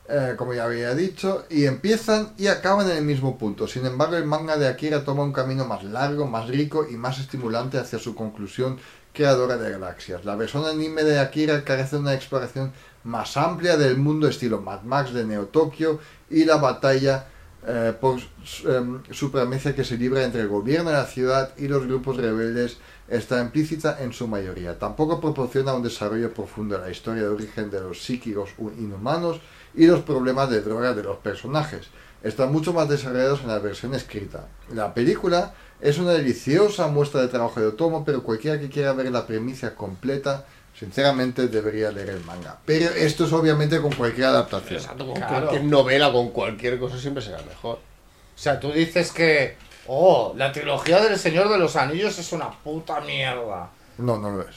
eh, 0.08 0.34
como 0.36 0.54
ya 0.54 0.64
había 0.64 0.94
dicho, 0.94 1.44
y 1.50 1.64
empiezan 1.66 2.32
y 2.36 2.46
acaban 2.46 2.90
en 2.90 2.98
el 2.98 3.04
mismo 3.04 3.38
punto. 3.38 3.66
Sin 3.66 3.86
embargo, 3.86 4.16
el 4.16 4.24
manga 4.24 4.56
de 4.56 4.68
Akira 4.68 5.04
toma 5.04 5.22
un 5.22 5.32
camino 5.32 5.64
más 5.64 5.84
largo, 5.84 6.26
más 6.26 6.48
rico 6.48 6.86
y 6.88 6.96
más 6.96 7.18
estimulante 7.18 7.78
hacia 7.78 7.98
su 7.98 8.14
conclusión 8.14 8.78
creadora 9.12 9.56
de 9.56 9.70
galaxias. 9.70 10.24
La 10.24 10.36
versión 10.36 10.64
anime 10.64 11.04
de 11.04 11.18
Akira 11.18 11.64
carece 11.64 11.96
de 11.96 12.02
una 12.02 12.14
exploración 12.14 12.72
más 13.04 13.36
amplia 13.36 13.76
del 13.76 13.96
mundo 13.96 14.28
estilo 14.28 14.60
Mad 14.60 14.82
Max 14.82 15.12
de 15.12 15.24
Neo 15.24 15.46
Tokyo 15.46 15.98
y 16.30 16.44
la 16.44 16.56
batalla 16.56 17.26
eh, 17.66 17.92
por 18.00 18.18
su- 18.44 18.70
em, 18.70 19.02
supremacia 19.10 19.74
que 19.74 19.84
se 19.84 19.96
libra 19.98 20.24
entre 20.24 20.40
el 20.42 20.48
gobierno 20.48 20.90
de 20.90 20.96
la 20.96 21.06
ciudad 21.06 21.52
y 21.58 21.68
los 21.68 21.86
grupos 21.86 22.16
rebeldes 22.16 22.78
está 23.08 23.40
implícita 23.40 24.02
en 24.02 24.12
su 24.12 24.28
mayoría. 24.28 24.78
Tampoco 24.78 25.20
proporciona 25.20 25.74
un 25.74 25.82
desarrollo 25.82 26.32
profundo 26.32 26.76
de 26.76 26.82
la 26.84 26.90
historia 26.90 27.22
de 27.22 27.28
origen 27.28 27.70
de 27.70 27.80
los 27.80 28.02
psíquicos 28.02 28.50
inhumanos 28.78 29.40
y 29.74 29.86
los 29.86 30.00
problemas 30.00 30.50
de 30.50 30.60
droga 30.60 30.94
de 30.94 31.02
los 31.02 31.18
personajes. 31.18 31.88
Están 32.22 32.52
mucho 32.52 32.72
más 32.72 32.88
desarrollados 32.88 33.40
en 33.42 33.48
la 33.48 33.58
versión 33.60 33.94
escrita. 33.94 34.48
La 34.74 34.92
película 34.92 35.54
es 35.80 35.98
una 35.98 36.10
deliciosa 36.12 36.88
muestra 36.88 37.20
de 37.20 37.28
trabajo 37.28 37.60
de 37.60 37.68
Otomo, 37.68 38.04
pero 38.04 38.22
cualquiera 38.24 38.58
que 38.58 38.68
quiera 38.68 38.92
ver 38.92 39.10
la 39.12 39.26
premisa 39.26 39.74
completa, 39.76 40.44
sinceramente 40.78 41.48
debería 41.48 41.90
leer 41.90 42.10
el 42.10 42.24
manga. 42.24 42.58
Pero 42.64 42.90
esto 42.90 43.24
es 43.24 43.32
obviamente 43.32 43.80
con 43.80 43.92
cualquier 43.92 44.28
adaptación. 44.28 44.78
Exacto, 44.80 45.06
con 45.06 45.16
Claro. 45.16 45.46
cualquier 45.46 45.64
novela, 45.64 46.12
con 46.12 46.30
cualquier 46.30 46.78
cosa 46.78 46.98
siempre 46.98 47.22
será 47.22 47.38
mejor. 47.42 47.76
O 47.76 48.40
sea, 48.40 48.60
tú 48.60 48.70
dices 48.72 49.10
que, 49.12 49.56
oh, 49.88 50.32
la 50.36 50.52
trilogía 50.52 51.00
del 51.00 51.18
Señor 51.18 51.48
de 51.48 51.58
los 51.58 51.74
Anillos 51.76 52.18
es 52.18 52.32
una 52.32 52.50
puta 52.50 53.00
mierda. 53.00 53.70
No, 53.98 54.16
no 54.18 54.30
lo 54.30 54.42
es. 54.42 54.56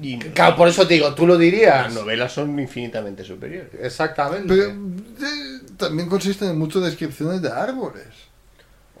Y 0.00 0.18
Claro, 0.18 0.56
por 0.56 0.68
eso 0.68 0.86
te 0.86 0.94
digo, 0.94 1.12
tú 1.14 1.26
lo 1.26 1.36
dirías. 1.36 1.86
las 1.86 1.94
novelas 1.94 2.32
son 2.32 2.58
infinitamente 2.58 3.24
superiores. 3.24 3.70
Exactamente. 3.82 4.46
Pero 4.48 4.70
eh, 4.70 5.60
también 5.76 6.08
consisten 6.08 6.50
en 6.50 6.58
muchas 6.58 6.82
descripciones 6.84 7.42
de 7.42 7.50
árboles. 7.50 8.06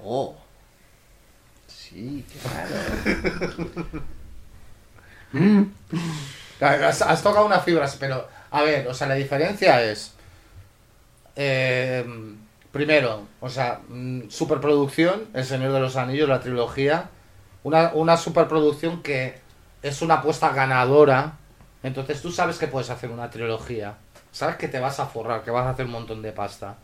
Oh. 0.02 0.36
Sí, 1.66 2.24
claro. 2.42 3.70
Has, 6.60 7.02
has 7.02 7.22
tocado 7.22 7.46
unas 7.46 7.64
fibras, 7.64 7.96
pero 8.00 8.28
a 8.50 8.62
ver, 8.62 8.88
o 8.88 8.94
sea, 8.94 9.06
la 9.08 9.14
diferencia 9.14 9.82
es. 9.82 10.14
eh, 11.36 12.04
primero, 12.72 13.28
o 13.40 13.48
sea, 13.48 13.80
mm, 13.88 14.28
superproducción, 14.28 15.28
El 15.34 15.44
Señor 15.44 15.72
de 15.72 15.80
los 15.80 15.96
Anillos, 15.96 16.28
la 16.28 16.40
trilogía. 16.40 17.10
Una, 17.62 17.92
una 17.94 18.16
superproducción 18.16 19.02
que 19.02 19.40
es 19.82 20.02
una 20.02 20.14
apuesta 20.16 20.50
ganadora. 20.50 21.38
Entonces 21.82 22.20
tú 22.22 22.32
sabes 22.32 22.58
que 22.58 22.66
puedes 22.68 22.90
hacer 22.90 23.10
una 23.10 23.30
trilogía. 23.30 23.96
Sabes 24.32 24.56
que 24.56 24.68
te 24.68 24.80
vas 24.80 25.00
a 25.00 25.06
forrar, 25.06 25.42
que 25.44 25.50
vas 25.50 25.66
a 25.66 25.70
hacer 25.70 25.86
un 25.86 25.92
montón 25.92 26.22
de 26.22 26.32
pasta. 26.32 26.76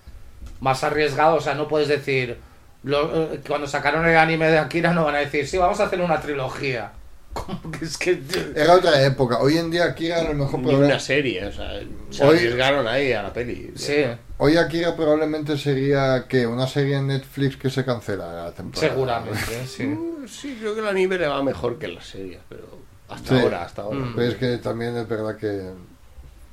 Más 0.61 0.85
arriesgado, 0.85 1.37
o 1.37 1.41
sea, 1.41 1.55
no 1.55 1.69
puedes 1.69 1.89
decir. 1.89 2.45
eh, 2.87 3.43
cuando 3.47 3.67
sacaron 3.67 4.07
el 4.07 4.17
anime 4.17 4.49
de 4.51 4.59
Akira, 4.59 4.93
no 4.95 5.05
van 5.05 5.17
a 5.17 5.19
decir, 5.19 5.47
sí, 5.49 5.59
vamos 5.59 5.81
a 5.81 5.85
hacer 5.87 6.01
una 6.01 6.21
trilogía. 6.21 6.93
Como 7.35 7.71
que 7.71 7.85
es 7.85 7.99
que. 7.99 8.23
Era 8.57 8.75
otra 8.75 9.03
época. 9.05 9.39
Hoy 9.41 9.59
en 9.59 9.71
día 9.71 9.85
Akira 9.85 10.21
a 10.21 10.25
lo 10.25 10.33
mejor 10.35 10.61
Ni 10.61 10.67
probable- 10.67 10.87
una 10.87 11.01
serie, 11.01 11.45
o 11.45 11.53
sea, 11.53 11.81
se 12.11 12.25
Hoy- 12.25 12.39
arriesgaron 12.39 12.87
ahí 12.89 13.13
a 13.13 13.23
la 13.25 13.33
peli. 13.33 13.73
Sí, 13.77 14.05
Hoy 14.39 14.57
Akira 14.57 14.97
probablemente 14.97 15.59
sería 15.59 16.27
que 16.29 16.47
una 16.47 16.67
serie 16.67 16.97
en 16.97 17.09
Netflix 17.09 17.57
que 17.57 17.69
se 17.71 17.85
cancela 17.85 18.45
la 18.45 18.53
temporada. 18.53 18.89
seguramente, 18.93 19.39
sí. 19.67 19.85
Mm, 19.85 20.27
Sí, 20.27 20.57
creo 20.59 20.75
que 20.75 20.81
el 20.81 20.89
anime 20.89 21.19
le 21.19 21.27
va 21.27 21.43
mejor 21.43 21.79
que 21.79 21.87
las 21.89 22.07
series, 22.07 22.41
pero 22.49 22.63
hasta 23.11 23.29
Sí. 23.37 23.43
ahora, 23.43 23.63
hasta 23.65 23.83
ahora. 23.83 23.99
Mm. 23.99 24.13
Pero 24.17 24.29
es 24.31 24.37
que 24.37 24.57
también 24.59 24.97
es 24.97 25.07
verdad 25.07 25.37
que 25.37 25.71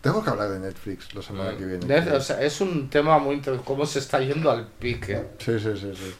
tengo 0.01 0.21
que 0.23 0.29
hablar 0.29 0.49
de 0.49 0.59
Netflix 0.59 1.13
la 1.15 1.21
semana 1.21 1.51
Mm. 1.53 1.57
que 1.57 1.65
viene. 1.65 1.85
De- 2.01 2.11
o 2.11 2.19
sea, 2.21 2.41
es 2.41 2.59
un 2.59 2.89
tema 2.89 3.17
muy 3.19 3.35
interesante, 3.35 3.65
cómo 3.65 3.85
se 3.85 3.99
está 3.99 4.19
yendo 4.19 4.51
al 4.51 4.67
pique. 4.67 5.21
Sí, 5.39 5.57
sí, 5.59 5.69
sí, 5.79 5.93
sí. 5.95 6.13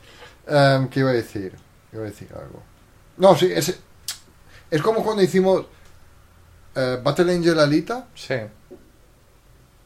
Em, 0.48 0.88
¿Qué 0.88 1.02
iba 1.02 1.10
a 1.10 1.14
decir? 1.14 1.52
Iba 1.92 2.04
a 2.04 2.06
decir 2.06 2.30
algo. 2.34 2.64
No, 3.18 3.36
sí, 3.36 3.52
es, 3.54 3.78
es 4.72 4.82
como 4.82 5.04
cuando 5.04 5.22
hicimos 5.22 5.66
eh, 6.76 7.00
Battle 7.04 7.34
Angel 7.36 7.60
Alita, 7.60 8.08
Sí. 8.16 8.36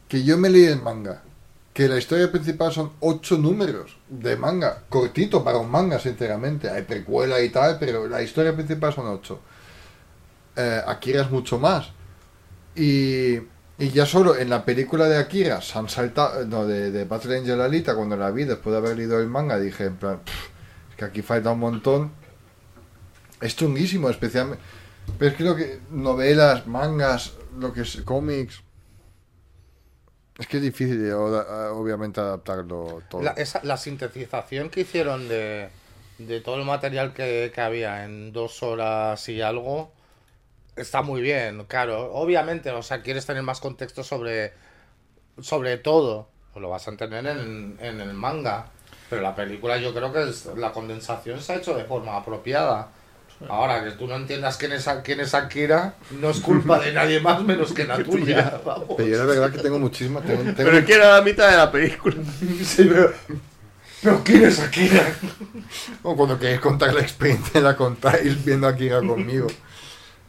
que 0.08 0.24
yo 0.24 0.38
me 0.38 0.50
leí 0.50 0.65
el 0.65 0.82
manga. 0.82 1.21
Que 1.74 1.89
la 1.89 1.98
historia 1.98 2.32
principal 2.32 2.71
son 2.71 2.93
ocho 3.02 3.38
números 3.38 3.98
de 4.08 4.38
manga. 4.38 4.84
Cortito 4.88 5.43
para 5.43 5.58
un 5.58 5.69
manga, 5.69 6.00
sinceramente. 6.00 6.69
Hay 6.69 6.84
precuela 6.84 7.41
y 7.41 7.50
tal, 7.50 7.78
pero 7.80 8.08
la 8.08 8.21
historia 8.21 8.54
principal 8.56 8.93
son 8.93 9.08
ocho. 9.08 9.41
Eh, 10.56 10.82
Akira 10.88 11.24
es 11.24 11.30
mucho 11.32 11.60
más. 11.60 11.89
Y, 12.76 13.36
y 13.78 13.89
ya 13.93 14.06
solo 14.06 14.38
en 14.38 14.50
la 14.50 14.63
película 14.63 15.06
de 15.10 15.17
Akira, 15.17 15.62
se 15.62 15.78
han 15.78 15.89
saltado, 15.89 16.45
no, 16.45 16.65
de, 16.65 16.91
de 16.91 17.04
Battle 17.04 17.39
Angel 17.39 17.60
Alita, 17.60 17.93
cuando 17.95 18.15
la 18.15 18.32
vi 18.32 18.45
después 18.45 18.71
de 18.71 18.78
haber 18.78 18.95
leído 18.98 19.19
el 19.19 19.28
manga, 19.28 19.60
dije 19.60 19.86
en 19.86 19.98
plan, 19.98 20.19
"Pff, 20.24 20.50
es 20.91 20.95
que 20.95 21.04
aquí 21.06 21.21
falta 21.21 21.52
un 21.52 21.60
montón. 21.60 22.12
Es 23.45 23.55
chunguísimo, 23.55 24.10
especialmente. 24.10 24.63
Pero 25.19 25.31
es 25.31 25.38
que 25.38 25.43
lo 25.43 25.55
que. 25.55 25.79
Novelas, 25.91 26.67
mangas, 26.67 27.34
lo 27.60 27.71
que 27.73 27.81
es 27.81 28.01
cómics. 28.03 28.62
Es 30.38 30.47
que 30.47 30.58
es 30.58 30.63
difícil, 30.63 31.05
eh, 31.05 31.13
o- 31.13 31.77
obviamente, 31.79 32.19
adaptarlo 32.19 33.01
todo. 33.10 33.21
La, 33.63 33.77
sintetización 33.77 34.69
que 34.69 34.81
hicieron 34.81 35.29
de, 35.29 35.69
de 36.17 36.41
todo 36.41 36.55
el 36.58 36.65
material 36.65 37.13
que, 37.13 37.51
que 37.53 37.62
había 37.62 38.03
en 38.03 38.34
dos 38.34 38.62
horas 38.62 39.29
y 39.29 39.41
algo 39.41 39.91
está 40.75 41.01
muy 41.01 41.21
bien, 41.21 41.63
claro. 41.65 42.12
Obviamente, 42.13 42.69
o 42.71 42.84
sea, 42.84 43.01
quieres 43.01 43.25
tener 43.25 43.43
más 43.43 43.62
contexto 43.62 44.03
sobre, 44.03 44.51
sobre 45.39 45.77
todo, 45.77 46.27
pues 46.51 46.62
lo 46.62 46.69
vas 46.69 46.88
a 46.88 46.97
tener 46.97 47.25
en, 47.27 47.77
en 47.79 48.01
el 48.01 48.13
manga. 48.13 48.67
Pero 49.10 49.21
la 49.21 49.36
película 49.36 49.77
yo 49.77 49.93
creo 49.93 50.12
que 50.12 50.25
la 50.58 50.71
condensación 50.73 51.39
se 51.41 51.53
ha 51.53 51.55
hecho 51.58 51.75
de 51.75 51.86
forma 51.86 52.17
apropiada. 52.17 52.89
Ahora, 53.50 53.84
que 53.84 53.91
tú 53.91 54.08
no 54.08 54.15
entiendas 54.15 54.58
quién 54.58 54.71
es, 54.71 54.88
quién 55.04 55.19
es 55.19 55.34
Akira, 55.34 55.95
no 56.12 56.30
es 56.30 56.39
culpa 56.39 56.80
de 56.80 56.93
nadie 56.93 57.19
más 57.19 57.43
menos 57.43 57.74
que 57.74 57.84
la 57.86 57.98
tuya. 58.04 58.60
vamos. 58.65 58.88
Pero 58.98 59.10
yo 59.10 59.17
la 59.17 59.26
verdad 59.26 59.52
que 59.52 59.60
tengo 59.60 59.78
tengo- 59.89 60.54
Pero 60.56 60.78
es 60.78 60.86
que 60.86 60.93
era 60.93 61.17
la 61.17 61.21
mitad 61.21 61.50
de 61.52 61.58
la 61.58 61.71
película. 61.71 62.15
Sí, 62.63 62.86
pero, 62.89 63.13
pero 64.02 64.21
¿quién 64.24 64.43
es 64.45 64.60
Akira? 64.60 65.04
o 66.04 66.15
cuando 66.15 66.39
queréis 66.39 66.60
contar 66.62 66.93
la 66.93 67.02
experiencia, 67.02 67.60
la 67.62 67.76
contáis 67.76 68.43
viendo 68.43 68.67
aquí 68.67 68.89
conmigo. 68.89 69.48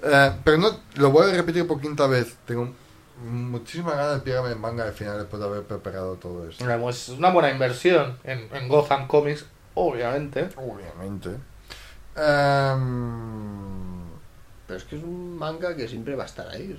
Eh, 0.08 0.32
pero 0.44 0.58
no, 0.58 0.68
lo 0.96 1.10
voy 1.10 1.30
a 1.30 1.34
repetir 1.34 1.66
por 1.66 1.80
quinta 1.80 2.06
vez. 2.06 2.34
Tengo 2.46 2.70
muchísimas 3.24 3.96
ganas 3.96 4.14
de 4.16 4.20
pegarme 4.20 4.50
el 4.50 4.58
manga 4.58 4.84
al 4.84 4.92
final 4.92 5.18
después 5.18 5.40
de 5.40 5.48
haber 5.48 5.62
preparado 5.62 6.14
todo 6.16 6.48
esto. 6.48 6.62
Es 6.90 7.08
una 7.08 7.30
buena 7.30 7.50
inversión 7.50 8.18
en, 8.22 8.46
en 8.52 8.68
Gotham 8.68 9.08
Comics, 9.08 9.46
obviamente. 9.74 10.50
Obviamente. 10.56 11.30
Em, 12.16 14.10
Pero 14.66 14.78
es 14.78 14.84
que 14.84 14.96
es 14.96 15.02
un 15.02 15.36
manga 15.36 15.76
que 15.76 15.86
siempre 15.86 16.14
va 16.14 16.24
a 16.24 16.26
estar 16.26 16.48
ahí, 16.48 16.78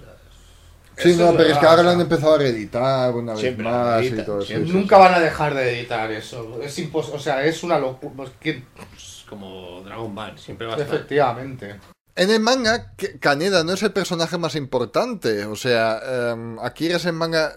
sí, 0.98 1.10
Eso 1.12 1.24
no, 1.24 1.30
es 1.30 1.38
pero 1.38 1.50
es 1.50 1.58
que 1.58 1.66
ahora 1.66 1.82
o 1.82 1.86
lo 1.86 1.90
han 1.92 2.02
empezado 2.02 2.36
a 2.36 2.38
reeditar 2.40 3.14
una 3.14 3.34
vez 3.34 3.42
Siempre 3.42 3.66
más 3.66 4.04
y 4.04 4.12
todo 4.24 4.42
eso. 4.42 4.58
Nunca 4.60 4.98
van 4.98 5.14
a 5.14 5.20
dejar 5.20 5.54
de 5.54 5.80
editar 5.80 6.12
eso. 6.12 6.60
Es 6.62 6.78
impos 6.80 7.10
o 7.10 7.20
sea, 7.20 7.46
es 7.46 7.64
una 7.64 7.78
locura. 7.78 8.14
Pues, 8.16 8.32
¿quién? 8.40 8.66
es 8.96 9.26
como 9.30 9.82
Dragon 9.84 10.14
Ball, 10.14 10.40
siempre 10.40 10.66
va 10.68 10.74
a 10.74 10.78
estar. 10.78 10.96
Efectivamente. 10.96 11.80
En 12.16 12.32
el 12.32 12.40
manga, 12.40 12.94
Kaneda 13.20 13.64
no 13.64 13.74
es 13.74 13.84
el 13.84 13.92
personaje 13.92 14.40
más 14.40 14.56
importante. 14.56 15.46
O 15.46 15.56
sea, 15.56 16.32
em, 16.32 16.58
Akira 16.60 16.96
es 16.96 17.06
el 17.06 17.14
manga. 17.14 17.54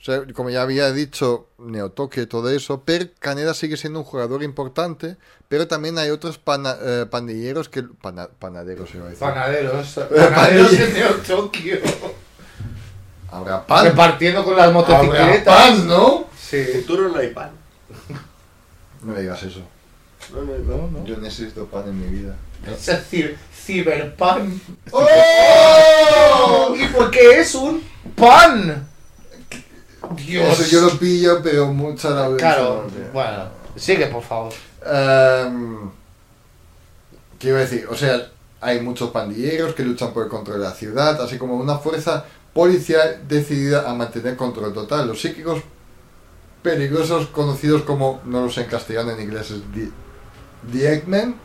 O 0.00 0.04
sea, 0.04 0.22
como 0.32 0.48
ya 0.48 0.62
había 0.62 0.92
dicho, 0.92 1.48
Neotoque, 1.58 2.26
todo 2.26 2.50
eso. 2.50 2.82
Pero 2.84 3.06
Kaneda 3.18 3.52
sigue 3.52 3.76
siendo 3.76 3.98
un 3.98 4.04
jugador 4.04 4.42
importante. 4.44 5.16
Pero 5.48 5.66
también 5.66 5.98
hay 5.98 6.10
otros 6.10 6.38
pana- 6.38 6.76
eh, 6.80 7.06
pandilleros 7.10 7.68
que. 7.68 7.82
pana- 7.82 8.28
panaderos, 8.38 8.94
iba 8.94 9.06
a 9.06 9.08
decir. 9.08 9.20
Panaderos. 9.20 9.86
Panaderos 10.08 10.72
en 10.72 10.92
Neo 10.94 11.14
Tokio. 11.26 11.78
Habrá 13.30 13.66
pan. 13.66 13.84
Repartiendo 13.86 14.44
con 14.44 14.56
las 14.56 14.68
Habrá 14.68 14.80
motocicletas. 15.02 15.44
pan, 15.56 15.86
¿no? 15.88 16.26
Sí. 16.40 16.64
futuro 16.64 17.08
no 17.08 17.16
hay 17.18 17.28
pan. 17.28 17.50
No 19.02 19.12
me 19.12 19.20
digas 19.20 19.42
eso. 19.42 19.60
No. 20.32 20.42
No, 20.42 20.88
no. 20.90 21.04
Yo 21.04 21.16
necesito 21.18 21.66
pan 21.66 21.84
en 21.88 22.00
mi 22.00 22.18
vida. 22.20 22.36
Es 22.66 22.86
decir, 22.86 23.36
ciberpan. 23.54 24.60
¡Oh! 24.92 26.74
¿Y 26.76 26.86
por 26.88 27.10
qué 27.10 27.40
es 27.40 27.54
un 27.54 27.82
pan? 28.16 28.87
Dios. 30.16 30.60
Eso 30.60 30.70
yo 30.70 30.80
lo 30.82 30.98
pillo, 30.98 31.40
pero 31.42 31.72
mucha 31.72 32.10
la 32.10 32.36
Claro, 32.36 32.84
no 32.86 33.12
bueno. 33.12 33.44
Sigue, 33.76 34.06
por 34.06 34.22
favor. 34.22 34.52
Em, 34.84 35.90
¿Qué 37.38 37.48
iba 37.48 37.58
a 37.58 37.62
decir? 37.62 37.86
O 37.90 37.94
sea, 37.94 38.30
hay 38.60 38.80
muchos 38.80 39.10
pandilleros 39.10 39.74
que 39.74 39.84
luchan 39.84 40.12
por 40.12 40.24
el 40.24 40.28
control 40.28 40.58
de 40.58 40.64
la 40.64 40.74
ciudad, 40.74 41.20
así 41.20 41.38
como 41.38 41.56
una 41.56 41.78
fuerza 41.78 42.24
policial 42.52 43.22
decidida 43.28 43.88
a 43.88 43.94
mantener 43.94 44.36
control 44.36 44.72
total. 44.72 45.06
Los 45.06 45.20
psíquicos 45.20 45.62
peligrosos, 46.62 47.28
conocidos 47.28 47.82
como, 47.82 48.20
no 48.24 48.42
lo 48.42 48.50
sé 48.50 48.62
en 48.62 48.66
castellano, 48.68 49.12
en 49.12 49.20
inglés 49.20 49.50
es 49.52 49.62
The, 49.72 49.90
the 50.72 50.92
Eggmen, 50.92 51.36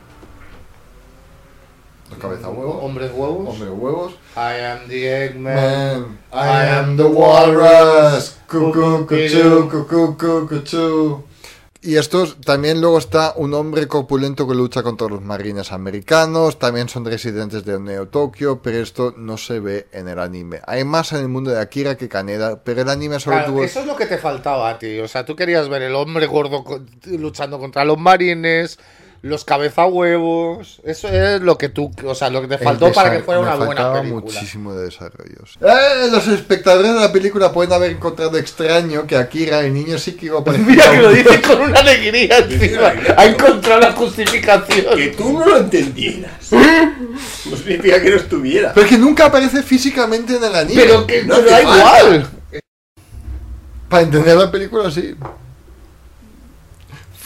Los 2.10 2.20
cabeza 2.20 2.50
huevos. 2.50 2.78
Hombres 2.82 3.12
huevos. 3.14 3.50
Hombre 3.50 3.70
huevos. 3.70 4.14
I 4.36 4.62
am 4.62 4.88
the 4.88 5.26
Eggman. 5.26 5.42
Man, 5.44 6.18
I 6.32 6.68
am 6.70 6.98
the 6.98 7.04
walrus. 7.04 8.38
Cucú, 8.48 9.08
cuchú, 9.08 9.70
cucú, 9.70 10.18
cucú, 10.18 10.48
cuchú. 10.48 11.24
Y 11.86 11.98
estos 11.98 12.40
también 12.40 12.80
luego 12.80 12.98
está 12.98 13.34
un 13.36 13.54
hombre 13.54 13.90
corpulento 13.90 14.48
que 14.48 14.56
lucha 14.56 14.84
contra 14.84 15.10
los 15.10 15.22
marines 15.22 15.74
americanos, 15.74 16.58
también 16.58 16.88
son 16.88 17.04
residentes 17.04 17.66
de 17.66 17.78
Neo 17.78 18.08
Tokio, 18.08 18.62
pero 18.62 18.78
esto 18.78 19.14
no 19.18 19.36
se 19.38 19.60
ve 19.60 19.88
en 19.92 20.08
el 20.08 20.18
anime. 20.18 20.62
Hay 20.66 20.86
más 20.86 21.12
en 21.12 21.20
el 21.20 21.28
mundo 21.28 21.52
de 21.52 21.60
Akira 21.60 21.98
que 21.98 22.08
Kaneda, 22.08 22.64
pero 22.64 22.84
el 22.84 22.90
anime 22.90 23.20
solo 23.20 23.36
Claro, 23.36 23.52
tuvo... 23.52 23.64
eso 23.66 23.82
es 23.82 23.86
lo 23.86 23.98
que 23.98 24.06
te 24.06 24.18
faltaba 24.18 24.70
a 24.70 24.80
ti. 24.80 24.98
O 25.00 25.10
sea, 25.10 25.26
tú 25.26 25.36
querías 25.36 25.68
ver 25.68 25.82
el 25.82 25.94
hombre 25.96 26.26
gordo 26.26 26.64
luchando 27.06 27.60
contra 27.60 27.84
los 27.84 27.98
marines, 27.98 28.80
los 29.24 29.46
cabeza 29.46 29.86
huevos. 29.86 30.82
Eso 30.84 31.08
es 31.08 31.42
lo 31.42 31.58
que 31.58 31.70
tú, 31.70 31.92
o 32.06 32.14
sea, 32.14 32.30
lo 32.30 32.42
que 32.42 32.50
te 32.50 32.58
faltó 32.58 32.92
para 32.92 33.10
que 33.10 33.24
fuera 33.24 33.40
me 33.40 33.48
una 33.48 33.56
buena 33.56 33.94
película. 33.94 34.22
muchísimo 34.22 34.74
de 34.76 34.84
desarrollos. 34.86 35.58
Eh, 35.62 36.10
los 36.12 36.28
espectadores 36.28 36.94
de 36.94 37.00
la 37.00 37.12
película 37.12 37.54
pueden 37.54 37.72
haber 37.72 37.92
encontrado 37.92 38.38
extraño 38.38 39.08
que 39.08 39.16
Akira, 39.16 39.62
el 39.62 39.74
niño 39.74 39.98
psíquico, 39.98 40.44
Mira 40.68 40.92
que 40.92 40.98
lo 40.98 41.10
dice 41.12 41.42
con 41.42 41.62
una 41.62 41.80
alegría 41.80 42.40
encima. 42.40 42.94
Ha 43.16 43.26
encontrado 43.26 43.80
la 43.80 43.94
justificación. 43.94 44.98
Que 44.98 45.08
tú 45.08 45.40
no 45.40 45.46
lo 45.46 45.58
entendieras. 45.58 46.52
No 46.52 47.56
significa 47.56 48.02
que 48.02 48.10
no 48.10 48.18
estuviera. 48.18 48.74
Pero 48.74 48.86
es 48.86 48.92
que 48.92 48.98
nunca 48.98 49.28
aparece 49.28 49.64
físicamente 49.64 50.36
en 50.36 50.44
el 50.44 50.54
anime. 50.54 50.82
Pero 50.82 51.08
que 51.08 51.24
No 51.24 51.42
da 51.42 51.62
igual. 51.62 52.30
Para 53.88 54.04
entender 54.04 54.36
la 54.36 54.52
película, 54.52 54.92
sí. 54.92 55.16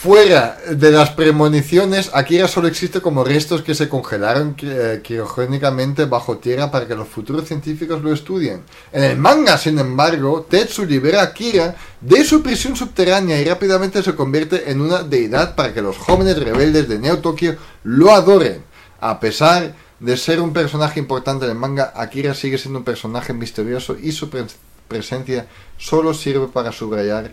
Fuera 0.00 0.56
de 0.70 0.92
las 0.92 1.10
premoniciones, 1.10 2.12
Akira 2.14 2.46
solo 2.46 2.68
existe 2.68 3.00
como 3.00 3.24
restos 3.24 3.62
que 3.62 3.74
se 3.74 3.88
congelaron 3.88 4.54
eh, 4.62 5.00
criogénicamente 5.02 6.04
bajo 6.04 6.38
tierra 6.38 6.70
para 6.70 6.86
que 6.86 6.94
los 6.94 7.08
futuros 7.08 7.48
científicos 7.48 8.00
lo 8.00 8.12
estudien. 8.12 8.62
En 8.92 9.02
el 9.02 9.16
manga, 9.18 9.58
sin 9.58 9.76
embargo, 9.80 10.46
Tetsu 10.48 10.84
libera 10.84 11.22
a 11.22 11.24
Akira 11.24 11.74
de 12.00 12.22
su 12.24 12.44
prisión 12.44 12.76
subterránea 12.76 13.40
y 13.40 13.44
rápidamente 13.44 14.00
se 14.04 14.14
convierte 14.14 14.70
en 14.70 14.80
una 14.82 15.02
deidad 15.02 15.56
para 15.56 15.74
que 15.74 15.82
los 15.82 15.98
jóvenes 15.98 16.38
rebeldes 16.38 16.88
de 16.88 17.00
Neo 17.00 17.18
Tokio 17.18 17.56
lo 17.82 18.12
adoren. 18.12 18.62
A 19.00 19.18
pesar 19.18 19.74
de 19.98 20.16
ser 20.16 20.40
un 20.40 20.52
personaje 20.52 21.00
importante 21.00 21.44
en 21.44 21.50
el 21.50 21.58
manga, 21.58 21.92
Akira 21.96 22.34
sigue 22.34 22.56
siendo 22.56 22.78
un 22.78 22.84
personaje 22.84 23.32
misterioso 23.32 23.96
y 24.00 24.12
su 24.12 24.30
pres- 24.30 24.54
presencia 24.86 25.48
solo 25.76 26.14
sirve 26.14 26.46
para 26.46 26.70
subrayar 26.70 27.32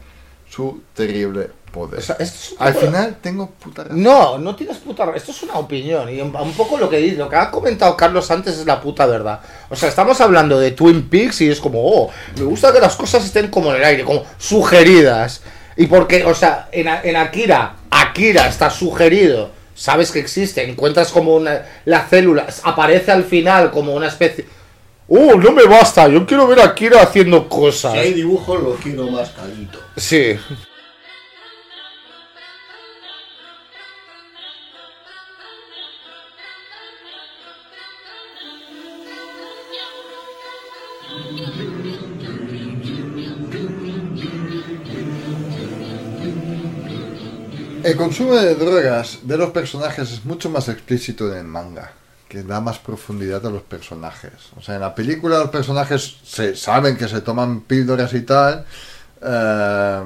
su 0.56 0.82
terrible 0.94 1.50
poder. 1.72 2.00
O 2.00 2.02
sea, 2.02 2.16
esto 2.20 2.54
es 2.54 2.56
Al 2.60 2.74
final 2.74 3.18
tengo 3.22 3.50
puta 3.50 3.84
razón. 3.84 4.02
No, 4.02 4.38
no 4.38 4.56
tienes 4.56 4.78
puta 4.78 5.06
ra- 5.06 5.16
Esto 5.16 5.32
es 5.32 5.44
una 5.44 5.56
opinión. 5.56 6.10
Y 6.10 6.22
un 6.22 6.34
un 6.36 6.54
poco 6.54 6.78
lo 6.78 6.90
que 6.90 7.12
lo 7.12 7.28
que 7.28 7.36
ha 7.36 7.52
comentado 7.52 7.98
Carlos 7.98 8.32
antes 8.32 8.58
es 8.58 8.66
la 8.66 8.80
puta 8.80 9.06
verdad. 9.06 9.42
O 9.70 9.76
sea, 9.76 9.90
estamos 9.90 10.22
hablando 10.22 10.58
de 10.60 10.72
Twin 10.72 11.10
Peaks 11.10 11.42
y 11.42 11.50
es 11.50 11.60
como, 11.60 11.80
oh, 11.84 12.10
me 12.38 12.44
gusta 12.46 12.72
que 12.72 12.80
las 12.80 12.96
cosas 12.96 13.26
estén 13.26 13.50
como 13.50 13.72
en 13.72 13.78
el 13.78 13.84
aire, 13.84 14.04
como 14.06 14.24
sugeridas. 14.38 15.42
Y 15.76 15.88
porque, 15.88 16.24
o 16.24 16.34
sea, 16.34 16.70
en, 16.72 16.88
en 16.88 17.16
Akira, 17.18 17.76
Akira 17.90 18.48
está 18.48 18.70
sugerido, 18.70 19.50
sabes 19.76 20.12
que 20.12 20.20
existe, 20.20 20.64
encuentras 20.70 21.12
como 21.12 21.36
una. 21.36 21.64
La 21.84 22.08
célula 22.08 22.48
aparece 22.64 23.12
al 23.12 23.26
final 23.26 23.72
como 23.72 23.94
una 23.94 24.08
especie. 24.08 24.46
¡Uh, 25.08 25.38
no 25.38 25.52
me 25.52 25.64
basta! 25.66 26.08
Yo 26.08 26.26
quiero 26.26 26.48
ver 26.48 26.60
a 26.60 26.66
Akira 26.66 27.02
haciendo 27.02 27.48
cosas. 27.48 27.94
Si 27.94 28.00
hay 28.00 28.14
dibujos, 28.14 28.62
lo 28.62 28.76
quiero 28.76 29.08
más 29.08 29.30
calito. 29.32 29.80
Sí. 29.98 30.38
El 47.84 47.96
consumo 47.98 48.34
de 48.34 48.56
drogas 48.56 49.20
de 49.22 49.38
los 49.38 49.52
personajes 49.52 50.12
es 50.12 50.26
mucho 50.26 50.50
más 50.50 50.68
explícito 50.70 51.32
en 51.32 51.38
el 51.38 51.44
manga, 51.44 51.94
que 52.28 52.44
da 52.44 52.60
más 52.60 52.80
profundidad 52.80 53.46
a 53.46 53.50
los 53.50 53.62
personajes. 53.62 54.34
O 54.58 54.62
sea, 54.62 54.76
en 54.76 54.82
la 54.82 54.96
película 54.96 55.40
los 55.40 55.50
personajes 55.50 56.18
se 56.24 56.56
saben 56.56 56.98
que 56.98 57.08
se 57.08 57.22
toman 57.22 57.62
píldoras 57.62 58.14
y 58.14 58.22
tal, 58.22 58.66
eh, 59.22 60.02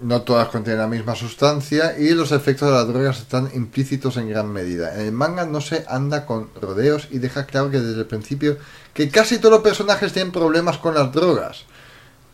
no 0.00 0.22
todas 0.22 0.48
contienen 0.48 0.80
la 0.80 0.88
misma 0.88 1.14
sustancia 1.14 1.98
y 1.98 2.10
los 2.10 2.32
efectos 2.32 2.68
de 2.68 2.74
las 2.74 2.88
drogas 2.88 3.20
están 3.20 3.50
implícitos 3.54 4.16
en 4.16 4.28
gran 4.28 4.52
medida. 4.52 4.94
En 4.94 5.00
el 5.00 5.12
manga 5.12 5.46
no 5.46 5.60
se 5.60 5.84
anda 5.88 6.26
con 6.26 6.50
rodeos 6.60 7.08
y 7.10 7.18
deja 7.18 7.46
claro 7.46 7.70
que 7.70 7.80
desde 7.80 8.00
el 8.00 8.06
principio 8.06 8.58
que 8.92 9.08
casi 9.10 9.38
todos 9.38 9.52
los 9.52 9.62
personajes 9.62 10.12
tienen 10.12 10.32
problemas 10.32 10.78
con 10.78 10.94
las 10.94 11.12
drogas. 11.12 11.64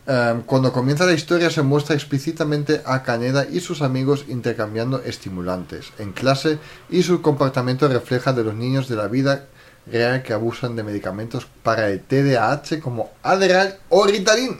Eh, 0.07 0.41
cuando 0.45 0.73
comienza 0.73 1.05
la 1.05 1.13
historia 1.13 1.49
se 1.49 1.61
muestra 1.61 1.95
explícitamente 1.95 2.81
a 2.85 3.03
Kaneda 3.03 3.45
y 3.45 3.59
sus 3.59 3.81
amigos 3.81 4.25
intercambiando 4.27 5.01
estimulantes 5.03 5.91
en 5.99 6.11
clase 6.11 6.57
y 6.89 7.03
su 7.03 7.21
comportamiento 7.21 7.87
refleja 7.87 8.33
de 8.33 8.43
los 8.43 8.55
niños 8.55 8.87
de 8.87 8.95
la 8.95 9.07
vida 9.07 9.45
real 9.85 10.23
que 10.23 10.33
abusan 10.33 10.75
de 10.75 10.83
medicamentos 10.83 11.47
para 11.63 11.89
el 11.89 12.01
TDAH 12.01 12.79
como 12.81 13.11
Adderall 13.21 13.75
o 13.89 14.05
Ritalin. 14.05 14.59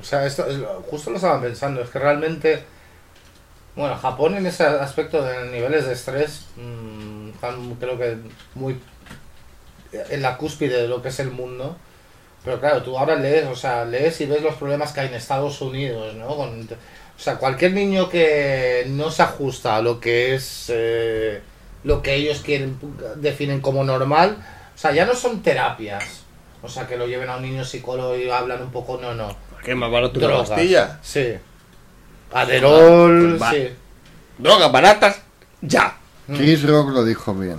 O 0.00 0.04
sea, 0.04 0.24
esto 0.24 0.44
justo 0.90 1.10
lo 1.10 1.16
estaba 1.16 1.40
pensando, 1.40 1.82
es 1.82 1.90
que 1.90 1.98
realmente, 1.98 2.64
bueno, 3.76 3.96
Japón 3.96 4.34
en 4.34 4.46
ese 4.46 4.64
aspecto 4.64 5.22
de 5.22 5.50
niveles 5.50 5.86
de 5.86 5.92
estrés, 5.92 6.46
mm, 6.56 7.30
están, 7.30 7.74
creo 7.74 7.98
que 7.98 8.16
muy 8.54 8.80
en 9.92 10.22
la 10.22 10.36
cúspide 10.36 10.82
de 10.82 10.88
lo 10.88 11.02
que 11.02 11.08
es 11.08 11.20
el 11.20 11.30
mundo. 11.30 11.76
Pero 12.44 12.58
claro, 12.60 12.82
tú 12.82 12.96
ahora 12.98 13.16
lees, 13.16 13.46
o 13.46 13.54
sea, 13.56 13.84
lees 13.84 14.20
y 14.20 14.26
ves 14.26 14.42
los 14.42 14.54
problemas 14.54 14.92
que 14.92 15.00
hay 15.00 15.08
en 15.08 15.14
Estados 15.14 15.60
Unidos, 15.60 16.14
¿no? 16.14 16.28
Con- 16.36 16.62
o 16.70 17.22
sea, 17.22 17.36
cualquier 17.36 17.72
niño 17.74 18.08
que 18.08 18.84
no 18.88 19.10
se 19.10 19.22
ajusta 19.22 19.76
a 19.76 19.82
lo 19.82 20.00
que 20.00 20.34
es 20.34 20.66
eh, 20.68 21.42
lo 21.84 22.00
que 22.00 22.14
ellos 22.14 22.40
quieren 22.40 22.78
definen 23.16 23.60
como 23.60 23.84
normal, 23.84 24.38
o 24.74 24.78
sea, 24.78 24.92
ya 24.92 25.04
no 25.04 25.14
son 25.14 25.42
terapias. 25.42 26.22
O 26.62 26.68
sea, 26.68 26.86
que 26.86 26.96
lo 26.96 27.06
lleven 27.06 27.28
a 27.30 27.36
un 27.36 27.42
niño 27.42 27.64
psicólogo 27.64 28.16
y 28.16 28.28
hablan 28.30 28.62
un 28.62 28.70
poco, 28.70 28.98
no, 29.00 29.14
no. 29.14 29.34
¿Qué 29.64 29.74
más 29.74 29.90
barato 29.90 30.14
que 30.14 30.20
Drogas. 30.20 30.48
pastilla? 30.50 30.98
Sí. 31.02 31.34
Aderol, 32.32 33.36
Pues 33.38 33.50
sí. 33.50 33.68
Drogas 34.38 34.72
baratas, 34.72 35.20
ya. 35.60 35.96
Chris 36.26 36.62
Rock 36.66 36.90
lo 36.90 37.04
dijo 37.04 37.34
bien. 37.34 37.58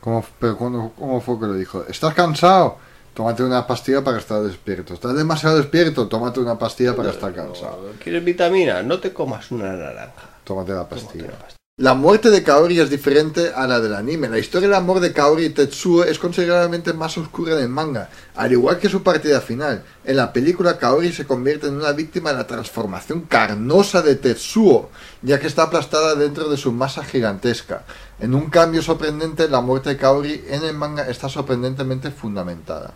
¿Cómo, 0.00 0.24
pero 0.38 0.56
¿cómo, 0.56 0.92
cómo 0.94 1.20
fue 1.20 1.38
que 1.40 1.46
lo 1.46 1.54
dijo? 1.54 1.84
¿Estás 1.88 2.14
cansado? 2.14 2.78
Tómate 3.16 3.42
una 3.42 3.66
pastilla 3.66 4.04
para 4.04 4.18
estar 4.18 4.42
despierto. 4.42 4.92
¿Estás 4.92 5.16
demasiado 5.16 5.56
despierto? 5.56 6.06
Tómate 6.06 6.38
una 6.38 6.58
pastilla 6.58 6.94
para 6.94 7.12
estar 7.12 7.32
cansado. 7.34 7.92
¿Quieres 7.98 8.22
vitaminas? 8.22 8.84
No 8.84 9.00
te 9.00 9.14
comas 9.14 9.50
una 9.50 9.72
naranja. 9.72 10.12
Tómate 10.44 10.74
la 10.74 10.86
pastilla. 10.86 11.12
Tómate 11.12 11.32
la 11.32 11.38
pastilla. 11.38 11.56
La 11.78 11.92
muerte 11.92 12.30
de 12.30 12.42
Kaori 12.42 12.80
es 12.80 12.88
diferente 12.88 13.52
a 13.54 13.66
la 13.66 13.80
del 13.80 13.94
anime. 13.94 14.30
La 14.30 14.38
historia 14.38 14.66
del 14.66 14.76
amor 14.76 15.00
de 15.00 15.12
Kaori 15.12 15.44
y 15.44 15.50
Tetsuo 15.50 16.04
es 16.04 16.18
considerablemente 16.18 16.94
más 16.94 17.18
oscura 17.18 17.52
en 17.52 17.60
el 17.60 17.68
manga, 17.68 18.08
al 18.34 18.52
igual 18.52 18.78
que 18.78 18.88
su 18.88 19.02
partida 19.02 19.42
final. 19.42 19.82
En 20.02 20.16
la 20.16 20.32
película, 20.32 20.78
Kaori 20.78 21.12
se 21.12 21.26
convierte 21.26 21.66
en 21.66 21.74
una 21.76 21.92
víctima 21.92 22.30
de 22.30 22.38
la 22.38 22.46
transformación 22.46 23.22
carnosa 23.22 24.00
de 24.00 24.14
Tetsuo, 24.14 24.88
ya 25.20 25.38
que 25.38 25.48
está 25.48 25.64
aplastada 25.64 26.14
dentro 26.14 26.48
de 26.48 26.56
su 26.56 26.72
masa 26.72 27.04
gigantesca. 27.04 27.84
En 28.20 28.34
un 28.34 28.48
cambio 28.48 28.80
sorprendente, 28.80 29.46
la 29.46 29.60
muerte 29.60 29.90
de 29.90 29.96
Kaori 29.98 30.44
en 30.48 30.64
el 30.64 30.74
manga 30.74 31.06
está 31.06 31.28
sorprendentemente 31.28 32.10
fundamentada. 32.10 32.94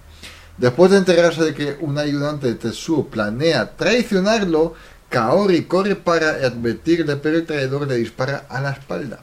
Después 0.60 0.90
de 0.90 0.98
enterarse 0.98 1.42
de 1.42 1.54
que 1.54 1.78
un 1.80 1.96
ayudante 1.96 2.46
de 2.46 2.54
Tetsuo 2.54 3.06
planea 3.06 3.78
traicionarlo, 3.78 4.74
Kaori 5.08 5.64
corre 5.64 5.96
para 5.96 6.32
advertirle, 6.32 7.16
pero 7.16 7.38
el 7.38 7.46
traidor 7.46 7.88
le 7.88 7.96
dispara 7.96 8.44
a 8.46 8.60
la 8.60 8.72
espalda. 8.72 9.20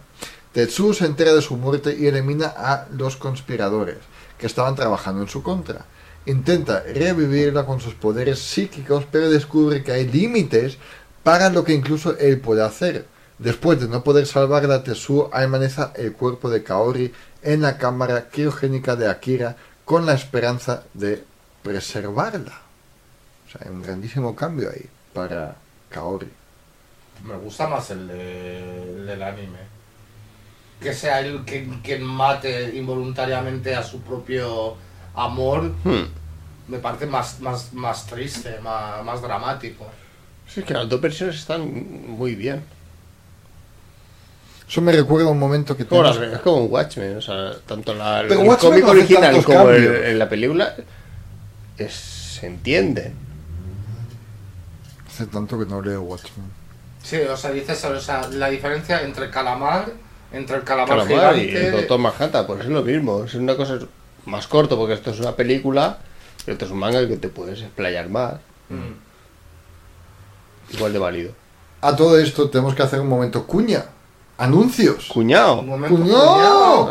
Tetsuo 0.52 0.96
se 0.96 1.06
entera 1.06 1.36
de 1.36 1.44
su 1.44 1.56
muerte 1.56 1.96
y 1.96 2.08
elimina 2.08 2.48
a 2.58 2.88
los 2.92 3.18
conspiradores, 3.18 3.98
que 4.40 4.48
estaban 4.48 4.74
trabajando 4.74 5.22
en 5.22 5.28
su 5.28 5.44
contra. 5.44 5.86
Intenta 6.26 6.82
revivirla 6.82 7.68
con 7.68 7.80
sus 7.82 7.94
poderes 7.94 8.40
psíquicos, 8.40 9.06
pero 9.12 9.30
descubre 9.30 9.84
que 9.84 9.92
hay 9.92 10.08
límites 10.08 10.80
para 11.22 11.52
lo 11.52 11.64
que 11.64 11.74
incluso 11.74 12.18
él 12.18 12.40
puede 12.40 12.64
hacer. 12.64 13.06
Después 13.38 13.80
de 13.80 13.88
no 13.88 14.04
poder 14.04 14.26
salvarla, 14.26 14.84
Tetsuo 14.84 15.30
amaneza 15.32 15.94
el 15.98 16.14
cuerpo 16.14 16.50
de 16.50 16.64
Kaori 16.64 17.14
en 17.44 17.62
la 17.62 17.78
cámara 17.78 18.28
criogénica 18.28 18.96
de 18.96 19.08
Akira 19.08 19.56
con 19.88 20.06
la 20.06 20.14
esperanza 20.14 20.84
de 20.94 21.24
preservarla. 21.64 22.52
O 23.48 23.50
sea, 23.50 23.62
hay 23.64 23.70
un 23.72 23.82
grandísimo 23.82 24.36
cambio 24.36 24.70
ahí 24.70 24.86
para 25.14 25.56
Kaori. 25.90 26.28
Me 27.24 27.36
gusta 27.38 27.68
más 27.68 27.90
el, 27.92 28.06
de- 28.10 28.98
el 29.00 29.06
del 29.06 29.24
anime. 29.24 29.60
Que 30.82 30.94
sea 30.94 31.22
él 31.22 31.44
quien, 31.46 31.80
quien 31.82 32.04
mate 32.04 32.76
involuntariamente 32.76 33.74
a 33.76 33.82
su 33.82 34.02
propio 34.02 34.76
amor. 35.16 35.72
Hmm. 35.86 36.04
Me 36.68 36.80
parece 36.80 37.06
más, 37.06 37.40
más, 37.40 37.72
más 37.72 38.06
triste, 38.08 38.60
más, 38.60 39.02
más 39.06 39.22
dramático. 39.22 39.88
Sí, 40.50 40.60
es 40.60 40.66
que 40.66 40.74
las 40.74 40.90
dos 40.90 41.00
versiones 41.00 41.38
están 41.38 41.62
muy 42.10 42.36
bien. 42.36 42.62
Eso 44.70 44.82
me 44.82 44.92
recuerda 44.92 45.28
a 45.30 45.32
un 45.32 45.40
momento 45.40 45.78
que 45.78 45.86
tenemos- 45.86 46.18
es 46.18 46.40
como 46.40 46.58
un 46.66 46.72
Watchmen, 46.72 47.18
o 47.18 47.22
sea, 47.22 47.54
tanto 47.66 47.94
la, 47.94 48.26
Pero 48.28 48.42
el 48.42 48.48
Watchmen 48.48 48.72
cómic 48.72 48.84
no 48.86 48.92
original 48.92 49.44
como 49.46 49.70
el- 49.70 49.96
en 50.06 50.20
la 50.20 50.28
película 50.28 50.76
es- 51.78 51.94
se 51.94 52.48
entiende. 52.48 53.14
Hace 55.08 55.26
tanto 55.28 55.58
que 55.58 55.66
no 55.66 55.82
leo 55.82 56.02
Watchmen. 56.02 56.52
Sí, 57.02 57.16
o 57.18 57.38
sea, 57.38 57.52
dices, 57.52 57.84
o 57.86 58.00
sea, 58.00 58.28
la 58.30 58.50
diferencia 58.50 59.02
entre 59.02 59.26
el 59.26 59.32
calamar, 59.32 59.86
entre 60.34 60.58
el 60.58 60.64
calamar, 60.64 61.08
Calamar 61.08 61.38
y 61.38 61.48
gigante... 61.48 61.68
el 61.68 61.72
Doctor 61.74 62.00
Manhattan, 62.00 62.46
pues 62.46 62.60
es 62.62 62.68
lo 62.68 62.84
mismo, 62.84 63.24
es 63.24 63.34
una 63.36 63.56
cosa 63.56 63.80
más 64.26 64.48
corto 64.48 64.76
porque 64.78 64.94
esto 64.96 65.12
es 65.12 65.20
una 65.22 65.32
película, 65.32 66.00
y 66.46 66.52
esto 66.52 66.66
es 66.66 66.72
un 66.72 66.80
manga 66.80 67.08
que 67.08 67.16
te 67.16 67.30
puedes 67.30 67.62
explayar 67.62 68.10
más, 68.10 68.34
Mm. 68.70 68.92
igual 70.76 70.92
de 70.92 71.00
válido. 71.00 71.32
A 71.80 71.96
todo 71.96 72.20
esto 72.20 72.50
tenemos 72.50 72.76
que 72.76 72.84
hacer 72.84 73.00
un 73.00 73.08
momento 73.08 73.48
cuña. 73.48 73.86
Anuncios. 74.38 75.08
Cuñado. 75.08 75.66
¡Cuñado! 75.66 76.90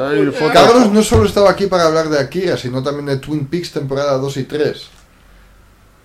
Carlos 0.53 0.91
no 0.91 1.03
solo 1.03 1.27
estaba 1.27 1.51
aquí 1.51 1.67
para 1.67 1.85
hablar 1.85 2.09
de 2.09 2.19
Akira, 2.19 2.57
sino 2.57 2.83
también 2.83 3.07
de 3.07 3.19
Twin 3.19 3.47
Peaks 3.47 3.73
temporada 3.73 4.19
2 4.19 4.37
y 4.39 4.45
3. 4.45 4.89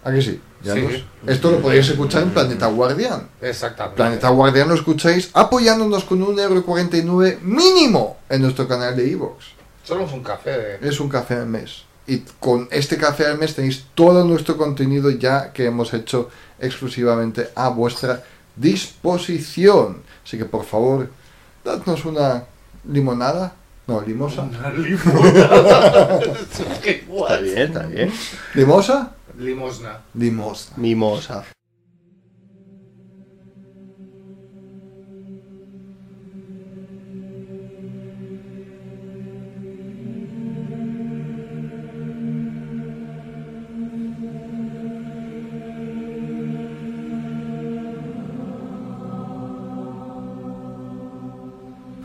¿A 0.04 0.12
que 0.12 0.22
sí? 0.22 0.42
Sí. 0.64 1.06
Esto 1.26 1.52
lo 1.52 1.60
podéis 1.60 1.90
escuchar 1.90 2.24
en 2.24 2.30
Planeta 2.30 2.68
Guardián. 2.68 3.28
Exactamente. 3.42 3.98
Planeta 3.98 4.30
Guardián 4.30 4.68
lo 4.68 4.76
escucháis 4.76 5.32
apoyándonos 5.34 6.04
con 6.04 6.22
un 6.22 6.40
euro 6.40 6.64
49 6.64 7.40
mínimo 7.42 8.18
en 8.30 8.44
nuestro 8.44 8.68
canal 8.68 8.96
de 8.96 9.12
Evox. 9.12 9.46
Solo 9.84 10.06
es 10.06 10.12
un 10.12 10.24
café 10.24 10.52
de... 10.52 10.88
Es 10.88 11.00
un 11.00 11.10
café 11.10 11.36
al 11.36 11.48
mes. 11.48 11.84
Y 12.06 12.20
con 12.40 12.68
este 12.72 12.98
café 12.98 13.26
al 13.26 13.40
mes 13.40 13.56
tenéis 13.56 13.86
todo 13.96 14.24
nuestro 14.24 14.58
contenido 14.58 15.10
ya 15.10 15.52
que 15.52 15.66
hemos 15.66 15.94
hecho 15.94 16.30
exclusivamente 16.60 17.50
a 17.56 17.70
vuestra 17.70 18.24
disposición. 18.56 20.04
Así 20.24 20.38
que 20.38 20.46
por 20.46 20.66
favor, 20.66 21.10
dadnos 21.64 22.06
una 22.06 22.46
limonada. 22.88 23.54
No, 23.88 24.02
limosa. 24.02 24.48
Qué 26.84 27.04
guay. 27.08 27.34
Está 27.34 27.42
bien, 27.42 27.58
está 27.58 27.88
bien. 27.88 28.14
¿Limosa? 28.54 29.16
Limosna. 29.38 30.02
Limosna. 30.14 30.78
Mimosa. 30.78 31.44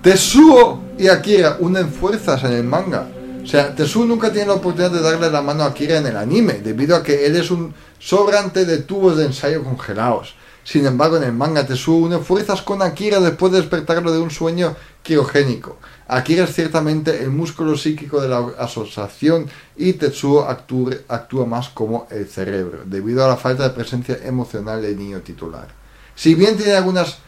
Tetsuo 0.07 0.85
y 0.97 1.09
Akira 1.09 1.57
unen 1.59 1.91
fuerzas 1.91 2.45
en 2.45 2.53
el 2.53 2.63
manga. 2.63 3.09
O 3.43 3.45
sea, 3.45 3.75
Tetsuo 3.75 4.07
nunca 4.07 4.31
tiene 4.31 4.47
la 4.47 4.55
oportunidad 4.55 4.93
de 4.93 5.01
darle 5.01 5.29
la 5.29 5.43
mano 5.43 5.65
a 5.65 5.67
Akira 5.67 5.99
en 5.99 6.07
el 6.07 6.17
anime, 6.17 6.61
debido 6.63 6.95
a 6.95 7.03
que 7.03 7.27
él 7.27 7.35
es 7.35 7.51
un 7.51 7.75
sobrante 7.99 8.67
de 8.67 8.79
tubos 8.79 9.17
de 9.17 9.25
ensayo 9.25 9.65
congelados. 9.65 10.37
Sin 10.63 10.87
embargo, 10.87 11.17
en 11.17 11.25
el 11.25 11.33
manga 11.33 11.67
Tetsuo 11.67 11.97
une 11.97 12.21
fuerzas 12.21 12.63
con 12.63 12.83
Akira 12.83 13.19
después 13.19 13.51
de 13.51 13.59
despertarlo 13.59 14.13
de 14.13 14.21
un 14.21 14.31
sueño 14.31 14.77
criogénico. 15.03 15.79
Akira 16.07 16.45
es 16.45 16.55
ciertamente 16.55 17.25
el 17.25 17.31
músculo 17.31 17.77
psíquico 17.77 18.21
de 18.21 18.29
la 18.29 18.47
asociación 18.61 19.49
y 19.77 19.95
Tetsuo 19.95 20.45
actúa, 20.45 20.99
actúa 21.09 21.47
más 21.47 21.71
como 21.71 22.07
el 22.13 22.29
cerebro, 22.29 22.83
debido 22.85 23.25
a 23.25 23.29
la 23.29 23.37
falta 23.37 23.65
de 23.65 23.71
presencia 23.71 24.21
emocional 24.23 24.83
del 24.83 24.97
niño 24.97 25.19
titular. 25.23 25.67
Si 26.15 26.37
bien 26.37 26.57
tiene 26.57 26.75
algunas. 26.75 27.19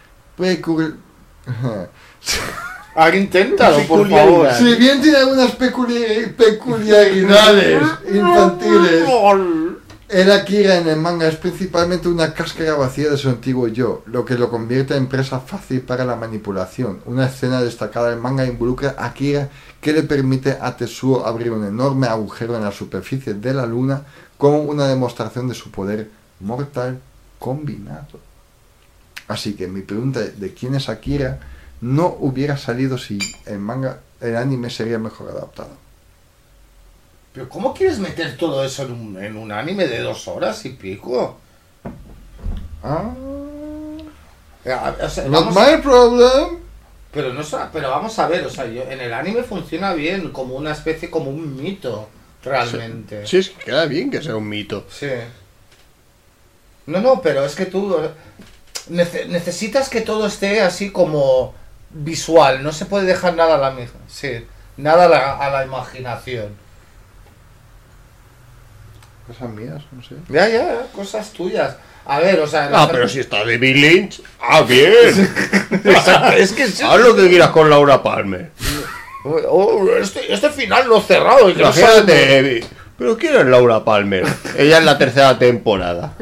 Ahora 2.99 3.17
inténtalo, 3.17 3.77
por 3.87 4.09
favor. 4.11 4.49
Si 4.55 4.75
bien 4.75 5.01
tiene 5.01 5.19
algunas 5.19 5.57
peculi- 5.57 6.33
peculiaridades 6.35 7.81
infantiles, 8.13 9.05
el 10.09 10.33
Akira 10.33 10.77
en 10.79 10.89
el 10.89 10.97
manga 10.97 11.29
es 11.29 11.37
principalmente 11.37 12.09
una 12.09 12.33
cáscara 12.35 12.75
vacía 12.75 13.11
de 13.11 13.17
su 13.17 13.29
antiguo 13.29 13.69
yo, 13.69 14.03
lo 14.07 14.25
que 14.25 14.35
lo 14.37 14.51
convierte 14.51 14.97
en 14.97 15.07
presa 15.07 15.39
fácil 15.39 15.83
para 15.83 16.05
la 16.05 16.17
manipulación. 16.17 17.01
Una 17.07 17.27
escena 17.27 17.61
destacada 17.63 18.11
del 18.11 18.19
manga 18.19 18.45
involucra 18.47 18.97
a 18.99 19.07
Akira 19.07 19.49
que 19.81 19.93
le 19.93 20.03
permite 20.03 20.57
a 20.61 20.77
Tetsuo 20.77 21.25
abrir 21.25 21.53
un 21.53 21.65
enorme 21.65 22.09
agujero 22.09 22.57
en 22.57 22.65
la 22.65 22.73
superficie 22.73 23.35
de 23.35 23.55
la 23.55 23.65
luna 23.67 24.03
como 24.39 24.63
una 24.63 24.89
demostración 24.89 25.47
de 25.47 25.55
su 25.55 25.71
poder 25.71 26.11
mortal 26.41 26.99
combinado. 27.39 28.19
Así 29.29 29.53
que 29.55 29.69
mi 29.69 29.83
pregunta 29.83 30.21
de 30.21 30.55
quién 30.55 30.75
es 30.75 30.89
Akira 30.89 31.39
no 31.81 32.07
hubiera 32.21 32.57
salido 32.57 32.99
si 32.99 33.19
el 33.47 33.59
manga, 33.59 34.01
el 34.21 34.37
anime 34.37 34.71
sería 34.71 34.99
mejor 34.99 35.31
adaptado. 35.31 35.71
Pero 37.33 37.49
¿cómo 37.49 37.73
quieres 37.75 37.99
meter 37.99 38.37
todo 38.37 38.65
eso 38.65 38.85
en 38.85 38.93
un, 38.93 39.23
en 39.23 39.37
un 39.37 39.53
anime 39.53 39.87
de 39.87 40.01
dos 40.01 40.27
horas 40.29 40.65
y 40.65 40.71
pico? 40.71 41.39
Ah, 42.83 43.11
o 45.03 45.09
sea, 45.09 45.25
not 45.29 45.51
my 45.51 45.81
problem. 45.83 46.59
pero, 47.13 47.33
no, 47.33 47.43
pero 47.73 47.91
vamos 47.91 48.19
a 48.19 48.29
ver, 48.29 48.45
o 48.45 48.51
sea, 48.51 48.67
yo, 48.67 48.83
en 48.83 49.01
el 49.01 49.13
anime 49.13 49.43
funciona 49.43 49.93
bien, 49.95 50.31
como 50.31 50.55
una 50.57 50.73
especie, 50.73 51.11
como 51.11 51.31
un 51.31 51.57
mito, 51.63 52.09
realmente. 52.45 53.27
Sí, 53.27 53.39
es 53.39 53.51
que 53.51 53.65
queda 53.65 53.87
bien 53.87 54.11
que 54.11 54.23
sea 54.23 54.37
un 54.37 54.49
mito. 54.49 54.87
Sí. 54.91 55.09
No, 56.87 57.01
no, 57.01 57.21
pero 57.21 57.45
es 57.45 57.55
que 57.55 57.67
tú 57.67 57.95
eh, 57.97 58.11
nece- 58.91 59.27
necesitas 59.27 59.89
que 59.89 60.01
todo 60.01 60.27
esté 60.27 60.61
así 60.63 60.91
como 60.91 61.55
visual, 61.91 62.63
no 62.63 62.73
se 62.73 62.87
puede 62.87 63.07
dejar 63.07 63.35
nada 63.35 63.55
a 63.57 63.59
la 63.59 63.71
misma. 63.71 64.01
Sí, 64.09 64.47
nada 64.77 65.05
a 65.05 65.09
la, 65.09 65.37
a 65.39 65.51
la 65.51 65.65
imaginación. 65.65 66.57
Cosas 69.27 69.51
mías, 69.51 69.83
no 69.93 70.03
sé. 70.03 70.15
Ya, 70.29 70.49
ya, 70.49 70.65
ya, 70.65 70.87
cosas 70.95 71.31
tuyas. 71.33 71.77
A 72.07 72.21
ver, 72.21 72.41
o 72.41 72.47
sea... 72.47 72.71
Ah, 72.73 72.89
pero 72.91 73.07
si 73.07 73.21
está 73.21 73.41
David 73.41 73.77
Lynch. 73.77 74.23
Ah, 74.41 74.63
bien. 74.63 74.91
Es 76.37 76.53
que 76.53 76.67
sí. 76.67 76.83
Haz 76.83 77.01
lo 77.01 77.15
que 77.15 77.29
quieras 77.29 77.51
con 77.51 77.69
Laura 77.69 78.03
Palmer. 78.03 78.51
Oh, 79.25 79.87
este, 80.01 80.33
este 80.33 80.49
final 80.49 80.89
no 80.89 81.03
cerrado. 81.03 81.51
y 81.51 81.55
que 81.55 81.63
no 81.63 81.69
Imagínate. 81.69 82.65
Pero 82.97 83.19
¿quién 83.19 83.37
es 83.37 83.45
Laura 83.47 83.85
Palmer? 83.85 84.25
Ella 84.57 84.79
es 84.79 84.85
la 84.85 84.97
tercera 84.97 85.39
temporada. 85.39 86.15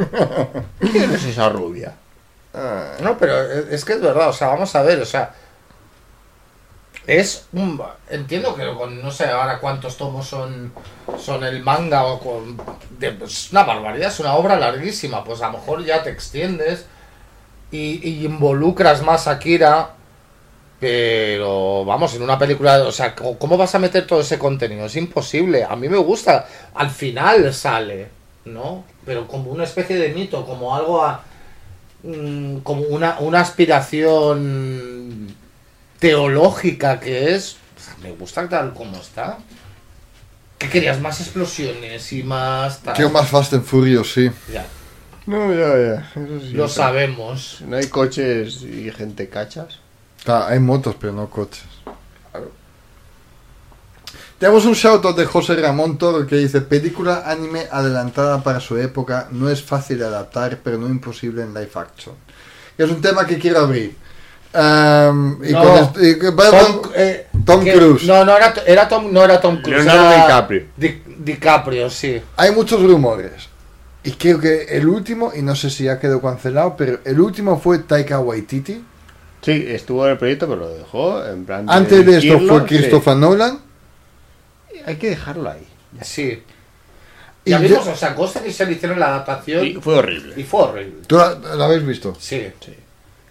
¿Quién 0.80 1.12
es 1.12 1.24
esa 1.24 1.48
rubia? 1.48 1.94
Ah, 2.52 2.94
No, 3.00 3.16
pero 3.16 3.40
es 3.70 3.84
que 3.84 3.92
es 3.92 4.00
verdad, 4.00 4.28
o 4.28 4.32
sea, 4.32 4.48
vamos 4.48 4.74
a 4.74 4.82
ver, 4.82 5.00
o 5.00 5.06
sea, 5.06 5.32
es 7.06 7.46
un... 7.52 7.80
Entiendo 8.10 8.54
que 8.54 8.66
con, 8.74 9.00
no 9.02 9.10
sé 9.10 9.26
ahora 9.26 9.58
cuántos 9.60 9.96
tomos 9.96 10.26
son, 10.26 10.72
son 11.18 11.44
el 11.44 11.62
manga 11.62 12.04
o 12.04 12.18
con... 12.18 12.56
de- 12.98 13.16
es 13.24 13.52
una 13.52 13.62
barbaridad, 13.64 14.08
es 14.08 14.20
una 14.20 14.34
obra 14.34 14.56
larguísima, 14.56 15.22
pues 15.24 15.40
a 15.42 15.46
lo 15.46 15.58
mejor 15.58 15.84
ya 15.84 16.02
te 16.02 16.10
extiendes 16.10 16.86
y, 17.70 18.24
involucras 18.24 19.02
más 19.02 19.26
a 19.28 19.38
Kira, 19.38 19.90
pero 20.80 21.84
vamos, 21.84 22.14
en 22.14 22.22
una 22.22 22.38
película, 22.38 22.82
o 22.84 22.92
sea, 22.92 23.14
¿cómo 23.14 23.38
cómo 23.38 23.56
vas 23.56 23.74
a 23.74 23.78
meter 23.78 24.06
todo 24.06 24.20
ese 24.20 24.38
contenido? 24.38 24.86
Es 24.86 24.96
imposible, 24.96 25.64
a 25.64 25.74
mí 25.76 25.88
me 25.88 25.96
gusta, 25.98 26.46
al 26.74 26.90
final 26.90 27.52
sale, 27.54 28.08
¿no? 28.44 28.84
Pero 29.04 29.26
como 29.26 29.50
una 29.50 29.64
especie 29.64 29.96
de 29.96 30.10
mito, 30.10 30.44
como 30.44 30.74
algo 30.76 31.02
a 31.04 31.22
mm, 32.02 32.58
como 32.58 32.82
una, 32.82 33.18
una 33.20 33.40
aspiración 33.40 35.34
teológica 35.98 37.00
que 37.00 37.34
es. 37.34 37.56
Me 38.02 38.12
gusta 38.12 38.48
tal 38.48 38.74
como 38.74 38.96
está. 38.98 39.38
¿Qué 40.58 40.68
querías? 40.68 41.00
Más 41.00 41.20
explosiones 41.20 42.12
y 42.12 42.22
más 42.22 42.80
tal. 42.80 42.94
Quiero 42.94 43.10
más 43.10 43.28
Fast 43.28 43.52
and 43.54 43.64
Furious, 43.64 44.12
sí. 44.12 44.30
Ya, 44.52 44.66
No, 45.26 45.52
ya, 45.52 45.76
ya. 45.76 46.10
Eso 46.22 46.40
sí. 46.40 46.50
lo 46.52 46.68
sabemos. 46.68 47.58
No 47.66 47.76
hay 47.76 47.86
coches 47.88 48.62
y 48.62 48.90
gente 48.90 49.28
cachas. 49.28 49.80
Claro, 50.24 50.46
hay 50.46 50.58
motos, 50.58 50.96
pero 50.98 51.12
no 51.12 51.28
coches. 51.28 51.64
Tenemos 54.38 54.66
un 54.66 54.74
shoutout 54.74 55.16
de 55.16 55.24
José 55.24 55.56
Ramón 55.56 55.96
Toro 55.98 56.26
que 56.26 56.36
dice: 56.36 56.60
Película 56.60 57.22
anime 57.26 57.66
adelantada 57.70 58.42
para 58.42 58.60
su 58.60 58.76
época 58.76 59.28
no 59.30 59.48
es 59.48 59.62
fácil 59.62 59.98
de 59.98 60.04
adaptar, 60.06 60.58
pero 60.62 60.76
no 60.78 60.88
imposible 60.88 61.42
en 61.42 61.54
live 61.54 61.70
action. 61.74 62.14
Y 62.78 62.82
es 62.82 62.90
un 62.90 63.00
tema 63.00 63.26
que 63.26 63.38
quiero 63.38 63.60
abrir. 63.60 63.96
Y 64.58 65.52
No. 65.52 65.62
con 65.62 66.04
y 66.04 66.12
Tom, 66.32 66.82
eh, 66.94 67.26
Tom 67.44 67.64
que- 67.64 67.72
Cruise. 67.74 68.04
No, 68.06 68.24
no 68.24 68.36
era, 68.36 68.54
era 68.66 68.88
Tom, 68.88 69.12
no 69.12 69.22
era 69.24 69.40
Tom 69.40 69.60
Cruise. 69.62 69.84
Leonardo 69.84 70.12
era 70.12 70.22
DiCaprio. 70.24 70.64
Di- 70.76 71.02
DiCaprio, 71.18 71.90
sí. 71.90 72.20
Hay 72.36 72.50
muchos 72.52 72.82
rumores. 72.82 73.32
Y 74.04 74.12
creo 74.12 74.38
que 74.40 74.62
el 74.70 74.88
último, 74.88 75.32
y 75.34 75.42
no 75.42 75.56
sé 75.56 75.68
si 75.68 75.84
ya 75.84 75.98
quedó 75.98 76.20
cancelado, 76.22 76.74
pero 76.76 77.00
el 77.04 77.20
último 77.20 77.58
fue 77.60 77.80
Taika 77.80 78.20
Waititi. 78.20 78.84
Sí, 79.42 79.64
estuvo 79.68 80.04
en 80.06 80.12
el 80.12 80.18
proyecto, 80.18 80.46
pero 80.48 80.60
lo 80.60 80.68
dejó. 80.70 81.24
En 81.26 81.44
plan 81.44 81.66
Antes 81.68 82.06
de 82.06 82.18
esto 82.18 82.40
fue 82.46 82.64
Christopher 82.64 83.16
Nolan. 83.16 83.58
Hay 84.86 84.96
que 84.96 85.10
dejarlo 85.10 85.50
ahí. 85.50 85.66
Sí. 86.02 86.42
Y 87.44 87.50
Ya 87.50 87.60
yo- 87.60 87.68
vimos, 87.68 87.86
o 87.86 87.94
sea, 87.96 88.12
Ghost 88.14 88.38
the 88.42 88.50
Shell 88.50 88.70
hicieron 88.72 88.98
la 88.98 89.06
adaptación 89.08 89.64
Y 89.64 89.68
y, 89.70 89.74
fue 89.74 89.94
horrible. 89.98 90.44
fue 90.44 90.62
horrible. 90.62 91.02
¿Tú 91.06 91.16
la, 91.16 91.34
la 91.54 91.64
habéis 91.66 91.84
visto? 91.86 92.14
Sí. 92.18 92.46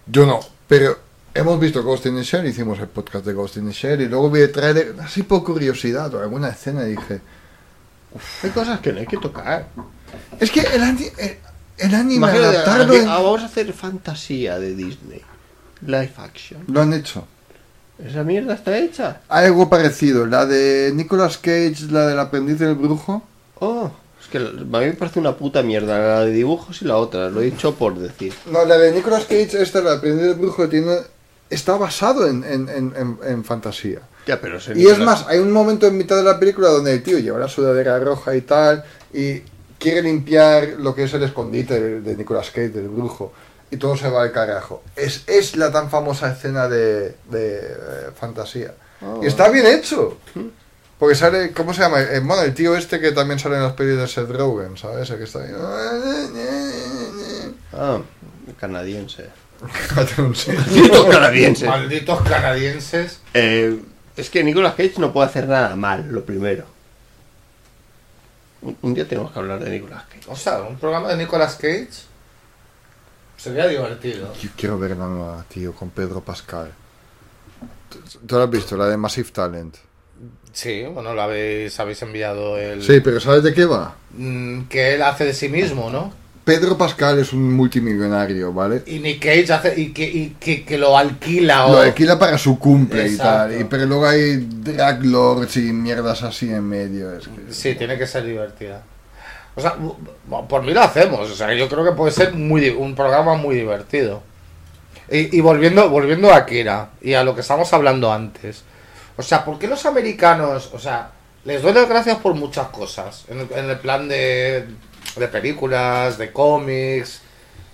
Yo 0.07 0.25
no. 0.25 0.39
Pero 0.67 0.97
hemos 1.35 1.59
visto 1.59 1.83
Ghost 1.83 2.05
in 2.07 2.15
the 2.15 2.23
Shell, 2.23 2.45
hicimos 2.47 2.79
el 2.79 2.87
podcast 2.87 3.25
de 3.25 3.33
Ghost 3.33 3.57
in 3.57 3.67
the 3.67 3.73
Shell 3.73 4.01
y 4.01 4.07
luego 4.07 4.31
vi 4.31 4.41
el 4.41 4.51
trailer 4.51 4.95
así 5.01 5.23
por 5.23 5.43
curiosidad 5.43 6.13
o 6.15 6.21
alguna 6.21 6.49
escena 6.49 6.85
y 6.87 6.91
dije, 6.91 7.21
Hay 8.43 8.49
cosas 8.51 8.79
que 8.79 8.93
no 8.93 8.99
hay 8.99 9.07
que 9.07 9.17
tocar. 9.17 9.67
es 10.39 10.49
que 10.51 10.61
el, 10.61 10.81
ani- 10.83 11.11
el, 11.17 11.37
el 11.77 11.95
anime 11.95 12.27
adaptarlo 12.27 12.93
en- 12.95 13.07
ah, 13.07 13.15
vamos 13.19 13.41
a 13.41 13.45
hacer 13.45 13.71
fantasía 13.73 14.57
de 14.59 14.73
Disney. 14.75 15.21
Live 15.85 16.13
action. 16.17 16.63
lo 16.67 16.81
han 16.81 16.93
hecho. 16.93 17.27
¿Esa 18.03 18.23
mierda 18.23 18.53
está 18.55 18.77
hecha? 18.77 19.21
Algo 19.29 19.69
parecido, 19.69 20.25
la 20.25 20.45
de 20.45 20.91
Nicolas 20.93 21.37
Cage, 21.37 21.75
la 21.91 22.07
del 22.07 22.19
aprendiz 22.19 22.59
del 22.59 22.75
brujo. 22.75 23.23
Oh, 23.59 23.89
es 24.21 24.27
que 24.27 24.37
a 24.37 24.41
mí 24.41 24.65
me 24.65 24.93
parece 24.93 25.19
una 25.19 25.35
puta 25.35 25.61
mierda 25.63 25.97
la 25.99 26.25
de 26.25 26.31
dibujos 26.31 26.81
y 26.81 26.85
la 26.85 26.97
otra. 26.97 27.29
Lo 27.29 27.41
he 27.41 27.45
dicho 27.45 27.75
por 27.75 27.97
decir. 27.97 28.33
No, 28.51 28.65
la 28.65 28.77
de 28.77 28.91
Nicolas 28.91 29.23
Cage, 29.25 29.61
esta, 29.61 29.79
la 29.81 29.93
aprendiz 29.93 30.23
del 30.23 30.35
brujo, 30.35 30.67
tiene, 30.67 30.97
está 31.49 31.77
basado 31.77 32.27
en, 32.27 32.43
en, 32.43 32.69
en, 32.69 32.93
en- 32.95 33.17
en 33.23 33.43
fantasía. 33.43 33.99
Ya, 34.27 34.41
pero 34.41 34.57
Y 34.75 34.87
es 34.87 34.97
más, 35.05 35.25
hay 35.27 35.37
un 35.39 35.51
momento 35.51 35.85
en 35.85 35.97
mitad 35.97 36.15
de 36.17 36.23
la 36.23 36.39
película 36.39 36.69
donde 36.69 36.93
el 36.93 37.03
tío 37.03 37.19
lleva 37.19 37.37
la 37.37 37.47
sudadera 37.47 37.99
roja 37.99 38.35
y 38.35 38.41
tal, 38.41 38.83
y 39.13 39.41
quiere 39.77 40.01
limpiar 40.01 40.69
lo 40.79 40.95
que 40.95 41.03
es 41.03 41.13
el 41.13 41.21
escondite 41.23 41.79
de, 41.79 42.01
de 42.01 42.15
Nicolas 42.15 42.49
Cage, 42.49 42.69
del 42.69 42.89
brujo, 42.89 43.33
y 43.69 43.77
todo 43.77 43.95
se 43.95 44.09
va 44.09 44.23
al 44.23 44.31
carajo. 44.31 44.81
Es, 44.95 45.23
es 45.27 45.55
la 45.55 45.71
tan 45.71 45.89
famosa 45.91 46.31
escena 46.31 46.67
de, 46.67 47.15
de, 47.29 47.57
eh, 47.59 48.09
fantasía. 48.19 48.73
Y 49.21 49.27
está 49.27 49.49
bien 49.49 49.67
hecho. 49.67 50.17
Porque 50.97 51.13
sale, 51.13 51.51
¿cómo 51.51 51.73
se 51.73 51.81
llama? 51.81 52.01
Eh, 52.01 52.21
bueno, 52.21 52.41
el 52.41 52.53
tío 52.55 52.75
este 52.75 52.99
que 52.99 53.11
también 53.11 53.37
sale 53.37 53.57
en 53.57 53.63
las 53.63 53.73
pelis 53.73 53.97
de 53.97 54.07
Seth 54.07 54.29
Rogen, 54.31 54.77
¿sabes? 54.77 55.09
El 55.09 55.17
que 55.17 55.23
está 55.25 55.39
ahí. 55.43 55.51
Ah, 57.73 57.99
canadiense. 58.59 59.25
Malditos 59.61 61.05
canadienses. 61.09 61.67
Malditos 61.67 62.21
canadienses. 62.21 63.19
Eh, 63.33 63.79
es 64.17 64.29
que 64.29 64.43
Nicolas 64.43 64.75
Cage 64.75 64.93
no 64.97 65.11
puede 65.13 65.27
hacer 65.27 65.47
nada 65.47 65.75
mal, 65.75 66.07
lo 66.11 66.23
primero. 66.25 66.65
Un, 68.61 68.77
un 68.81 68.93
día 68.93 69.07
tenemos 69.07 69.31
que 69.31 69.39
hablar 69.39 69.63
de 69.63 69.69
Nicolas 69.69 70.03
Cage. 70.05 70.23
O 70.27 70.35
sea, 70.35 70.61
un 70.61 70.77
programa 70.77 71.09
de 71.09 71.17
Nicolas 71.17 71.55
Cage 71.55 71.89
sería 73.37 73.67
divertido. 73.67 74.33
Yo 74.41 74.49
quiero 74.55 74.77
ver 74.79 74.91
la 74.97 75.07
nueva, 75.07 75.45
tío, 75.47 75.73
con 75.73 75.89
Pedro 75.89 76.21
Pascal. 76.21 76.71
¿Tú- 77.89 78.19
¿Tú 78.25 78.35
lo 78.35 78.43
has 78.43 78.49
visto? 78.49 78.75
La 78.77 78.87
de 78.87 78.97
Massive 78.97 79.29
Talent. 79.31 79.75
Sí, 80.53 80.83
bueno, 80.85 81.13
lo 81.13 81.21
habéis, 81.21 81.77
habéis 81.79 82.01
enviado 82.01 82.57
el... 82.57 82.81
Sí, 82.81 83.01
pero 83.01 83.19
¿sabes 83.19 83.43
de 83.43 83.53
qué 83.53 83.65
va? 83.65 83.95
Mm, 84.11 84.63
que 84.63 84.95
él 84.95 85.01
hace 85.01 85.25
de 85.25 85.33
sí 85.33 85.49
mismo, 85.49 85.89
¿no? 85.89 86.13
Pedro 86.45 86.77
Pascal 86.77 87.17
es 87.19 87.33
un 87.33 87.51
multimillonario, 87.53 88.53
¿vale? 88.53 88.83
Y 88.85 88.99
Nick 88.99 89.19
Cage 89.23 89.51
hace... 89.51 89.79
Y 89.81 89.91
que, 89.91 90.03
y 90.03 90.35
que, 90.39 90.63
que 90.63 90.77
lo 90.77 90.95
alquila 90.95 91.65
o... 91.65 91.71
Lo 91.73 91.79
alquila 91.79 92.19
para 92.19 92.37
su 92.37 92.59
cumple 92.59 93.01
y 93.07 93.13
Exacto. 93.13 93.51
tal. 93.53 93.59
Y, 93.61 93.63
pero 93.63 93.85
luego 93.87 94.05
hay 94.05 94.37
drag 94.37 95.03
lords 95.03 95.57
y 95.57 95.73
mierdas 95.73 96.21
así 96.21 96.51
en 96.51 96.63
medio. 96.69 97.17
Es 97.17 97.27
que- 97.27 97.51
Sí, 97.53 97.73
tiene 97.73 97.97
que 97.97 98.05
ser 98.05 98.23
divertida. 98.25 98.83
O 99.55 99.61
sea, 99.61 99.75
por 100.47 100.61
mí 100.61 100.71
lo 100.71 100.81
hacemos. 100.81 101.31
O 101.31 101.35
sea, 101.35 101.51
yo 101.55 101.67
creo 101.67 101.83
que 101.83 101.93
puede 101.93 102.11
ser 102.11 102.33
muy 102.33 102.69
un 102.69 102.93
programa 102.93 103.33
muy 103.33 103.55
divertido. 103.55 104.21
Y, 105.09 105.35
y 105.35 105.41
volviendo, 105.41 105.89
volviendo 105.89 106.31
a 106.31 106.37
Akira 106.37 106.89
y 107.01 107.13
a 107.15 107.23
lo 107.23 107.33
que 107.33 107.41
estábamos 107.41 107.73
hablando 107.73 108.13
antes. 108.13 108.63
O 109.17 109.23
sea, 109.23 109.43
¿por 109.43 109.57
qué 109.57 109.67
los 109.67 109.83
americanos, 109.87 110.69
o 110.73 110.79
sea, 110.79 111.09
les 111.43 111.61
doy 111.63 111.73
las 111.73 111.89
gracias 111.89 112.17
por 112.17 112.35
muchas 112.35 112.67
cosas? 112.67 113.25
En 113.29 113.39
el, 113.39 113.47
en 113.55 113.69
el 113.69 113.79
plan 113.79 114.07
de, 114.07 114.65
de 115.15 115.27
películas, 115.27 116.17
de 116.17 116.31
cómics, 116.31 117.21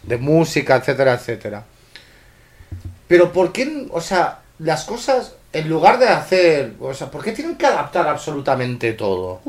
de 0.04 0.18
música, 0.18 0.76
etcétera, 0.76 1.14
etcétera. 1.14 1.64
Pero 3.08 3.32
¿por 3.32 3.52
qué, 3.52 3.88
o 3.92 4.02
sea, 4.02 4.40
las 4.60 4.86
cosas, 4.86 5.36
en 5.52 5.70
lugar 5.70 6.00
de 6.00 6.08
hacer, 6.08 6.74
o 6.80 6.94
sea, 6.94 7.12
¿por 7.12 7.24
qué 7.24 7.32
tienen 7.32 7.58
que 7.58 7.66
adaptar 7.66 8.08
absolutamente 8.08 8.94
todo? 8.94 9.42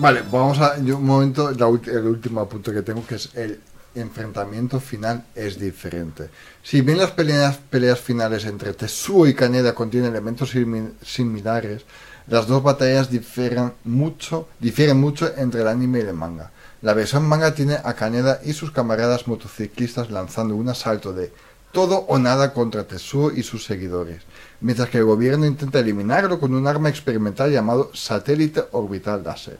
Vale, 0.00 0.22
vamos 0.30 0.58
a. 0.60 0.78
yo 0.78 0.96
un 0.96 1.04
momento, 1.04 1.50
la 1.50 1.66
el 1.68 2.06
último 2.06 2.48
punto 2.48 2.72
que 2.72 2.82
tengo 2.82 3.06
que 3.06 3.16
es 3.16 3.30
el 3.34 3.60
enfrentamiento 3.94 4.80
final 4.80 5.24
es 5.34 5.58
diferente. 5.58 6.30
Si 6.62 6.80
bien 6.80 6.96
las 6.98 7.10
peleas, 7.10 7.58
peleas 7.58 8.00
finales 8.00 8.44
entre 8.44 8.72
Tetsuo 8.72 9.26
y 9.26 9.34
Kaneda 9.34 9.74
contienen 9.74 10.10
elementos 10.10 10.54
simi- 10.54 10.92
similares, 11.04 11.82
las 12.28 12.46
dos 12.46 12.62
batallas 12.62 13.10
difieren 13.10 13.72
mucho, 13.84 14.48
difieren 14.58 14.98
mucho 14.98 15.30
entre 15.36 15.62
el 15.62 15.68
anime 15.68 15.98
y 15.98 16.02
el 16.02 16.14
manga. 16.14 16.50
La 16.82 16.94
versión 16.94 17.26
manga 17.28 17.52
tiene 17.54 17.74
a 17.82 17.92
Kaneda 17.94 18.40
y 18.44 18.52
sus 18.54 18.70
camaradas 18.70 19.26
motociclistas 19.26 20.10
lanzando 20.10 20.54
un 20.56 20.68
asalto 20.68 21.12
de 21.12 21.32
todo 21.72 21.98
o 22.08 22.18
nada 22.18 22.52
contra 22.52 22.84
Tetsuo 22.84 23.30
y 23.30 23.42
sus 23.44 23.64
seguidores, 23.64 24.22
mientras 24.60 24.88
que 24.88 24.98
el 24.98 25.04
gobierno 25.04 25.46
intenta 25.46 25.78
eliminarlo 25.78 26.40
con 26.40 26.52
un 26.54 26.66
arma 26.66 26.88
experimental 26.88 27.52
llamado 27.52 27.90
satélite 27.94 28.64
orbital 28.72 29.22
láser. 29.22 29.58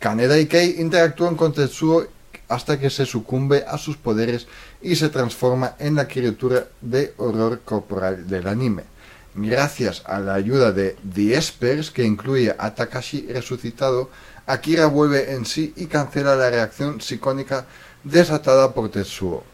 Kaneda 0.00 0.38
y 0.38 0.46
Kei 0.46 0.80
interactúan 0.80 1.36
con 1.36 1.52
Tetsuo 1.52 2.06
hasta 2.48 2.80
que 2.80 2.88
se 2.88 3.04
sucumbe 3.04 3.66
a 3.68 3.76
sus 3.76 3.98
poderes 3.98 4.46
y 4.80 4.96
se 4.96 5.10
transforma 5.10 5.76
en 5.78 5.94
la 5.94 6.08
criatura 6.08 6.68
de 6.80 7.12
horror 7.18 7.60
corporal 7.66 8.26
del 8.26 8.48
anime. 8.48 8.84
Gracias 9.34 10.02
a 10.06 10.18
la 10.18 10.32
ayuda 10.32 10.72
de 10.72 10.96
The 11.14 11.36
Espers, 11.36 11.90
que 11.90 12.02
incluye 12.02 12.54
a 12.58 12.74
Takashi 12.74 13.26
resucitado, 13.30 14.08
Akira 14.46 14.86
vuelve 14.86 15.34
en 15.34 15.44
sí 15.44 15.74
y 15.76 15.84
cancela 15.84 16.34
la 16.34 16.48
reacción 16.48 17.02
psicónica 17.02 17.66
desatada 18.02 18.72
por 18.72 18.90
Tetsuo. 18.90 19.44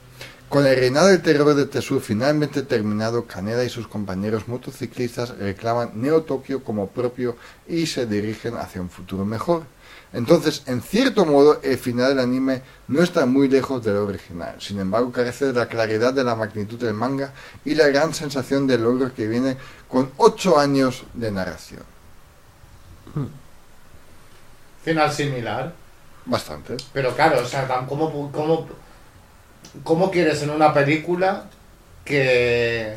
Con 0.49 0.64
el 0.64 0.76
reinado 0.76 1.09
del 1.09 1.22
terror 1.22 1.57
de 1.57 1.66
Tetsuo 1.66 1.99
finalmente 1.99 2.62
terminado, 2.62 3.26
Kaneda 3.26 3.64
y 3.64 3.68
sus 3.68 3.88
compañeros 3.88 4.47
motociclistas 4.47 5.36
reclaman 5.36 5.90
Neo 5.97 6.22
Tokio 6.22 6.62
como 6.62 6.86
propio 6.86 7.36
y 7.66 7.86
se 7.86 8.07
dirigen 8.07 8.57
hacia 8.57 8.80
un 8.80 8.90
futuro 8.90 9.24
mejor. 9.24 9.64
Entonces, 10.12 10.62
en 10.66 10.80
cierto 10.82 11.26
modo, 11.26 11.61
el 11.62 11.76
final 11.78 12.09
del 12.11 12.20
anime 12.20 12.62
no 12.88 13.02
está 13.02 13.26
muy 13.26 13.48
lejos 13.48 13.84
del 13.84 13.96
original. 13.96 14.54
Sin 14.61 14.78
embargo, 14.80 15.12
carece 15.12 15.46
de 15.46 15.52
la 15.52 15.66
claridad 15.66 16.14
de 16.14 16.24
la 16.24 16.34
magnitud 16.34 16.78
del 16.78 16.94
manga 16.94 17.32
y 17.64 17.74
la 17.74 17.88
gran 17.88 18.14
sensación 18.14 18.66
de 18.66 18.78
logro 18.78 19.12
que 19.14 19.26
viene 19.26 19.57
con 19.88 20.11
8 20.16 20.59
años 20.59 21.04
de 21.12 21.30
narración. 21.32 21.82
Final 24.84 25.12
similar. 25.12 25.72
Bastante. 26.24 26.76
Pero 26.92 27.14
claro, 27.14 27.40
o 27.42 27.46
sea, 27.46 27.66
¿cómo, 27.88 28.30
cómo, 28.32 28.68
cómo 29.82 30.11
quieres 30.11 30.42
en 30.42 30.50
una 30.50 30.72
película 30.72 31.44
que, 32.04 32.96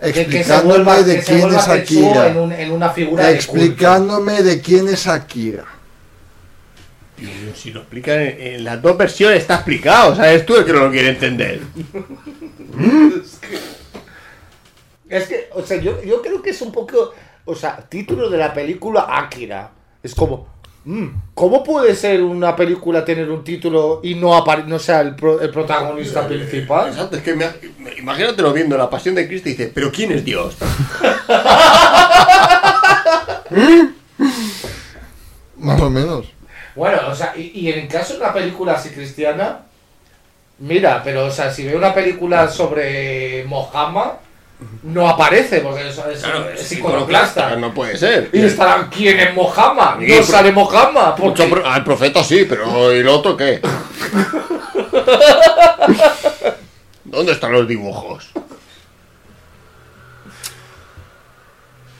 que, 0.00 0.12
que 0.12 0.12
se 0.12 0.20
Explicándome 0.20 0.74
vuelva, 0.74 1.02
de 1.02 1.16
que 1.16 1.22
quién 1.22 1.54
es 1.54 1.68
Akira. 1.68 2.26
en, 2.28 2.36
un- 2.38 2.52
en 2.52 2.72
una 2.72 2.90
figura 2.90 3.24
de 3.26 3.34
culto? 3.34 3.64
Explicándome 3.64 4.42
de 4.42 4.60
quién 4.60 4.88
es 4.88 5.06
Akira. 5.06 5.64
Si 7.54 7.70
lo 7.72 7.80
explican 7.80 8.20
en, 8.20 8.40
en 8.40 8.64
las 8.64 8.80
dos 8.80 8.96
versiones 8.96 9.40
está 9.40 9.56
explicado, 9.56 10.14
¿sabes 10.16 10.46
tú 10.46 10.56
el 10.56 10.64
que 10.64 10.72
no 10.72 10.84
lo 10.84 10.90
quiere 10.90 11.10
entender? 11.10 11.60
Es 15.08 15.26
que, 15.26 15.48
o 15.54 15.62
sea, 15.62 15.80
yo, 15.80 16.00
yo 16.04 16.22
creo 16.22 16.40
que 16.40 16.50
es 16.50 16.62
un 16.62 16.70
poco, 16.70 17.12
o 17.44 17.54
sea, 17.56 17.78
título 17.78 18.30
de 18.30 18.38
la 18.38 18.54
película 18.54 19.06
Akira. 19.10 19.72
Es 20.04 20.14
como, 20.14 20.46
mm, 20.84 21.06
¿cómo 21.34 21.64
puede 21.64 21.96
ser 21.96 22.22
una 22.22 22.54
película 22.54 23.04
tener 23.04 23.28
un 23.28 23.42
título 23.42 23.98
y 24.04 24.14
no, 24.14 24.34
apare- 24.38 24.66
no 24.66 24.78
sea 24.78 25.00
el, 25.00 25.16
pro- 25.16 25.40
el 25.40 25.50
protagonista 25.50 26.28
principal? 26.28 26.90
Exacto, 26.90 27.16
es 27.16 27.24
que 27.24 27.34
me, 27.34 27.46
me- 27.80 27.94
imagínatelo 27.98 28.52
viendo 28.52 28.78
la 28.78 28.88
pasión 28.88 29.16
de 29.16 29.26
Cristo 29.26 29.48
y 29.48 29.52
dice, 29.54 29.72
¿pero 29.74 29.90
quién 29.90 30.12
es 30.12 30.24
Dios? 30.24 30.56
Más 35.58 35.80
o 35.80 35.90
menos. 35.90 36.26
Bueno, 36.74 36.98
o 37.08 37.14
sea, 37.14 37.32
y, 37.36 37.50
y 37.54 37.72
en 37.72 37.80
el 37.80 37.88
caso 37.88 38.14
de 38.14 38.20
una 38.20 38.32
película 38.32 38.72
así 38.74 38.90
cristiana, 38.90 39.60
mira, 40.58 41.02
pero, 41.02 41.26
o 41.26 41.30
sea, 41.30 41.52
si 41.52 41.64
veo 41.66 41.76
una 41.78 41.92
película 41.94 42.48
sobre 42.48 43.44
Mohammed, 43.44 44.12
no 44.82 45.08
aparece, 45.08 45.60
porque 45.60 45.88
es, 45.88 45.96
es, 45.98 46.22
es 46.60 46.72
iconoclasta. 46.72 47.56
no 47.56 47.72
puede 47.72 47.96
ser. 47.96 48.28
Y 48.32 48.42
estarán, 48.44 48.90
¿quién 48.90 49.18
es 49.18 49.34
Mohammed? 49.34 50.06
No 50.06 50.22
sale 50.22 50.52
Mohammed. 50.52 51.14
porque- 51.18 51.46
Mucho 51.46 51.66
al 51.66 51.82
profeta 51.82 52.22
sí, 52.22 52.44
pero 52.48 52.94
¿y 52.94 52.98
el 52.98 53.08
otro 53.08 53.36
qué? 53.36 53.60
¿Dónde 57.04 57.32
están 57.32 57.52
los 57.52 57.66
dibujos? 57.66 58.30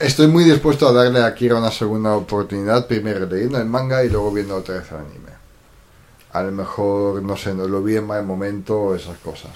Estoy 0.01 0.29
muy 0.29 0.45
dispuesto 0.45 0.89
a 0.89 0.93
darle 0.93 1.23
a 1.23 1.35
Kira 1.35 1.57
una 1.57 1.71
segunda 1.71 2.15
oportunidad, 2.17 2.87
primero 2.87 3.27
leyendo 3.27 3.59
el 3.59 3.67
manga 3.67 4.03
y 4.03 4.09
luego 4.09 4.33
viendo 4.33 4.57
otra 4.57 4.77
vez 4.77 4.91
el 4.91 4.97
anime. 4.97 5.31
A 6.33 6.43
lo 6.43 6.53
mejor, 6.53 7.23
no 7.23 7.37
sé, 7.37 7.55
no 7.55 7.67
lo 7.69 7.83
vi 7.83 7.97
en 7.97 8.07
mal 8.07 8.25
momento, 8.25 8.95
esas 8.95 9.19
cosas. 9.19 9.51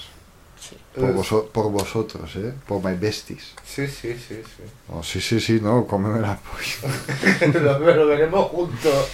Por, 0.94 1.10
Eh, 1.10 1.12
voso- 1.14 1.46
por 1.50 1.70
vosotros, 1.70 2.30
¿eh? 2.36 2.52
Por 2.68 2.84
my 2.84 2.94
besties. 2.96 3.54
Sí, 3.64 3.86
sí, 3.86 4.14
sí, 4.14 4.42
sí. 4.44 4.62
Oh, 4.92 5.02
sí, 5.02 5.20
sí, 5.20 5.40
sí, 5.40 5.60
no, 5.62 5.86
cómeme 5.86 6.20
la 6.20 6.38
polla. 6.38 7.58
lo, 7.60 7.78
lo 7.78 8.06
veremos 8.06 8.46
juntos. 8.50 9.08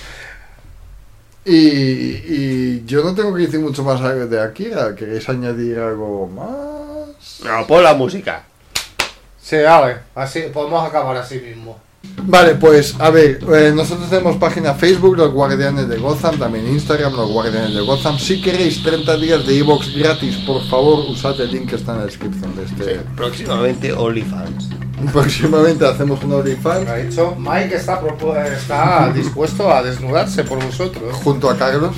Y, 1.45 1.57
y 1.57 2.85
yo 2.87 3.03
no 3.05 3.14
tengo 3.14 3.35
que 3.35 3.43
decir 3.43 3.61
mucho 3.61 3.83
más 3.85 4.01
de 4.28 4.41
Akira. 4.41 4.95
¿Queréis 4.97 5.28
añadir 5.28 5.78
algo 5.78 6.26
más? 6.26 7.41
No, 7.45 7.66
pon 7.66 7.83
la 7.85 7.95
música. 7.95 8.45
Sí, 9.51 9.57
a 9.57 9.81
ver, 9.81 10.03
así 10.15 10.43
podemos 10.55 10.89
acabar 10.89 11.17
así 11.17 11.41
mismo. 11.41 11.77
Vale, 12.23 12.55
pues 12.55 12.95
a 13.01 13.11
ver, 13.11 13.41
eh, 13.53 13.73
nosotros 13.75 14.09
tenemos 14.09 14.37
página 14.37 14.75
Facebook, 14.75 15.17
Los 15.17 15.33
Guardianes 15.33 15.89
de 15.89 15.99
Gotham, 15.99 16.39
también 16.39 16.69
Instagram, 16.69 17.15
Los 17.15 17.33
Guardianes 17.33 17.75
de 17.75 17.81
Gotham. 17.81 18.17
Si 18.17 18.41
queréis 18.41 18.81
30 18.85 19.17
días 19.17 19.45
de 19.45 19.59
Evox 19.59 19.93
gratis, 19.97 20.37
por 20.47 20.63
favor, 20.69 21.01
usad 21.11 21.41
el 21.41 21.51
link 21.51 21.71
que 21.71 21.75
está 21.75 21.95
en 21.95 21.99
la 21.99 22.05
descripción 22.05 22.55
de 22.55 22.63
este. 22.63 23.01
Próximamente 23.17 23.93
OnlyFans. 23.93 24.69
Próximamente 25.13 25.85
hacemos 25.85 26.23
un 26.23 26.35
OnlyFans 26.35 26.89
Ha 26.89 26.97
dicho 26.99 27.35
Mike 27.37 27.75
está, 27.75 28.01
está 28.57 29.13
dispuesto 29.13 29.69
a 29.69 29.83
desnudarse 29.83 30.45
por 30.45 30.65
vosotros. 30.65 31.13
junto 31.25 31.51
a 31.51 31.57
Carlos, 31.57 31.97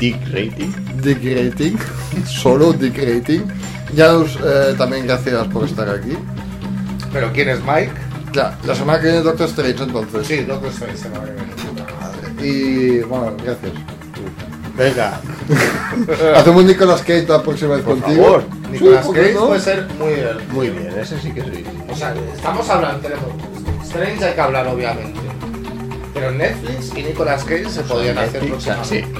Dick 0.00 0.20
Rating. 0.32 0.72
Dick 1.00 1.22
Rating, 1.22 1.76
solo 2.26 2.72
Dick 2.72 2.98
Rating. 2.98 3.42
Ya 3.94 4.16
os, 4.16 4.36
eh, 4.44 4.74
también 4.76 5.06
gracias 5.06 5.46
por 5.46 5.64
estar 5.64 5.88
aquí. 5.88 6.16
Pero 7.16 7.32
¿quién 7.32 7.48
es 7.48 7.60
Mike? 7.62 7.92
Ya, 8.34 8.58
la 8.66 8.74
semana 8.74 9.00
que 9.00 9.06
viene 9.06 9.22
Doctor 9.22 9.48
Strange 9.48 9.84
entonces. 9.84 10.26
Sí, 10.26 10.44
Doctor 10.44 10.68
Strange 10.68 10.98
se 10.98 11.08
me 11.08 11.16
va 11.16 11.24
a 11.24 11.26
venir. 11.26 12.44
Y 12.44 12.98
bueno, 13.04 13.34
gracias. 13.42 13.72
Venga, 14.76 15.18
Hacemos 16.36 16.64
Nicolas 16.64 17.00
Cage 17.00 17.24
la 17.26 17.42
próxima 17.42 17.76
vez 17.76 17.84
por 17.84 17.98
contigo. 17.98 18.22
favor. 18.22 18.44
Nicolas 18.70 19.00
Sí, 19.00 19.06
¿por 19.06 19.14
qué 19.14 19.22
Cage 19.22 19.32
no? 19.32 19.46
puede 19.46 19.60
ser 19.60 19.88
muy 19.98 20.12
bien. 20.12 20.36
Muy 20.52 20.68
bien, 20.68 20.98
ese 20.98 21.18
sí 21.18 21.32
que 21.32 21.40
soy. 21.40 21.64
O 21.90 21.96
sea, 21.96 22.14
estamos 22.34 22.68
hablando, 22.68 23.00
tenemos 23.00 23.24
Strange 23.82 24.22
hay 24.22 24.34
que 24.34 24.40
hablar 24.42 24.66
obviamente. 24.68 25.18
Pero 26.12 26.32
Netflix 26.32 26.92
y 26.94 27.02
Nicolas 27.02 27.44
Cage 27.44 27.70
se 27.70 27.80
podrían 27.80 28.18
hacer 28.18 28.42
ah, 28.68 28.84
sí. 28.84 29.02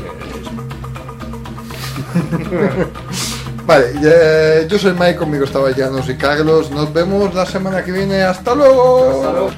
Vale, 3.67 3.87
eh, 4.01 4.67
yo 4.71 4.79
soy 4.79 4.93
Mike, 4.93 5.17
conmigo 5.17 5.45
estaba 5.45 5.73
Llanos 5.73 6.09
y 6.09 6.14
Carlos. 6.14 6.71
Nos 6.71 6.93
vemos 6.93 7.35
la 7.35 7.45
semana 7.45 7.85
que 7.85 7.91
viene. 7.91 8.23
¡Hasta 8.23 8.55
luego! 8.55 9.11
Hasta 9.11 9.33
luego. 9.33 9.51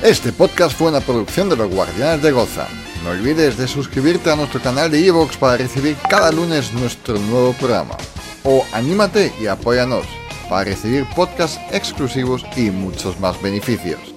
Este 0.00 0.32
podcast 0.32 0.78
fue 0.78 0.90
una 0.90 1.00
producción 1.00 1.48
de 1.48 1.56
los 1.56 1.68
Guardianes 1.68 2.22
de 2.22 2.30
Gotham. 2.30 2.68
No 3.02 3.10
olvides 3.10 3.56
de 3.56 3.66
suscribirte 3.66 4.30
a 4.30 4.36
nuestro 4.36 4.60
canal 4.62 4.92
de 4.92 5.04
Evox 5.04 5.36
para 5.36 5.56
recibir 5.56 5.96
cada 6.08 6.30
lunes 6.30 6.72
nuestro 6.72 7.18
nuevo 7.18 7.52
programa. 7.54 7.96
O 8.44 8.64
anímate 8.72 9.32
y 9.40 9.48
apóyanos 9.48 10.06
para 10.48 10.62
recibir 10.62 11.04
podcasts 11.16 11.58
exclusivos 11.72 12.44
y 12.56 12.70
muchos 12.70 13.18
más 13.18 13.42
beneficios. 13.42 14.15